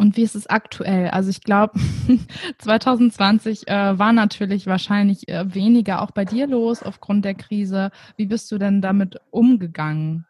Und 0.00 0.16
wie 0.16 0.22
ist 0.22 0.36
es 0.36 0.46
aktuell? 0.46 1.08
Also 1.08 1.28
ich 1.30 1.42
glaube, 1.42 1.80
2020 2.58 3.66
äh, 3.66 3.98
war 3.98 4.12
natürlich 4.12 4.68
wahrscheinlich 4.68 5.28
äh, 5.28 5.52
weniger 5.52 6.02
auch 6.02 6.12
bei 6.12 6.24
dir 6.24 6.46
los 6.46 6.84
aufgrund 6.84 7.24
der 7.24 7.34
Krise. 7.34 7.90
Wie 8.16 8.26
bist 8.26 8.52
du 8.52 8.58
denn 8.58 8.80
damit 8.80 9.20
umgegangen? 9.30 10.27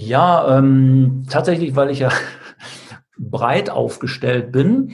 Ja, 0.00 0.56
ähm, 0.56 1.26
tatsächlich, 1.28 1.76
weil 1.76 1.90
ich 1.90 1.98
ja 1.98 2.10
breit 3.18 3.68
aufgestellt 3.68 4.50
bin, 4.50 4.92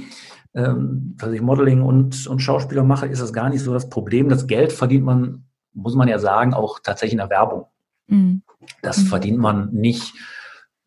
ähm, 0.53 1.15
dass 1.17 1.31
ich 1.33 1.41
Modeling 1.41 1.83
und, 1.83 2.27
und 2.27 2.41
Schauspieler 2.41 2.83
mache, 2.83 3.07
ist 3.07 3.23
das 3.23 3.33
gar 3.33 3.49
nicht 3.49 3.63
so 3.63 3.73
das 3.73 3.89
Problem. 3.89 4.29
Das 4.29 4.49
Geld 4.49 4.73
verdient 4.73 5.05
man, 5.05 5.45
muss 5.73 5.95
man 5.95 6.09
ja 6.09 6.19
sagen, 6.19 6.55
auch 6.55 6.81
tatsächlich 6.81 7.13
in 7.13 7.19
der 7.19 7.31
Werbung. 7.31 7.67
Mhm. 8.09 8.43
Das 8.83 8.99
mhm. 8.99 9.07
verdient 9.07 9.39
man 9.39 9.71
nicht 9.71 10.13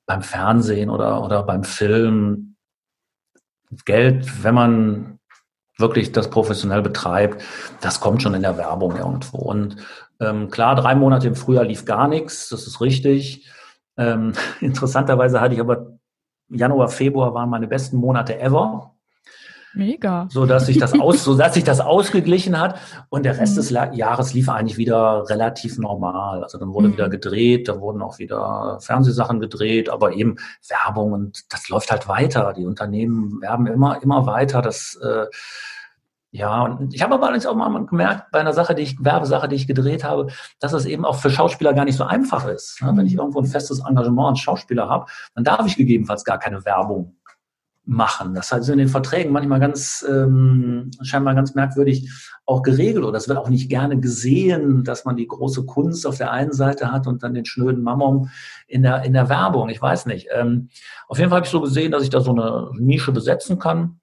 beim 0.05 0.22
Fernsehen 0.22 0.89
oder, 0.89 1.24
oder 1.24 1.43
beim 1.43 1.63
Film 1.63 2.55
Geld, 3.86 4.43
wenn 4.43 4.55
man 4.55 5.20
wirklich 5.78 6.11
das 6.11 6.30
professionell 6.30 6.82
betreibt, 6.82 7.41
das 7.80 8.01
kommt 8.01 8.22
schon 8.22 8.34
in 8.34 8.41
der 8.41 8.57
Werbung 8.57 8.97
irgendwo. 8.97 9.38
Und 9.38 9.78
ähm, 10.20 10.49
klar, 10.49 10.76
drei 10.76 10.93
Monate 10.93 11.28
im 11.28 11.36
Frühjahr 11.36 11.63
lief 11.63 11.86
gar 11.86 12.09
nichts, 12.09 12.49
das 12.49 12.67
ist 12.67 12.82
richtig. 12.82 13.47
Ähm, 13.99 14.33
interessanterweise 14.61 15.39
hatte 15.41 15.53
ich 15.53 15.59
aber 15.59 15.99
Januar, 16.49 16.87
Februar 16.87 17.33
waren 17.35 17.49
meine 17.49 17.67
besten 17.67 17.97
Monate 17.97 18.39
ever. 18.39 18.95
Mega. 19.75 20.27
So 20.31 20.47
dass 20.47 20.65
sich 20.65 20.79
das 20.79 20.99
aus, 20.99 21.23
so 21.23 21.37
dass 21.37 21.53
sich 21.53 21.63
das 21.63 21.79
ausgeglichen 21.79 22.59
hat 22.59 22.79
und 23.09 23.23
der 23.23 23.37
Rest 23.37 23.53
mhm. 23.53 23.57
des 23.57 23.69
Jahres 23.69 24.33
lief 24.33 24.49
eigentlich 24.49 24.77
wieder 24.77 25.29
relativ 25.29 25.77
normal. 25.77 26.43
Also 26.43 26.57
dann 26.57 26.73
wurde 26.73 26.87
mhm. 26.87 26.93
wieder 26.93 27.09
gedreht, 27.09 27.67
da 27.67 27.79
wurden 27.79 28.01
auch 28.01 28.17
wieder 28.17 28.79
Fernsehsachen 28.81 29.39
gedreht, 29.39 29.89
aber 29.89 30.13
eben 30.13 30.37
Werbung 30.67 31.11
und 31.13 31.53
das 31.53 31.69
läuft 31.69 31.91
halt 31.91 32.07
weiter. 32.07 32.53
Die 32.53 32.65
Unternehmen 32.65 33.41
werben 33.41 33.67
immer, 33.67 34.01
immer 34.01 34.25
weiter. 34.25 34.63
Das 34.63 34.95
äh, 35.03 35.25
ja, 36.32 36.61
und 36.63 36.93
ich 36.93 37.01
habe 37.01 37.15
aber 37.15 37.23
allerdings 37.23 37.47
auch 37.47 37.55
mal 37.55 37.86
gemerkt, 37.86 38.32
bei 38.32 38.39
einer 38.39 38.53
Sache, 38.53 38.75
die 38.75 38.84
ich, 38.84 39.03
Werbesache, 39.03 39.47
die 39.47 39.55
ich 39.55 39.67
gedreht 39.67 40.03
habe, 40.03 40.27
dass 40.59 40.73
es 40.73 40.86
eben 40.86 41.03
auch 41.03 41.15
für 41.15 41.32
Schauspieler 41.32 41.73
gar 41.73 41.86
nicht 41.86 41.97
so 41.97 42.03
einfach 42.03 42.45
ist. 42.47 42.82
Ne? 42.84 42.91
Wenn 42.95 43.07
ich 43.07 43.13
mhm. 43.13 43.19
irgendwo 43.19 43.39
ein 43.39 43.47
festes 43.47 43.80
Engagement 43.80 44.30
als 44.30 44.39
Schauspieler 44.39 44.88
habe, 44.88 45.07
dann 45.34 45.43
darf 45.43 45.65
ich 45.65 45.75
gegebenenfalls 45.75 46.23
gar 46.23 46.38
keine 46.38 46.63
Werbung 46.65 47.15
machen. 47.89 48.36
Das 48.36 48.51
heißt 48.51 48.69
in 48.69 48.77
den 48.77 48.88
Verträgen 48.88 49.34
manchmal 49.34 49.59
ganz 49.59 50.05
ähm, 50.07 50.91
scheinbar 51.01 51.34
ganz 51.34 51.55
merkwürdig 51.55 52.11
auch 52.45 52.61
geregelt 52.61 53.03
oder 53.03 53.17
es 53.17 53.27
wird 53.27 53.39
auch 53.39 53.49
nicht 53.49 53.67
gerne 53.67 53.99
gesehen, 53.99 54.84
dass 54.84 55.05
man 55.05 55.15
die 55.15 55.27
große 55.27 55.65
Kunst 55.65 56.05
auf 56.05 56.17
der 56.17 56.32
einen 56.32 56.53
Seite 56.53 56.91
hat 56.91 57.07
und 57.07 57.23
dann 57.23 57.34
den 57.34 57.45
schnöden 57.45 57.82
Mammon 57.82 58.30
in 58.67 58.84
der 58.84 59.01
in 59.03 59.13
der 59.13 59.30
Werbung. 59.30 59.69
Ich 59.69 59.82
weiß 59.82 60.05
nicht. 60.05 60.27
Ähm, 60.32 60.69
auf 61.07 61.17
jeden 61.17 61.32
Fall 61.32 61.38
habe 61.38 61.47
ich 61.47 61.51
so 61.51 61.61
gesehen, 61.61 61.91
dass 61.91 62.03
ich 62.03 62.11
da 62.11 62.21
so 62.21 62.32
eine 62.32 62.69
Nische 62.77 63.11
besetzen 63.11 63.57
kann. 63.57 63.99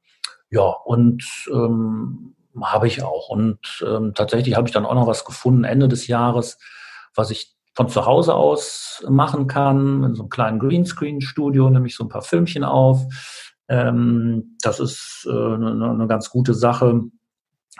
Ja 0.51 0.63
und 0.85 1.25
ähm, 1.51 2.35
habe 2.61 2.87
ich 2.87 3.03
auch 3.03 3.29
und 3.29 3.85
ähm, 3.87 4.13
tatsächlich 4.15 4.57
habe 4.57 4.69
ich 4.69 4.75
dann 4.75 4.87
auch 4.87 4.95
noch 4.95 5.07
was 5.07 5.25
gefunden 5.25 5.65
Ende 5.65 5.89
des 5.89 6.07
Jahres, 6.07 6.59
was 7.15 7.31
ich 7.31 7.55
von 7.75 7.89
zu 7.89 8.07
Hause 8.07 8.35
aus 8.35 9.05
machen 9.09 9.47
kann, 9.47 10.03
in 10.03 10.15
so 10.15 10.23
einem 10.23 10.31
kleinen 10.31 10.59
Greenscreen-Studio, 10.59 11.69
nehme 11.69 11.87
ich 11.87 11.95
so 11.95 12.05
ein 12.05 12.09
paar 12.09 12.23
Filmchen 12.23 12.65
auf 12.65 13.07
ähm, 13.69 14.57
das 14.63 14.81
ist 14.81 15.27
äh, 15.29 15.33
eine, 15.33 15.91
eine 15.91 16.07
ganz 16.07 16.31
gute 16.31 16.55
Sache. 16.55 17.03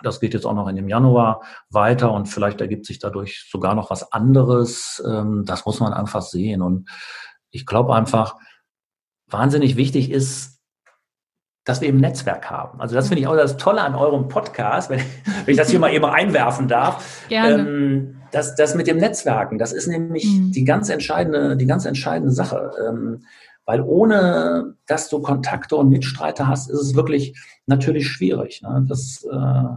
Das 0.03 0.21
geht 0.21 0.35
jetzt 0.35 0.45
auch 0.45 0.55
noch 0.55 0.69
in 0.69 0.77
dem 0.77 0.89
Januar 0.89 1.43
weiter 1.71 2.13
und 2.13 2.27
vielleicht 2.27 2.61
ergibt 2.61 2.87
sich 2.87 2.99
dadurch 2.99 3.49
sogar 3.51 3.75
noch 3.75 3.91
was 3.91 4.13
anderes. 4.13 5.03
Ähm, 5.07 5.45
das 5.47 5.65
muss 5.65 5.81
man 5.81 5.93
einfach 5.93 6.23
sehen. 6.23 6.63
Und 6.63 6.89
ich 7.51 7.67
glaube 7.67 7.95
einfach, 7.95 8.37
wahnsinnig 9.29 9.77
wichtig 9.77 10.11
ist, 10.11 10.56
dass 11.67 11.81
wir 11.81 11.89
eben 11.89 11.99
Netzwerk 11.99 12.49
haben. 12.49 12.81
Also 12.81 12.95
das 12.95 13.09
finde 13.09 13.21
ich 13.21 13.27
auch 13.27 13.37
das 13.37 13.57
Tolle 13.57 13.83
an 13.83 13.95
eurem 13.95 14.29
Podcast, 14.29 14.89
wenn, 14.89 15.01
wenn 15.45 15.53
ich 15.53 15.59
das 15.59 15.69
hier 15.69 15.81
mal 15.81 15.93
eben 15.93 16.07
einwerfen 16.07 16.69
darf. 16.69 17.27
Gerne. 17.29 17.69
Ähm, 17.69 18.17
das, 18.31 18.55
das 18.55 18.75
mit 18.75 18.87
dem 18.87 18.99
Netzwerken, 18.99 19.59
das 19.59 19.73
ist 19.73 19.87
nämlich 19.87 20.25
mhm. 20.25 20.53
die 20.53 20.65
ganz 20.65 20.89
entscheidende, 20.89 21.57
die 21.57 21.67
ganz 21.67 21.85
entscheidende 21.85 22.33
Sache. 22.33 22.71
Ähm, 22.89 23.25
weil 23.65 23.81
ohne, 23.81 24.77
dass 24.87 25.09
du 25.09 25.21
Kontakte 25.21 25.75
und 25.75 25.89
Mitstreiter 25.89 26.47
hast, 26.47 26.71
ist 26.71 26.81
es 26.81 26.95
wirklich 26.95 27.37
natürlich 27.67 28.07
schwierig. 28.07 28.63
Ne? 28.63 28.87
Das, 28.89 29.27
äh, 29.31 29.77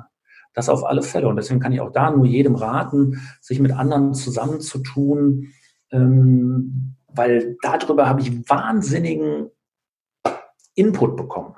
das 0.53 0.69
auf 0.69 0.85
alle 0.85 1.01
Fälle. 1.01 1.27
Und 1.27 1.37
deswegen 1.37 1.59
kann 1.59 1.73
ich 1.73 1.81
auch 1.81 1.91
da 1.91 2.11
nur 2.11 2.25
jedem 2.27 2.53
raten, 2.53 3.19
sich 3.41 3.59
mit 3.59 3.71
anderen 3.71 4.13
zusammenzutun, 4.13 5.47
ähm, 5.91 6.95
weil 7.07 7.57
darüber 7.63 8.07
habe 8.07 8.21
ich 8.21 8.47
wahnsinnigen 8.47 9.49
Input 10.75 11.17
bekommen. 11.17 11.55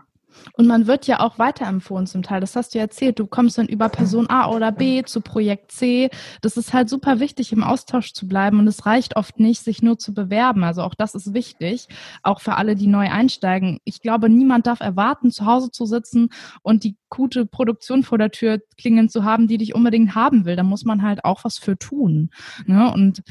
Und 0.54 0.68
man 0.68 0.88
wird 0.88 1.08
ja 1.08 1.20
auch 1.20 1.40
weiterempfohlen 1.40 2.08
zum 2.08 2.24
Teil. 2.24 2.42
Das 2.42 2.56
hast 2.56 2.74
du 2.74 2.80
ja 2.80 2.86
erzählt. 2.86 3.20
Du 3.20 3.28
kommst 3.28 3.58
dann 3.58 3.68
über 3.68 3.90
Person 3.90 4.30
A 4.30 4.50
oder 4.50 4.72
B 4.72 5.04
zu 5.04 5.22
Projekt 5.22 5.72
C. 5.72 6.10
Das 6.42 6.58
ist 6.58 6.74
halt 6.74 6.90
super 6.90 7.20
wichtig, 7.20 7.52
im 7.52 7.64
Austausch 7.64 8.14
zu 8.14 8.28
bleiben. 8.28 8.60
Und 8.60 8.68
es 8.68 8.86
reicht 8.86 9.16
oft 9.16 9.40
nicht, 9.40 9.64
sich 9.64 9.82
nur 9.82 9.98
zu 9.98 10.14
bewerben. 10.14 10.64
Also 10.64 10.84
auch 10.84 10.96
das 10.96 11.16
ist 11.16 11.34
wichtig, 11.34 11.88
auch 12.24 12.42
für 12.42 12.56
alle, 12.56 12.76
die 12.76 12.88
neu 12.88 13.10
einsteigen. 13.10 13.80
Ich 13.84 14.02
glaube, 14.02 14.30
niemand 14.30 14.68
darf 14.68 14.80
erwarten, 14.80 15.32
zu 15.32 15.46
Hause 15.46 15.72
zu 15.72 15.86
sitzen 15.86 16.30
und 16.62 16.84
die 16.84 16.98
gute 17.10 17.46
Produktion 17.46 18.04
vor 18.04 18.18
der 18.18 18.32
Tür 18.32 18.60
klingen 18.78 19.10
zu 19.10 19.24
haben, 19.24 19.48
die 19.48 19.58
dich 19.58 19.76
unbedingt 19.76 20.16
haben 20.16 20.46
will. 20.46 20.56
Da 20.56 20.64
muss 20.64 20.86
man 20.86 21.04
halt 21.04 21.26
auch 21.26 21.44
was 21.44 21.58
für 21.58 21.78
tun. 21.78 22.32
Ne? 22.66 22.92
Und 22.92 23.22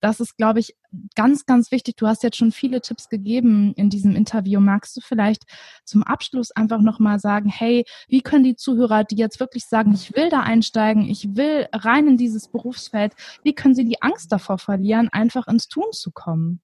das 0.00 0.20
ist, 0.20 0.36
glaube 0.36 0.60
ich, 0.60 0.76
ganz, 1.14 1.46
ganz 1.46 1.70
wichtig. 1.70 1.96
Du 1.96 2.06
hast 2.06 2.22
jetzt 2.22 2.36
schon 2.36 2.52
viele 2.52 2.80
Tipps 2.80 3.08
gegeben 3.08 3.74
in 3.74 3.90
diesem 3.90 4.16
Interview. 4.16 4.60
Magst 4.60 4.96
du 4.96 5.00
vielleicht 5.00 5.44
zum 5.84 6.02
Abschluss 6.02 6.50
einfach 6.52 6.80
nochmal 6.80 7.18
sagen, 7.18 7.48
hey, 7.48 7.84
wie 8.08 8.22
können 8.22 8.44
die 8.44 8.56
Zuhörer, 8.56 9.04
die 9.04 9.16
jetzt 9.16 9.40
wirklich 9.40 9.66
sagen, 9.66 9.92
ich 9.92 10.14
will 10.16 10.30
da 10.30 10.40
einsteigen, 10.40 11.02
ich 11.08 11.36
will 11.36 11.68
rein 11.72 12.08
in 12.08 12.16
dieses 12.16 12.48
Berufsfeld, 12.48 13.14
wie 13.42 13.54
können 13.54 13.74
sie 13.74 13.84
die 13.84 14.00
Angst 14.02 14.32
davor 14.32 14.58
verlieren, 14.58 15.08
einfach 15.12 15.46
ins 15.46 15.68
Tun 15.68 15.92
zu 15.92 16.10
kommen? 16.10 16.60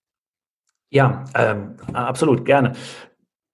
Ja, 0.89 1.25
ähm, 1.35 1.77
absolut, 1.93 2.45
gerne. 2.45 2.73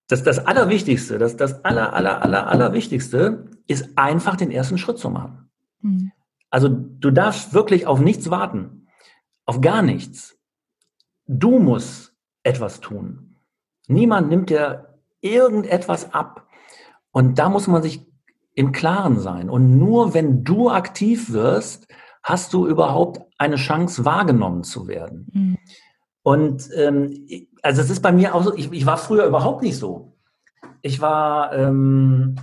Das, 0.09 0.23
das 0.23 0.39
Allerwichtigste, 0.39 1.19
das, 1.19 1.37
das 1.37 1.65
Aller, 1.65 1.95
Aller, 1.95 2.23
Aller, 2.23 2.47
Allerwichtigste 2.47 3.51
ist 3.67 3.97
einfach 3.97 4.37
den 4.37 4.51
ersten 4.51 4.79
Schritt 4.79 4.99
zu 4.99 5.11
machen. 5.11 5.51
Hm. 5.81 6.13
Also 6.51 6.69
du 6.69 7.11
darfst 7.11 7.55
wirklich 7.55 7.87
auf 7.87 8.01
nichts 8.01 8.31
warten. 8.31 8.82
Auf 9.47 9.61
gar 9.61 9.83
nichts. 9.83 10.39
Du 11.27 11.59
musst 11.59 12.15
etwas 12.43 12.81
tun. 12.81 13.37
Niemand 13.89 14.29
nimmt 14.29 14.51
dir 14.51 14.99
irgendetwas 15.21 16.13
ab. 16.13 16.47
Und 17.11 17.39
da 17.39 17.49
muss 17.49 17.67
man 17.67 17.83
sich 17.83 18.07
im 18.55 18.73
Klaren 18.73 19.19
sein. 19.19 19.49
Und 19.49 19.79
nur 19.79 20.15
wenn 20.15 20.45
du 20.45 20.71
aktiv 20.71 21.33
wirst, 21.33 21.87
hast 22.23 22.53
du 22.53 22.67
überhaupt 22.67 23.21
eine 23.39 23.57
Chance, 23.57 24.05
wahrgenommen 24.05 24.65
zu 24.65 24.87
werden. 24.89 25.29
Mhm. 25.33 25.59
Und 26.23 26.69
ähm, 26.77 27.27
also 27.63 27.81
es 27.81 27.91
ist 27.91 28.01
bei 28.01 28.13
mir 28.13 28.35
auch 28.35 28.45
so, 28.45 28.55
ich, 28.55 28.71
ich 28.73 28.87
war 28.87 28.97
früher 28.97 29.25
überhaupt 29.25 29.63
nicht 29.63 29.77
so. 29.77 30.17
Ich 30.83 31.01
war, 31.01 31.53
ähm, 31.53 32.37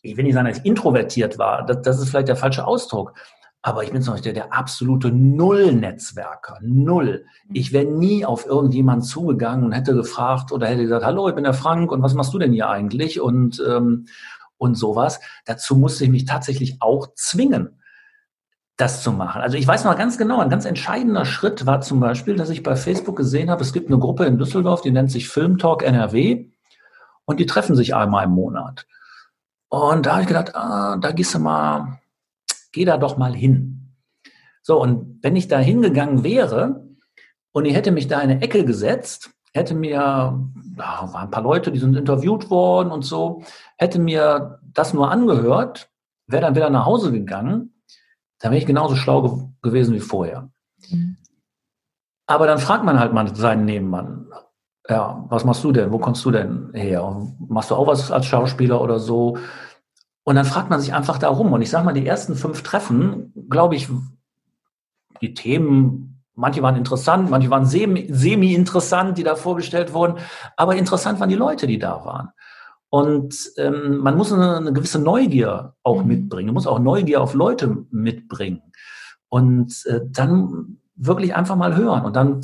ich 0.00 0.16
will 0.16 0.24
nicht 0.24 0.34
sagen, 0.34 0.48
dass 0.48 0.58
ich 0.58 0.64
introvertiert 0.64 1.38
war, 1.38 1.66
das, 1.66 1.82
das 1.82 2.00
ist 2.00 2.10
vielleicht 2.10 2.28
der 2.28 2.36
falsche 2.36 2.66
Ausdruck, 2.66 3.14
aber 3.62 3.82
ich 3.82 3.90
bin 3.90 4.00
zum 4.00 4.14
Beispiel 4.14 4.32
der 4.32 4.52
absolute 4.52 5.10
Null-Netzwerker. 5.10 6.58
Null. 6.62 7.24
Ich 7.52 7.72
wäre 7.72 7.86
nie 7.86 8.24
auf 8.24 8.46
irgendjemanden 8.46 9.02
zugegangen 9.02 9.64
und 9.64 9.72
hätte 9.72 9.94
gefragt 9.94 10.52
oder 10.52 10.68
hätte 10.68 10.82
gesagt, 10.82 11.04
hallo, 11.04 11.28
ich 11.28 11.34
bin 11.34 11.44
der 11.44 11.52
Frank 11.52 11.90
und 11.90 12.00
was 12.00 12.14
machst 12.14 12.32
du 12.32 12.38
denn 12.38 12.52
hier 12.52 12.68
eigentlich? 12.68 13.20
Und, 13.20 13.60
ähm, 13.66 14.06
und 14.56 14.76
sowas. 14.76 15.20
Dazu 15.44 15.76
musste 15.76 16.04
ich 16.04 16.10
mich 16.10 16.24
tatsächlich 16.26 16.76
auch 16.80 17.08
zwingen, 17.14 17.80
das 18.76 19.02
zu 19.02 19.10
machen. 19.10 19.40
Also 19.40 19.56
ich 19.56 19.66
weiß 19.66 19.84
noch 19.84 19.96
ganz 19.96 20.18
genau, 20.18 20.40
ein 20.40 20.50
ganz 20.50 20.64
entscheidender 20.64 21.24
Schritt 21.24 21.66
war 21.66 21.80
zum 21.80 21.98
Beispiel, 21.98 22.36
dass 22.36 22.50
ich 22.50 22.62
bei 22.62 22.76
Facebook 22.76 23.16
gesehen 23.16 23.50
habe, 23.50 23.62
es 23.62 23.72
gibt 23.72 23.88
eine 23.88 23.98
Gruppe 23.98 24.26
in 24.26 24.38
Düsseldorf, 24.38 24.82
die 24.82 24.90
nennt 24.90 25.10
sich 25.10 25.28
Filmtalk 25.28 25.82
NRW 25.82 26.46
und 27.24 27.40
die 27.40 27.46
treffen 27.46 27.74
sich 27.74 27.94
einmal 27.94 28.24
im 28.24 28.32
Monat. 28.32 28.86
Und 29.68 30.06
da 30.06 30.12
habe 30.12 30.22
ich 30.22 30.28
gedacht, 30.28 30.54
ah, 30.54 30.96
da 30.98 31.10
gehst 31.12 31.34
du 31.34 31.38
mal 31.38 31.98
geh 32.76 32.84
da 32.84 32.98
doch 32.98 33.16
mal 33.16 33.34
hin. 33.34 33.94
So, 34.62 34.80
und 34.80 35.18
wenn 35.22 35.34
ich 35.34 35.48
da 35.48 35.58
hingegangen 35.58 36.22
wäre 36.22 36.84
und 37.52 37.64
ich 37.64 37.74
hätte 37.74 37.90
mich 37.90 38.06
da 38.06 38.20
in 38.20 38.30
eine 38.30 38.42
Ecke 38.42 38.66
gesetzt, 38.66 39.30
hätte 39.54 39.74
mir, 39.74 39.90
ja, 39.90 40.44
waren 40.76 41.14
ein 41.14 41.30
paar 41.30 41.42
Leute, 41.42 41.72
die 41.72 41.78
sind 41.78 41.96
interviewt 41.96 42.50
worden 42.50 42.90
und 42.90 43.02
so, 43.02 43.42
hätte 43.78 43.98
mir 43.98 44.60
das 44.62 44.92
nur 44.92 45.10
angehört, 45.10 45.88
wäre 46.26 46.42
dann 46.42 46.54
wieder 46.54 46.68
nach 46.68 46.84
Hause 46.84 47.12
gegangen, 47.12 47.72
dann 48.40 48.52
wäre 48.52 48.60
ich 48.60 48.66
genauso 48.66 48.94
schlau 48.94 49.22
ge 49.22 49.46
gewesen 49.62 49.94
wie 49.94 50.00
vorher. 50.00 50.50
Mhm. 50.90 51.16
Aber 52.26 52.46
dann 52.46 52.58
fragt 52.58 52.84
man 52.84 53.00
halt 53.00 53.14
mal 53.14 53.34
seinen 53.34 53.64
Nebenmann, 53.64 54.26
ja, 54.86 55.24
was 55.30 55.44
machst 55.44 55.64
du 55.64 55.72
denn? 55.72 55.92
Wo 55.92 55.98
kommst 55.98 56.24
du 56.26 56.30
denn 56.30 56.70
her? 56.74 57.26
Machst 57.38 57.70
du 57.70 57.74
auch 57.74 57.86
was 57.86 58.12
als 58.12 58.26
Schauspieler 58.26 58.82
oder 58.82 58.98
so? 58.98 59.38
Und 60.26 60.34
dann 60.34 60.44
fragt 60.44 60.70
man 60.70 60.80
sich 60.80 60.92
einfach 60.92 61.18
darum. 61.18 61.52
Und 61.52 61.62
ich 61.62 61.70
sage 61.70 61.84
mal, 61.84 61.92
die 61.92 62.04
ersten 62.04 62.34
fünf 62.34 62.62
Treffen, 62.64 63.32
glaube 63.48 63.76
ich, 63.76 63.88
die 65.20 65.34
Themen, 65.34 66.20
manche 66.34 66.62
waren 66.62 66.74
interessant, 66.74 67.30
manche 67.30 67.48
waren 67.48 67.64
semi-interessant, 67.64 69.18
die 69.18 69.22
da 69.22 69.36
vorgestellt 69.36 69.92
wurden. 69.92 70.18
Aber 70.56 70.74
interessant 70.74 71.20
waren 71.20 71.28
die 71.28 71.36
Leute, 71.36 71.68
die 71.68 71.78
da 71.78 72.04
waren. 72.04 72.30
Und 72.88 73.52
ähm, 73.56 73.98
man 73.98 74.16
muss 74.16 74.32
eine, 74.32 74.56
eine, 74.56 74.72
gewisse 74.72 74.98
Neugier 74.98 75.74
auch 75.84 76.02
mhm. 76.02 76.08
mitbringen. 76.08 76.46
Man 76.48 76.54
muss 76.54 76.66
auch 76.66 76.80
Neugier 76.80 77.22
auf 77.22 77.34
Leute 77.34 77.86
mitbringen. 77.92 78.62
Und 79.28 79.86
äh, 79.86 80.00
dann 80.10 80.78
wirklich 80.96 81.36
einfach 81.36 81.54
mal 81.54 81.76
hören. 81.76 82.04
Und 82.04 82.16
dann 82.16 82.40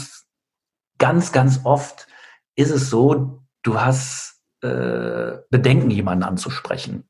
ganz, 0.99 1.33
ganz 1.33 1.63
oft 1.65 2.07
ist 2.55 2.71
es 2.71 2.91
so, 2.91 3.43
du 3.65 3.81
hast 3.81 4.41
äh, 4.61 5.33
Bedenken, 5.51 5.91
jemanden 5.91 6.23
anzusprechen 6.23 7.09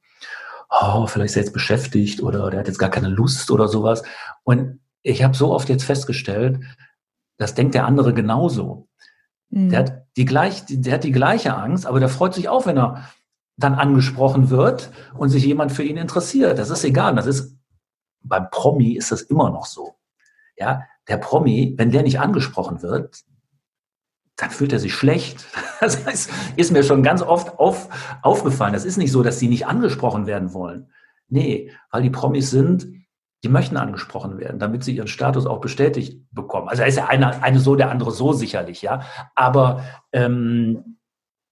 oh, 0.81 1.07
vielleicht 1.07 1.31
ist 1.31 1.37
er 1.37 1.43
jetzt 1.43 1.53
beschäftigt 1.53 2.23
oder 2.23 2.51
der 2.51 2.61
hat 2.61 2.67
jetzt 2.67 2.79
gar 2.79 2.91
keine 2.91 3.09
Lust 3.09 3.51
oder 3.51 3.69
sowas. 3.69 4.03
Und 4.43 4.81
ich 5.03 5.23
habe 5.23 5.37
so 5.37 5.53
oft 5.53 5.69
jetzt 5.69 5.85
festgestellt, 5.85 6.61
das 7.37 7.55
denkt 7.55 7.75
der 7.75 7.87
andere 7.87 8.15
genauso. 8.15 8.89
Mhm. 9.51 9.71
Der, 9.71 9.79
hat 9.81 10.07
die 10.17 10.25
gleich, 10.25 10.65
der 10.69 10.95
hat 10.95 11.05
die 11.05 11.13
gleiche 11.13 11.57
Angst, 11.57 11.87
aber 11.87 12.01
der 12.01 12.09
freut 12.09 12.35
sich 12.35 12.49
auch, 12.49 12.67
wenn 12.67 12.79
er 12.79 13.09
dann 13.57 13.75
angesprochen 13.75 14.51
wird 14.51 14.91
und 15.15 15.29
sich 15.29 15.45
jemand 15.45 15.73
für 15.73 15.83
ihn 15.83 15.97
interessiert. 15.99 16.59
Das 16.59 16.71
ist 16.71 16.85
egal. 16.85 17.15
Das 17.15 17.27
ist, 17.27 17.57
beim 18.23 18.49
Promi 18.51 18.93
ist 18.93 19.13
das 19.13 19.23
immer 19.23 19.51
noch 19.51 19.67
so. 19.67 19.95
Ja, 20.57 20.83
der 21.09 21.19
Promi, 21.19 21.75
wenn 21.77 21.91
der 21.91 22.03
nicht 22.03 22.21
angesprochen 22.21 22.83
wird, 22.83 23.23
dann 24.43 24.51
fühlt 24.51 24.73
er 24.73 24.79
sich 24.79 24.95
schlecht. 24.95 25.47
Das 25.81 26.07
heißt, 26.07 26.31
ist 26.55 26.71
mir 26.71 26.85
schon 26.85 27.03
ganz 27.03 27.23
oft 27.23 27.59
auf, 27.59 27.89
aufgefallen. 28.23 28.73
Das 28.73 28.85
ist 28.85 28.99
nicht 28.99 29.11
so, 29.11 29.25
dass 29.25 29.41
sie 29.41 29.49
nicht 29.49 29.67
angesprochen 29.67 30.29
werden 30.29 30.55
wollen. 30.55 30.93
Nee, 31.29 31.73
weil 31.91 32.03
die 32.03 32.11
Promis 32.11 32.53
sind, 32.53 32.87
die 33.43 33.49
möchten 33.49 33.77
angesprochen 33.77 34.39
werden, 34.39 34.61
damit 34.61 34.85
sie 34.85 34.95
ihren 34.95 35.09
Status 35.09 35.45
auch 35.45 35.61
bestätigt 35.61 36.23
bekommen. 36.31 36.69
Also 36.69 36.83
da 36.83 36.87
ist 36.87 36.99
ja 36.99 37.07
eine, 37.07 37.43
eine 37.43 37.59
so, 37.59 37.75
der 37.75 37.91
andere 37.91 38.13
so 38.13 38.33
sicherlich, 38.33 38.81
ja. 38.81 39.03
Aber 39.35 39.83
ähm, 40.13 40.99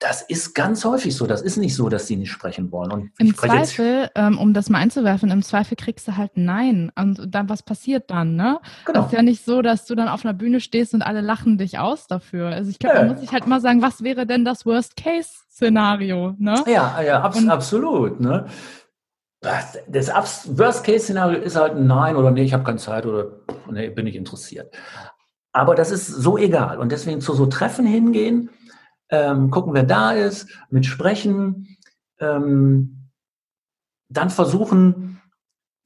das 0.01 0.23
ist 0.23 0.55
ganz 0.55 0.85
häufig 0.87 1.15
so. 1.15 1.27
Das 1.27 1.43
ist 1.43 1.59
nicht 1.59 1.77
so, 1.77 1.91
dass 1.91 2.07
sie 2.07 2.17
nicht 2.17 2.33
sprechen 2.33 2.73
wollen. 2.73 2.91
Und 2.91 3.11
Im 3.19 3.37
Zweifel, 3.37 4.09
ähm, 4.15 4.39
um 4.39 4.55
das 4.55 4.71
mal 4.71 4.79
einzuwerfen, 4.79 5.31
im 5.31 5.43
Zweifel 5.43 5.77
kriegst 5.77 6.09
du 6.09 6.17
halt 6.17 6.33
Nein. 6.37 6.91
Und 6.97 7.35
dann, 7.35 7.51
was 7.51 7.63
passiert 7.63 8.11
dann, 8.11 8.35
ne? 8.35 8.61
Genau. 8.87 9.01
Das 9.01 9.07
ist 9.09 9.13
ja 9.13 9.23
nicht 9.23 9.45
so, 9.45 9.61
dass 9.61 9.85
du 9.85 9.95
dann 9.95 10.09
auf 10.09 10.25
einer 10.25 10.33
Bühne 10.33 10.61
stehst 10.61 10.95
und 10.95 11.03
alle 11.03 11.21
lachen 11.21 11.59
dich 11.59 11.79
aus 11.79 12.07
dafür. 12.07 12.49
Also 12.49 12.71
ich 12.71 12.79
glaube, 12.79 12.97
ja. 12.97 13.03
da 13.03 13.13
muss 13.13 13.23
ich 13.23 13.31
halt 13.31 13.47
mal 13.47 13.61
sagen, 13.61 13.83
was 13.83 14.03
wäre 14.03 14.27
denn 14.27 14.43
das 14.43 14.65
Worst-Case-Szenario, 14.65 16.35
ne? 16.39 16.65
Ja, 16.67 17.03
ja, 17.03 17.21
abs 17.21 17.37
und, 17.37 17.51
absolut, 17.51 18.21
ne? 18.21 18.47
Das 19.43 20.09
Worst-Case-Szenario 20.47 21.41
ist 21.41 21.57
halt 21.57 21.75
ein 21.75 21.87
Nein 21.87 22.17
oder 22.17 22.31
nee, 22.31 22.43
ich 22.43 22.55
habe 22.55 22.65
keine 22.65 22.79
Zeit 22.79 23.05
oder 23.05 23.33
nee, 23.71 23.91
bin 23.91 24.07
ich 24.07 24.17
interessiert. 24.17 24.75
Aber 25.53 25.75
das 25.75 25.91
ist 25.91 26.07
so 26.07 26.39
egal. 26.39 26.79
Und 26.79 26.93
deswegen 26.93 27.21
zu 27.21 27.35
so 27.35 27.47
Treffen 27.47 27.85
hingehen, 27.85 28.51
ähm, 29.11 29.51
gucken, 29.51 29.75
wer 29.75 29.83
da 29.83 30.13
ist, 30.13 30.49
mit 30.71 30.87
sprechen, 30.87 31.77
ähm, 32.19 33.11
dann 34.09 34.31
versuchen, 34.31 35.21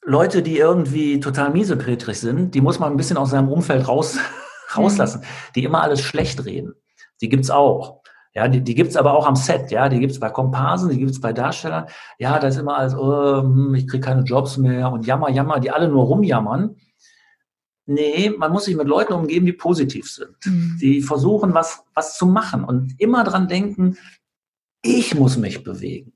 Leute, 0.02 0.42
die 0.42 0.58
irgendwie 0.58 1.20
total 1.20 1.50
miesepetrig 1.50 2.20
sind, 2.20 2.54
die 2.54 2.60
muss 2.60 2.78
man 2.78 2.92
ein 2.92 2.96
bisschen 2.96 3.16
aus 3.16 3.30
seinem 3.30 3.48
Umfeld 3.48 3.88
raus, 3.88 4.18
rauslassen, 4.76 5.20
mhm. 5.20 5.52
die 5.54 5.64
immer 5.64 5.82
alles 5.82 6.00
schlecht 6.00 6.44
reden. 6.44 6.74
Die 7.20 7.28
gibt's 7.28 7.50
auch. 7.50 8.02
Ja, 8.34 8.48
die, 8.48 8.60
die 8.60 8.74
gibt's 8.74 8.96
aber 8.96 9.14
auch 9.14 9.26
am 9.26 9.36
Set, 9.36 9.70
ja, 9.70 9.88
die 9.88 10.00
gibt's 10.00 10.18
bei 10.18 10.28
Komparsen, 10.28 10.90
die 10.90 10.98
gibt's 10.98 11.20
bei 11.20 11.32
Darstellern. 11.32 11.86
Ja, 12.18 12.38
da 12.40 12.48
ist 12.48 12.58
immer 12.58 12.76
alles, 12.76 12.94
oh, 12.94 13.42
hm, 13.42 13.74
ich 13.76 13.86
krieg 13.86 14.02
keine 14.02 14.22
Jobs 14.22 14.56
mehr 14.58 14.90
und 14.90 15.06
jammer, 15.06 15.30
jammer, 15.30 15.60
die 15.60 15.70
alle 15.70 15.88
nur 15.88 16.04
rumjammern. 16.04 16.76
Nee, 17.86 18.30
man 18.30 18.50
muss 18.50 18.64
sich 18.64 18.76
mit 18.76 18.88
Leuten 18.88 19.12
umgeben, 19.12 19.44
die 19.44 19.52
positiv 19.52 20.10
sind, 20.10 20.36
mhm. 20.46 20.78
die 20.80 21.02
versuchen, 21.02 21.52
was, 21.52 21.84
was 21.94 22.16
zu 22.16 22.26
machen 22.26 22.64
und 22.64 22.98
immer 22.98 23.24
dran 23.24 23.46
denken, 23.46 23.98
ich 24.82 25.14
muss 25.14 25.36
mich 25.36 25.64
bewegen. 25.64 26.14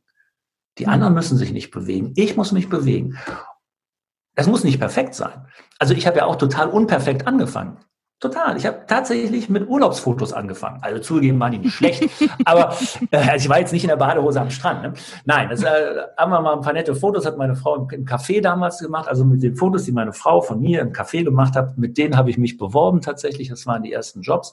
Die 0.79 0.87
mhm. 0.87 0.93
anderen 0.93 1.15
müssen 1.15 1.37
sich 1.37 1.53
nicht 1.53 1.71
bewegen. 1.71 2.13
Ich 2.17 2.37
muss 2.37 2.53
mich 2.53 2.69
bewegen. 2.69 3.19
Das 4.35 4.47
muss 4.47 4.65
nicht 4.65 4.79
perfekt 4.79 5.15
sein. 5.15 5.47
Also 5.79 5.95
ich 5.95 6.07
habe 6.07 6.19
ja 6.19 6.25
auch 6.25 6.37
total 6.37 6.69
unperfekt 6.69 7.27
angefangen. 7.27 7.79
Total. 8.21 8.57
Ich 8.57 8.67
habe 8.67 8.81
tatsächlich 8.89 9.49
mit 9.49 9.69
Urlaubsfotos 9.69 10.33
angefangen. 10.33 10.81
Also 10.83 11.01
zugegeben 11.01 11.39
waren 11.39 11.53
die 11.53 11.59
nicht 11.59 11.75
schlecht, 11.75 12.11
aber 12.45 12.77
äh, 13.13 13.17
also 13.17 13.45
ich 13.45 13.49
war 13.49 13.61
jetzt 13.61 13.73
nicht 13.73 13.85
in 13.85 13.89
der 13.91 13.97
Badehose 13.97 14.41
am 14.41 14.51
Strand. 14.51 14.83
Ne? 14.83 14.95
Nein, 15.25 15.49
das 15.51 15.63
äh, 15.63 15.69
haben 16.17 16.33
wir 16.33 16.41
mal 16.41 16.55
ein 16.55 16.61
paar 16.61 16.73
nette 16.73 16.97
Fotos, 16.97 17.25
hat 17.25 17.39
meine 17.39 17.55
Frau 17.55 17.77
im, 17.77 18.05
Café 18.05 18.41
damals 18.41 18.81
gemacht. 18.81 19.09
Also 19.09 19.25
mit 19.25 19.45
den 19.45 19.55
Fotos, 19.55 19.85
die 19.85 19.93
meine 19.93 20.13
Frau 20.13 20.41
von 20.41 20.61
mir 20.61 20.81
im 20.81 20.93
Café 20.93 21.23
gemacht 21.23 21.55
hat, 21.55 21.79
mit 21.79 21.97
denen 21.97 22.17
habe 22.17 22.31
ich 22.31 22.39
mich 22.39 22.59
beworben 22.59 23.03
tatsächlich. 23.03 23.51
Das 23.51 23.67
waren 23.67 23.85
die 23.85 23.93
ersten 23.93 24.23
Jobs. 24.23 24.53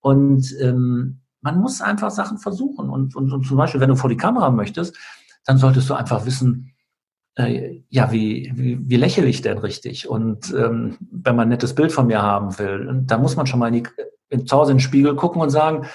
Und 0.00 0.54
ähm, 0.62 1.20
man 1.42 1.60
muss 1.60 1.82
einfach 1.82 2.10
Sachen 2.10 2.38
versuchen. 2.38 2.88
Und, 2.88 3.14
und, 3.16 3.30
und 3.30 3.46
zum 3.46 3.58
Beispiel, 3.58 3.82
wenn 3.82 3.90
du 3.90 3.96
vor 3.96 4.08
die 4.08 4.16
Kamera 4.16 4.50
möchtest, 4.50 4.96
dann 5.44 5.58
solltest 5.58 5.90
du 5.90 5.94
einfach 5.94 6.24
wissen, 6.24 6.73
äh, 7.36 7.82
ja, 7.88 8.12
wie, 8.12 8.52
wie, 8.54 8.78
wie 8.80 8.96
lächle 8.96 9.26
ich 9.26 9.42
denn 9.42 9.58
richtig? 9.58 10.08
Und 10.08 10.52
ähm, 10.54 10.96
wenn 11.10 11.36
man 11.36 11.46
ein 11.46 11.50
nettes 11.50 11.74
Bild 11.74 11.92
von 11.92 12.06
mir 12.06 12.22
haben 12.22 12.58
will, 12.58 13.02
da 13.04 13.18
muss 13.18 13.36
man 13.36 13.46
schon 13.46 13.58
mal 13.58 13.68
in 13.68 13.82
die, 13.82 13.88
in, 14.28 14.46
zu 14.46 14.56
Hause 14.56 14.72
in 14.72 14.76
den 14.76 14.82
Spiegel 14.82 15.16
gucken 15.16 15.42
und 15.42 15.50
sagen, 15.50 15.86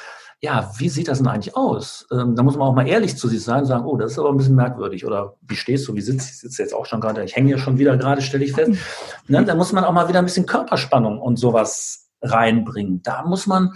ja, 0.42 0.72
wie 0.78 0.88
sieht 0.88 1.10
das 1.10 1.18
denn 1.18 1.28
eigentlich 1.28 1.56
aus? 1.58 2.08
Ähm, 2.12 2.36
da 2.36 2.44
muss 2.44 2.56
man 2.56 2.68
auch 2.68 2.74
mal 2.74 2.88
ehrlich 2.88 3.18
zu 3.18 3.28
sich 3.28 3.44
sein 3.44 3.62
und 3.62 3.66
sagen, 3.66 3.86
oh, 3.86 3.98
das 3.98 4.14
ist 4.14 4.20
aber 4.20 4.30
ein 4.30 4.38
bisschen 4.38 4.56
merkwürdig. 4.56 5.06
Oder 5.06 5.36
wie 5.42 5.56
stehst 5.56 5.88
du, 5.88 5.96
wie 5.96 6.02
sitzt 6.02 6.30
ich 6.30 6.40
sitze 6.40 6.62
jetzt 6.62 6.74
auch 6.74 6.86
schon 6.86 7.02
gerade, 7.02 7.24
ich 7.24 7.36
hänge 7.36 7.48
hier 7.48 7.58
schon 7.58 7.78
wieder 7.78 7.98
gerade, 7.98 8.22
stelle 8.22 8.46
ich 8.46 8.54
fest. 8.54 8.80
ne? 9.28 9.44
Da 9.44 9.56
muss 9.56 9.74
man 9.74 9.84
auch 9.84 9.92
mal 9.92 10.08
wieder 10.08 10.20
ein 10.20 10.26
bisschen 10.26 10.46
Körperspannung 10.46 11.20
und 11.20 11.38
sowas 11.38 12.10
reinbringen. 12.22 13.02
Da 13.04 13.24
muss 13.24 13.48
man 13.48 13.74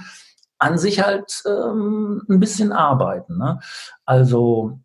an 0.57 0.77
sich 0.77 1.01
halt 1.01 1.43
ähm, 1.45 2.21
ein 2.29 2.39
bisschen 2.39 2.71
arbeiten. 2.71 3.37
Ne? 3.37 3.59
Also 4.05 4.79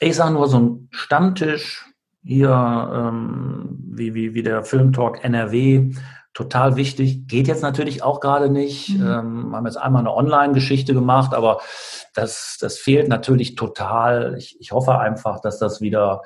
ich 0.00 0.16
sage 0.16 0.32
nur 0.32 0.48
so 0.48 0.58
ein 0.58 0.88
Stammtisch 0.90 1.86
hier, 2.24 2.50
ähm, 2.94 3.78
wie, 3.90 4.14
wie, 4.14 4.34
wie 4.34 4.42
der 4.42 4.64
Filmtalk 4.64 5.24
NRW, 5.24 5.92
total 6.34 6.76
wichtig. 6.76 7.26
Geht 7.26 7.48
jetzt 7.48 7.62
natürlich 7.62 8.02
auch 8.02 8.20
gerade 8.20 8.48
nicht. 8.48 8.98
Mhm. 8.98 9.06
Ähm, 9.06 9.56
haben 9.56 9.66
jetzt 9.66 9.76
einmal 9.76 10.00
eine 10.00 10.14
Online-Geschichte 10.14 10.94
gemacht, 10.94 11.34
aber 11.34 11.60
das, 12.14 12.56
das 12.60 12.78
fehlt 12.78 13.08
natürlich 13.08 13.54
total. 13.54 14.36
Ich, 14.38 14.56
ich 14.60 14.72
hoffe 14.72 14.98
einfach, 14.98 15.40
dass 15.40 15.58
das 15.58 15.80
wieder, 15.80 16.22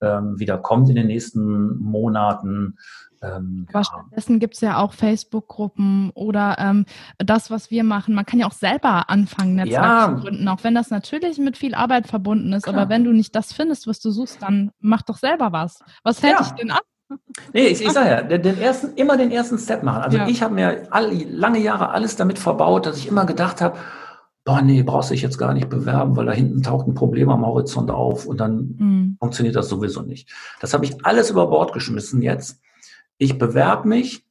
ähm, 0.00 0.38
wieder 0.38 0.58
kommt 0.58 0.88
in 0.88 0.96
den 0.96 1.06
nächsten 1.06 1.76
Monaten. 1.78 2.78
Ähm, 3.24 3.66
Aber 3.70 3.80
ja. 3.80 3.84
stattdessen 3.84 4.38
gibt 4.38 4.54
es 4.54 4.60
ja 4.60 4.78
auch 4.78 4.92
Facebook-Gruppen 4.92 6.10
oder 6.14 6.56
ähm, 6.58 6.86
das, 7.18 7.50
was 7.50 7.70
wir 7.70 7.84
machen. 7.84 8.14
Man 8.14 8.26
kann 8.26 8.38
ja 8.38 8.46
auch 8.46 8.52
selber 8.52 9.08
anfangen, 9.10 9.56
Netzwerk 9.56 9.82
ja. 9.82 10.08
zu 10.08 10.22
gründen, 10.22 10.48
auch 10.48 10.62
wenn 10.62 10.74
das 10.74 10.90
natürlich 10.90 11.38
mit 11.38 11.56
viel 11.56 11.74
Arbeit 11.74 12.06
verbunden 12.06 12.52
ist. 12.52 12.64
Klar. 12.64 12.76
Aber 12.76 12.88
wenn 12.88 13.04
du 13.04 13.12
nicht 13.12 13.34
das 13.34 13.52
findest, 13.52 13.86
was 13.86 14.00
du 14.00 14.10
suchst, 14.10 14.42
dann 14.42 14.70
mach 14.80 15.02
doch 15.02 15.16
selber 15.18 15.52
was. 15.52 15.80
Was 16.02 16.22
hält 16.22 16.34
ja. 16.38 16.42
dich 16.42 16.52
denn 16.52 16.70
ab? 16.70 16.82
Nee, 17.52 17.66
ich, 17.66 17.82
ich 17.82 17.92
sage 17.92 18.08
ja, 18.08 18.22
den, 18.22 18.42
den, 18.42 18.58
ersten, 18.58 18.96
immer 18.96 19.16
den 19.16 19.30
ersten 19.30 19.58
Step 19.58 19.82
machen. 19.82 20.02
Also 20.02 20.18
ja. 20.18 20.28
ich 20.28 20.42
habe 20.42 20.54
mir 20.54 20.88
all, 20.90 21.12
lange 21.12 21.58
Jahre 21.58 21.90
alles 21.90 22.16
damit 22.16 22.38
verbaut, 22.38 22.86
dass 22.86 22.98
ich 22.98 23.08
immer 23.08 23.26
gedacht 23.26 23.60
habe, 23.60 23.78
boah, 24.44 24.60
nee, 24.60 24.82
brauchst 24.82 25.10
dich 25.10 25.22
jetzt 25.22 25.38
gar 25.38 25.54
nicht 25.54 25.68
bewerben, 25.68 26.16
weil 26.16 26.26
da 26.26 26.32
hinten 26.32 26.62
taucht 26.62 26.86
ein 26.86 26.94
Problem 26.94 27.30
am 27.30 27.46
Horizont 27.46 27.90
auf 27.90 28.26
und 28.26 28.40
dann 28.40 28.74
mhm. 28.78 29.16
funktioniert 29.18 29.56
das 29.56 29.68
sowieso 29.68 30.02
nicht. 30.02 30.30
Das 30.60 30.74
habe 30.74 30.84
ich 30.84 31.04
alles 31.04 31.30
über 31.30 31.46
Bord 31.46 31.72
geschmissen 31.72 32.22
jetzt 32.22 32.60
ich 33.18 33.38
bewerbe 33.38 33.88
mich. 33.88 34.24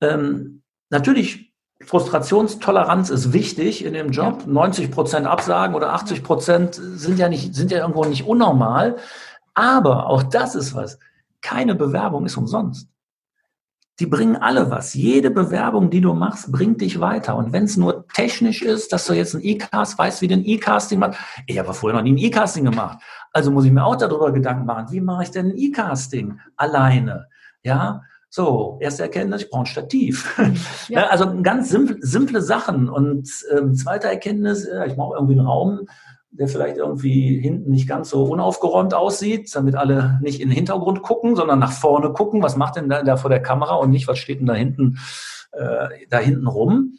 Ähm, 0.00 0.62
natürlich, 0.90 1.54
Frustrationstoleranz 1.82 3.10
ist 3.10 3.32
wichtig 3.32 3.84
in 3.84 3.94
dem 3.94 4.10
Job. 4.10 4.42
Ja. 4.42 4.52
90 4.52 4.90
Prozent 4.90 5.26
Absagen 5.26 5.74
oder 5.74 5.92
80 5.94 6.22
Prozent 6.22 6.74
sind 6.74 7.18
ja 7.18 7.28
nicht, 7.28 7.54
sind 7.54 7.70
ja 7.70 7.78
irgendwo 7.78 8.04
nicht 8.04 8.26
unnormal. 8.26 8.96
Aber 9.54 10.06
auch 10.06 10.22
das 10.22 10.54
ist 10.54 10.74
was. 10.74 10.98
Keine 11.40 11.74
Bewerbung 11.74 12.26
ist 12.26 12.36
umsonst. 12.36 12.88
Die 13.98 14.06
bringen 14.06 14.36
alle 14.36 14.70
was. 14.70 14.94
Jede 14.94 15.30
Bewerbung, 15.30 15.90
die 15.90 16.00
du 16.00 16.14
machst, 16.14 16.50
bringt 16.50 16.80
dich 16.80 17.00
weiter. 17.00 17.36
Und 17.36 17.52
wenn 17.52 17.64
es 17.64 17.76
nur 17.76 18.06
technisch 18.08 18.62
ist, 18.62 18.92
dass 18.94 19.06
du 19.06 19.12
jetzt 19.12 19.34
ein 19.34 19.42
E-Cast 19.42 19.98
weißt, 19.98 20.22
wie 20.22 20.28
du 20.28 20.34
ein 20.34 20.44
E-Casting 20.44 20.98
machst. 20.98 21.20
Ich 21.46 21.58
habe 21.58 21.74
vorher 21.74 21.98
noch 21.98 22.04
nie 22.04 22.12
ein 22.12 22.18
E-Casting 22.18 22.64
gemacht. 22.64 22.98
Also 23.32 23.50
muss 23.50 23.66
ich 23.66 23.72
mir 23.72 23.84
auch 23.84 23.96
darüber 23.96 24.32
Gedanken 24.32 24.64
machen, 24.64 24.90
wie 24.90 25.02
mache 25.02 25.24
ich 25.24 25.30
denn 25.30 25.50
ein 25.50 25.56
E-Casting 25.56 26.40
alleine? 26.56 27.28
Ja, 27.62 28.02
so, 28.28 28.78
erste 28.80 29.02
Erkenntnis, 29.02 29.42
ich 29.42 29.50
brauche 29.50 29.62
ein 29.62 29.66
Stativ. 29.66 30.38
Ja. 30.88 31.06
also 31.06 31.42
ganz 31.42 31.70
simple, 31.70 31.96
simple 32.00 32.42
Sachen. 32.42 32.88
Und 32.88 33.28
ähm, 33.56 33.74
zweite 33.74 34.08
Erkenntnis, 34.08 34.64
äh, 34.64 34.86
ich 34.86 34.96
brauche 34.96 35.16
irgendwie 35.16 35.34
einen 35.34 35.46
Raum, 35.46 35.88
der 36.30 36.48
vielleicht 36.48 36.76
irgendwie 36.76 37.40
hinten 37.40 37.70
nicht 37.72 37.88
ganz 37.88 38.10
so 38.10 38.24
unaufgeräumt 38.24 38.94
aussieht, 38.94 39.54
damit 39.54 39.74
alle 39.74 40.18
nicht 40.22 40.40
in 40.40 40.48
den 40.48 40.54
Hintergrund 40.54 41.02
gucken, 41.02 41.34
sondern 41.34 41.58
nach 41.58 41.72
vorne 41.72 42.12
gucken, 42.12 42.42
was 42.42 42.56
macht 42.56 42.76
denn 42.76 42.88
da, 42.88 43.02
da 43.02 43.16
vor 43.16 43.30
der 43.30 43.42
Kamera 43.42 43.74
und 43.74 43.90
nicht, 43.90 44.06
was 44.06 44.18
steht 44.18 44.38
denn 44.38 44.46
da 44.46 44.54
hinten 44.54 44.98
äh, 45.52 45.88
da 46.08 46.18
hinten 46.18 46.46
rum. 46.46 46.98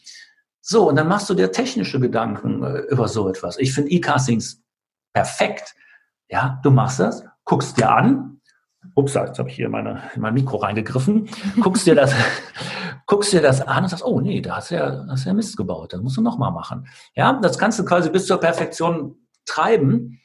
So, 0.62 0.90
und 0.90 0.96
dann 0.96 1.08
machst 1.08 1.30
du 1.30 1.34
dir 1.34 1.52
technische 1.52 2.00
Gedanken 2.00 2.64
äh, 2.64 2.80
über 2.90 3.08
so 3.08 3.28
etwas. 3.30 3.58
Ich 3.58 3.74
finde 3.74 3.92
E-Castings 3.92 4.62
perfekt. 5.14 5.76
Ja, 6.30 6.60
du 6.64 6.72
machst 6.72 7.00
das, 7.00 7.26
guckst 7.46 7.78
dir 7.78 7.90
an. 7.90 8.41
Ups, 8.96 9.14
jetzt 9.14 9.40
habe 9.40 9.50
ich 9.50 9.56
hier 9.56 9.70
meine, 9.70 10.02
in 10.16 10.22
mein 10.22 10.34
Mikro 10.34 10.58
reingegriffen. 10.58 11.30
Guckst 11.62 11.86
dir 11.88 11.96
das, 11.96 12.14
guckst 13.06 13.32
dir 13.32 13.42
das 13.42 13.62
an 13.62 13.84
und 13.84 13.90
sagst, 13.90 14.06
oh 14.06 14.20
nee, 14.20 14.42
da 14.42 14.58
hast 14.58 14.72
du 14.72 14.76
ja, 14.76 15.06
hast 15.08 15.26
ja 15.26 15.34
Mist 15.34 15.56
gebaut, 15.56 15.94
das 15.94 16.02
musst 16.02 16.18
du 16.18 16.22
nochmal 16.22 16.52
machen. 16.52 16.88
Ja, 17.16 17.40
das 17.42 17.58
kannst 17.58 17.80
du 17.80 17.86
quasi 17.86 18.10
bis 18.10 18.26
zur 18.26 18.40
Perfektion 18.40 19.16
treiben. 19.46 20.20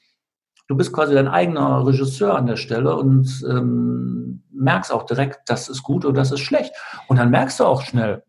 Du 0.68 0.76
bist 0.76 0.92
quasi 0.92 1.14
dein 1.14 1.28
eigener 1.28 1.86
Regisseur 1.86 2.36
an 2.36 2.46
der 2.46 2.56
Stelle 2.56 2.96
und 2.96 3.44
ähm, 3.48 4.42
merkst 4.50 4.92
auch 4.92 5.04
direkt, 5.04 5.48
das 5.48 5.68
ist 5.68 5.82
gut 5.82 6.04
oder 6.04 6.14
das 6.14 6.32
ist 6.32 6.40
schlecht. 6.40 6.72
Und 7.06 7.18
dann 7.18 7.30
merkst 7.30 7.60
du 7.60 7.64
auch 7.64 7.82
schnell, 7.82 8.24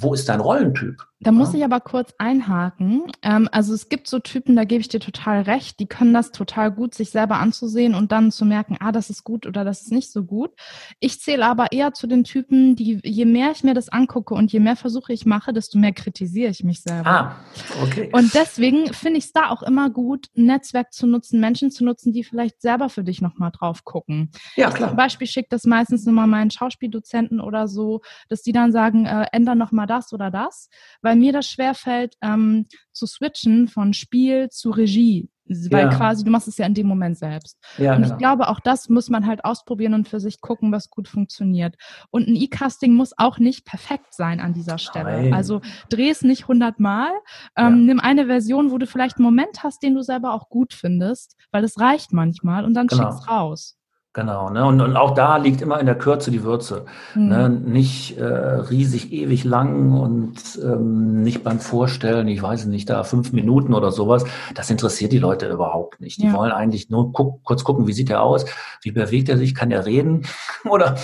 wo 0.00 0.14
ist 0.14 0.28
dein 0.28 0.40
Rollentyp? 0.40 1.06
Da 1.22 1.30
muss 1.30 1.54
ich 1.54 1.62
aber 1.64 1.78
kurz 1.78 2.12
einhaken. 2.18 3.04
Ähm, 3.22 3.48
also 3.52 3.74
es 3.74 3.88
gibt 3.88 4.08
so 4.08 4.18
Typen, 4.18 4.56
da 4.56 4.64
gebe 4.64 4.80
ich 4.80 4.88
dir 4.88 4.98
total 4.98 5.42
recht, 5.42 5.78
die 5.78 5.86
können 5.86 6.12
das 6.12 6.32
total 6.32 6.72
gut, 6.72 6.94
sich 6.94 7.10
selber 7.10 7.36
anzusehen 7.36 7.94
und 7.94 8.10
dann 8.10 8.32
zu 8.32 8.44
merken, 8.44 8.76
ah, 8.80 8.90
das 8.90 9.08
ist 9.08 9.22
gut 9.22 9.46
oder 9.46 9.64
das 9.64 9.82
ist 9.82 9.92
nicht 9.92 10.10
so 10.10 10.24
gut. 10.24 10.50
Ich 10.98 11.20
zähle 11.20 11.46
aber 11.46 11.70
eher 11.70 11.92
zu 11.92 12.08
den 12.08 12.24
Typen, 12.24 12.74
die, 12.74 12.98
je 13.04 13.24
mehr 13.24 13.52
ich 13.52 13.62
mir 13.62 13.74
das 13.74 13.88
angucke 13.88 14.34
und 14.34 14.52
je 14.52 14.58
mehr 14.58 14.74
Versuche 14.74 15.12
ich 15.12 15.24
mache, 15.24 15.52
desto 15.52 15.78
mehr 15.78 15.92
kritisiere 15.92 16.50
ich 16.50 16.64
mich 16.64 16.82
selber. 16.82 17.06
Ah, 17.08 17.36
okay. 17.84 18.10
Und 18.12 18.34
deswegen 18.34 18.92
finde 18.92 19.18
ich 19.18 19.26
es 19.26 19.32
da 19.32 19.50
auch 19.50 19.62
immer 19.62 19.90
gut, 19.90 20.26
ein 20.36 20.46
Netzwerk 20.46 20.92
zu 20.92 21.06
nutzen, 21.06 21.38
Menschen 21.38 21.70
zu 21.70 21.84
nutzen, 21.84 22.12
die 22.12 22.24
vielleicht 22.24 22.60
selber 22.60 22.88
für 22.88 23.04
dich 23.04 23.22
nochmal 23.22 23.52
drauf 23.52 23.84
gucken. 23.84 24.30
Ja, 24.56 24.70
klar. 24.70 24.80
Ich 24.80 24.86
zum 24.88 24.96
Beispiel 24.96 25.26
schicke 25.28 25.48
das 25.50 25.66
meistens 25.66 26.04
nochmal 26.04 26.26
meinen 26.26 26.50
Schauspieldozenten 26.50 27.40
oder 27.40 27.68
so, 27.68 28.00
dass 28.28 28.42
die 28.42 28.52
dann 28.52 28.72
sagen, 28.72 29.06
äh, 29.06 29.26
ändern 29.30 29.58
nochmal 29.58 29.81
das 29.86 30.12
oder 30.12 30.30
das, 30.30 30.68
weil 31.00 31.12
weil 31.12 31.18
mir 31.18 31.32
das 31.32 31.46
schwerfällt, 31.46 32.16
ähm, 32.22 32.66
zu 32.92 33.06
switchen 33.06 33.68
von 33.68 33.92
Spiel 33.92 34.48
zu 34.48 34.70
Regie. 34.70 35.28
Weil 35.70 35.86
ja. 35.86 35.94
quasi, 35.94 36.24
du 36.24 36.30
machst 36.30 36.48
es 36.48 36.56
ja 36.56 36.64
in 36.64 36.72
dem 36.72 36.86
Moment 36.86 37.18
selbst. 37.18 37.58
Ja, 37.76 37.94
und 37.94 38.02
ich 38.02 38.06
genau. 38.06 38.18
glaube, 38.18 38.48
auch 38.48 38.60
das 38.60 38.88
muss 38.88 39.10
man 39.10 39.26
halt 39.26 39.44
ausprobieren 39.44 39.92
und 39.92 40.08
für 40.08 40.20
sich 40.20 40.40
gucken, 40.40 40.72
was 40.72 40.88
gut 40.88 41.08
funktioniert. 41.08 41.74
Und 42.10 42.28
ein 42.28 42.36
E-Casting 42.36 42.94
muss 42.94 43.12
auch 43.18 43.38
nicht 43.38 43.66
perfekt 43.66 44.14
sein 44.14 44.40
an 44.40 44.54
dieser 44.54 44.78
Stelle. 44.78 45.24
Nein. 45.24 45.34
Also 45.34 45.60
dreh 45.90 46.08
es 46.08 46.22
nicht 46.22 46.48
hundertmal. 46.48 47.10
Ähm, 47.56 47.64
ja. 47.64 47.70
Nimm 47.70 48.00
eine 48.00 48.26
Version, 48.26 48.70
wo 48.70 48.78
du 48.78 48.86
vielleicht 48.86 49.16
einen 49.16 49.24
Moment 49.24 49.62
hast, 49.62 49.82
den 49.82 49.94
du 49.94 50.02
selber 50.02 50.32
auch 50.32 50.48
gut 50.48 50.72
findest, 50.72 51.36
weil 51.50 51.64
es 51.64 51.78
reicht 51.78 52.14
manchmal 52.14 52.64
und 52.64 52.72
dann 52.72 52.86
genau. 52.86 53.10
schick's 53.10 53.28
raus. 53.28 53.76
Genau, 54.14 54.50
ne? 54.50 54.66
Und, 54.66 54.82
und 54.82 54.94
auch 54.94 55.14
da 55.14 55.38
liegt 55.38 55.62
immer 55.62 55.80
in 55.80 55.86
der 55.86 55.94
Kürze 55.94 56.30
die 56.30 56.42
Würze. 56.42 56.84
Mhm. 57.14 57.28
Ne? 57.28 57.48
Nicht 57.48 58.18
äh, 58.18 58.24
riesig 58.24 59.10
ewig 59.10 59.44
lang 59.44 59.98
und 59.98 60.34
ähm, 60.62 61.22
nicht 61.22 61.42
beim 61.42 61.60
Vorstellen, 61.60 62.28
ich 62.28 62.42
weiß 62.42 62.66
nicht, 62.66 62.90
da 62.90 63.04
fünf 63.04 63.32
Minuten 63.32 63.72
oder 63.72 63.90
sowas. 63.90 64.24
Das 64.54 64.68
interessiert 64.68 65.12
die 65.12 65.18
Leute 65.18 65.48
überhaupt 65.48 66.02
nicht. 66.02 66.20
Die 66.20 66.26
ja. 66.26 66.34
wollen 66.34 66.52
eigentlich 66.52 66.90
nur 66.90 67.10
guck, 67.14 67.42
kurz 67.42 67.64
gucken, 67.64 67.86
wie 67.86 67.94
sieht 67.94 68.10
er 68.10 68.22
aus, 68.22 68.44
wie 68.82 68.90
bewegt 68.90 69.30
er 69.30 69.38
sich, 69.38 69.54
kann 69.54 69.70
er 69.70 69.86
reden 69.86 70.26
oder, 70.68 70.96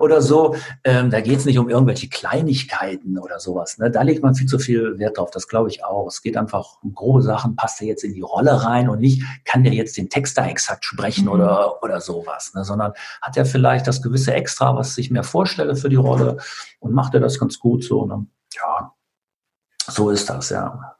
oder 0.00 0.20
so. 0.20 0.56
Ähm, 0.82 1.10
da 1.10 1.20
geht 1.20 1.38
es 1.38 1.44
nicht 1.44 1.60
um 1.60 1.68
irgendwelche 1.68 2.08
Kleinigkeiten 2.08 3.16
oder 3.16 3.38
sowas. 3.38 3.78
Ne? 3.78 3.92
Da 3.92 4.02
legt 4.02 4.24
man 4.24 4.34
viel 4.34 4.48
zu 4.48 4.58
viel 4.58 4.98
Wert 4.98 5.18
drauf, 5.18 5.30
das 5.30 5.46
glaube 5.46 5.68
ich 5.68 5.84
auch. 5.84 6.08
Es 6.08 6.20
geht 6.20 6.36
einfach 6.36 6.78
um 6.82 6.94
grobe 6.94 7.22
Sachen, 7.22 7.54
passt 7.54 7.80
er 7.80 7.86
jetzt 7.86 8.02
in 8.02 8.12
die 8.12 8.22
Rolle 8.22 8.64
rein 8.64 8.88
und 8.88 9.00
nicht, 9.00 9.22
kann 9.44 9.62
der 9.62 9.72
jetzt 9.72 9.96
den 9.96 10.08
Text 10.08 10.36
da 10.36 10.48
exakt 10.48 10.84
sprechen 10.84 11.26
mhm. 11.26 11.30
oder, 11.30 11.80
oder 11.84 12.00
sowas 12.00 12.54
ne, 12.56 12.64
sondern 12.64 12.92
hat 13.22 13.36
er 13.36 13.46
vielleicht 13.46 13.86
das 13.86 14.02
gewisse 14.02 14.34
Extra, 14.34 14.74
was 14.74 14.98
ich 14.98 15.10
mir 15.10 15.22
vorstelle 15.22 15.76
für 15.76 15.88
die 15.88 15.96
Rolle 15.96 16.38
und 16.80 16.92
macht 16.92 17.14
er 17.14 17.20
das 17.20 17.38
ganz 17.38 17.58
gut 17.58 17.84
so. 17.84 18.06
Ne? 18.06 18.26
Ja, 18.54 18.92
so 19.86 20.10
ist 20.10 20.28
das, 20.28 20.50
ja. 20.50 20.96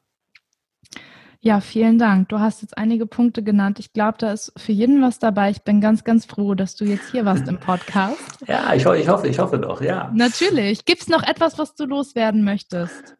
Ja, 1.41 1.61
vielen 1.61 1.99
Dank. 1.99 2.29
Du 2.29 2.41
hast 2.41 2.63
jetzt 2.63 2.77
einige 2.77 3.07
Punkte 3.07 3.43
genannt. 3.43 3.79
Ich 3.79 3.93
glaube, 3.93 4.19
da 4.19 4.33
ist 4.33 4.53
für 4.57 4.73
jeden 4.73 5.01
was 5.01 5.21
dabei. 5.21 5.51
Ich 5.51 5.63
bin 5.63 5.81
ganz, 5.81 6.03
ganz 6.03 6.25
froh, 6.25 6.55
dass 6.55 6.75
du 6.75 6.85
jetzt 6.85 7.11
hier 7.11 7.25
warst 7.25 7.47
im 7.49 7.59
Podcast. 7.59 8.19
Ja, 8.47 8.75
ich, 8.75 8.85
ich 8.85 9.09
hoffe, 9.09 9.29
ich 9.29 9.39
hoffe 9.39 9.59
doch, 9.59 9.81
ja. 9.81 10.11
Natürlich. 10.15 10.85
Gibt 10.85 11.03
es 11.03 11.09
noch 11.09 11.23
etwas, 11.23 11.59
was 11.59 11.75
du 11.75 11.85
loswerden 11.85 12.45
möchtest? 12.45 13.17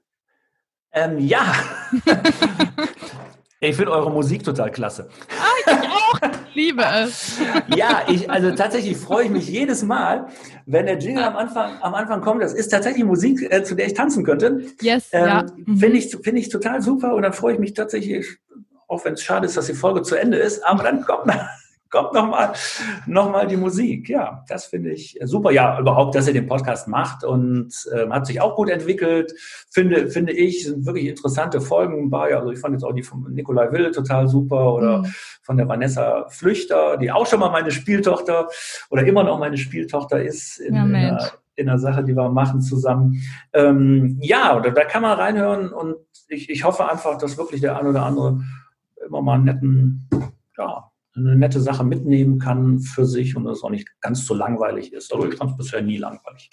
Ähm, 0.93 1.19
ja. 1.19 1.55
Ich 3.61 3.75
finde 3.75 3.93
eure 3.93 4.11
Musik 4.11 4.45
total 4.45 4.71
klasse. 4.71 5.09
Ich 5.67 5.89
auch. 5.89 6.21
liebe 6.55 6.83
es. 6.83 7.39
Ja, 7.75 8.03
ich, 8.09 8.31
also 8.31 8.51
tatsächlich 8.53 8.97
freue 8.97 9.25
ich 9.25 9.31
mich 9.31 9.49
jedes 9.49 9.83
Mal, 9.83 10.27
wenn 10.65 10.87
der 10.87 10.99
Jingle 10.99 11.25
am 11.25 11.37
Anfang, 11.37 11.73
am 11.81 11.95
Anfang 11.95 12.21
kommt. 12.21 12.43
Das 12.43 12.53
ist 12.53 12.69
tatsächlich 12.69 13.05
Musik, 13.05 13.47
äh, 13.51 13.63
zu 13.63 13.75
der 13.75 13.87
ich 13.87 13.95
tanzen 13.95 14.25
könnte. 14.25 14.63
Yes, 14.81 15.09
ähm, 15.13 15.27
ja. 15.27 15.47
Mhm. 15.65 15.77
Finde 15.79 15.99
ich, 15.99 16.17
finde 16.23 16.41
ich 16.41 16.49
total 16.49 16.83
super 16.83 17.15
und 17.15 17.23
dann 17.23 17.33
freue 17.33 17.55
ich 17.55 17.59
mich 17.59 17.75
tatsächlich, 17.75 18.27
auch 18.89 19.05
wenn 19.05 19.15
es 19.15 19.23
schade 19.23 19.47
ist, 19.47 19.57
dass 19.57 19.67
die 19.67 19.75
Folge 19.75 20.03
zu 20.03 20.15
Ende 20.17 20.39
ist, 20.39 20.65
aber 20.65 20.85
dann 20.85 21.03
kommt, 21.05 21.27
kommt 21.97 22.13
nochmal 22.13 22.53
noch 23.07 23.31
mal 23.31 23.47
die 23.47 23.57
Musik. 23.57 24.09
Ja, 24.09 24.45
das 24.49 24.67
finde 24.67 24.91
ich 24.91 25.19
super. 25.25 25.51
Ja, 25.51 25.81
überhaupt, 25.81 26.15
dass 26.15 26.27
ihr 26.27 26.35
den 26.35 26.47
Podcast 26.47 26.89
macht 26.89 27.25
und 27.25 27.73
ähm, 27.95 28.13
hat 28.13 28.27
sich 28.27 28.41
auch 28.41 28.55
gut 28.55 28.69
entwickelt. 28.69 29.33
Finde, 29.71 30.09
finde 30.09 30.33
ich, 30.33 30.65
sind 30.65 30.85
wirklich 30.85 31.07
interessante 31.07 31.61
Folgen 31.61 32.11
bei. 32.11 32.37
Also 32.37 32.51
ich 32.51 32.59
fand 32.59 32.75
jetzt 32.75 32.85
auch 32.85 32.93
die 32.93 33.03
von 33.03 33.33
Nikolai 33.33 33.73
Will 33.73 33.91
total 33.93 34.29
super 34.29 34.75
oder 34.75 34.99
mhm. 34.99 35.07
von 35.43 35.57
der 35.57 35.69
Vanessa 35.69 36.27
Flüchter, 36.29 36.99
die 36.99 37.11
auch 37.11 37.27
schon 37.27 37.41
mal 37.41 37.51
meine 37.51 37.71
Spieltochter 37.71 38.49
oder 38.91 39.07
immer 39.07 39.25
noch 39.25 39.39
meine 39.39 39.57
Spieltochter 39.57 40.23
ist 40.23 40.59
in, 40.59 40.75
ja, 40.75 40.83
in, 40.85 41.19
in 41.55 41.69
einer 41.69 41.79
Sache, 41.79 42.05
die 42.05 42.15
wir 42.15 42.29
machen 42.29 42.61
zusammen. 42.61 43.23
Ähm, 43.55 44.19
ja, 44.21 44.61
da, 44.61 44.71
da 44.71 44.85
kann 44.85 45.01
man 45.01 45.19
reinhören 45.19 45.73
und 45.73 45.97
ich, 46.29 46.51
ich 46.51 46.65
hoffe 46.65 46.91
einfach, 46.91 47.17
dass 47.17 47.39
wirklich 47.39 47.63
der 47.63 47.79
ein 47.79 47.87
oder 47.87 48.05
andere 48.05 48.41
immer 49.07 49.23
mal 49.23 49.35
einen 49.35 49.45
netten, 49.45 50.09
ja, 50.59 50.91
eine 51.17 51.37
nette 51.37 51.61
Sache 51.61 51.85
mitnehmen 51.85 52.39
kann 52.39 52.81
für 52.81 53.07
sich 53.07 53.37
und 53.37 53.47
es 53.47 53.63
auch 53.63 53.71
nicht 53.71 53.89
ganz 54.01 54.27
so 54.27 54.35
langweilig 54.35 54.93
ist. 54.93 55.13
Aber 55.13 55.29
ich 55.29 55.37
fand 55.37 55.53
es 55.53 55.57
bisher 55.57 55.83
nie 55.83 55.97
langweilig. 55.97 56.51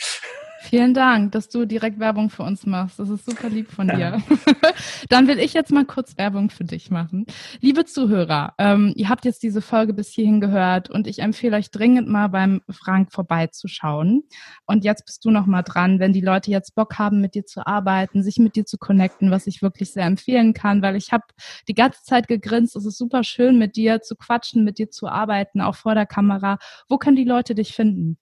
Vielen 0.63 0.93
Dank, 0.93 1.33
dass 1.33 1.49
du 1.49 1.65
direkt 1.65 1.99
Werbung 1.99 2.29
für 2.29 2.43
uns 2.43 2.65
machst. 2.65 2.97
Das 2.97 3.09
ist 3.09 3.25
super 3.25 3.49
lieb 3.49 3.69
von 3.69 3.89
dir. 3.89 4.23
Dann 5.09 5.27
will 5.27 5.37
ich 5.37 5.53
jetzt 5.53 5.73
mal 5.73 5.83
kurz 5.83 6.17
Werbung 6.17 6.49
für 6.49 6.63
dich 6.63 6.89
machen. 6.89 7.25
Liebe 7.59 7.83
Zuhörer, 7.83 8.53
ähm, 8.57 8.93
ihr 8.95 9.09
habt 9.09 9.25
jetzt 9.25 9.43
diese 9.43 9.61
Folge 9.61 9.93
bis 9.93 10.13
hierhin 10.13 10.39
gehört 10.39 10.89
und 10.89 11.05
ich 11.05 11.19
empfehle 11.19 11.57
euch 11.57 11.69
dringend 11.69 12.07
mal 12.07 12.29
beim 12.29 12.61
Frank 12.69 13.11
vorbeizuschauen. 13.11 14.23
Und 14.65 14.85
jetzt 14.85 15.05
bist 15.05 15.25
du 15.25 15.31
noch 15.31 15.45
mal 15.47 15.63
dran, 15.63 15.99
wenn 15.99 16.13
die 16.13 16.21
Leute 16.21 16.49
jetzt 16.49 16.75
Bock 16.75 16.97
haben, 16.97 17.19
mit 17.19 17.35
dir 17.35 17.45
zu 17.45 17.67
arbeiten, 17.67 18.23
sich 18.23 18.37
mit 18.37 18.55
dir 18.55 18.65
zu 18.65 18.77
connecten, 18.77 19.31
was 19.31 19.47
ich 19.47 19.61
wirklich 19.61 19.91
sehr 19.91 20.05
empfehlen 20.05 20.53
kann, 20.53 20.81
weil 20.81 20.95
ich 20.95 21.11
habe 21.11 21.25
die 21.67 21.75
ganze 21.75 22.03
Zeit 22.03 22.29
gegrinst. 22.29 22.77
Es 22.77 22.85
ist 22.85 22.97
super 22.97 23.25
schön, 23.25 23.59
mit 23.59 23.75
dir 23.75 24.01
zu 24.01 24.15
quatschen, 24.15 24.63
mit 24.63 24.77
dir 24.77 24.89
zu 24.89 25.09
arbeiten, 25.09 25.59
auch 25.59 25.75
vor 25.75 25.93
der 25.93 26.05
Kamera. 26.05 26.57
Wo 26.87 26.97
können 26.97 27.17
die 27.17 27.25
Leute 27.25 27.53
dich 27.53 27.75
finden? 27.75 28.17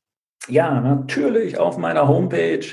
Ja, 0.47 0.81
natürlich 0.81 1.57
auf 1.57 1.77
meiner 1.77 2.07
Homepage. 2.07 2.65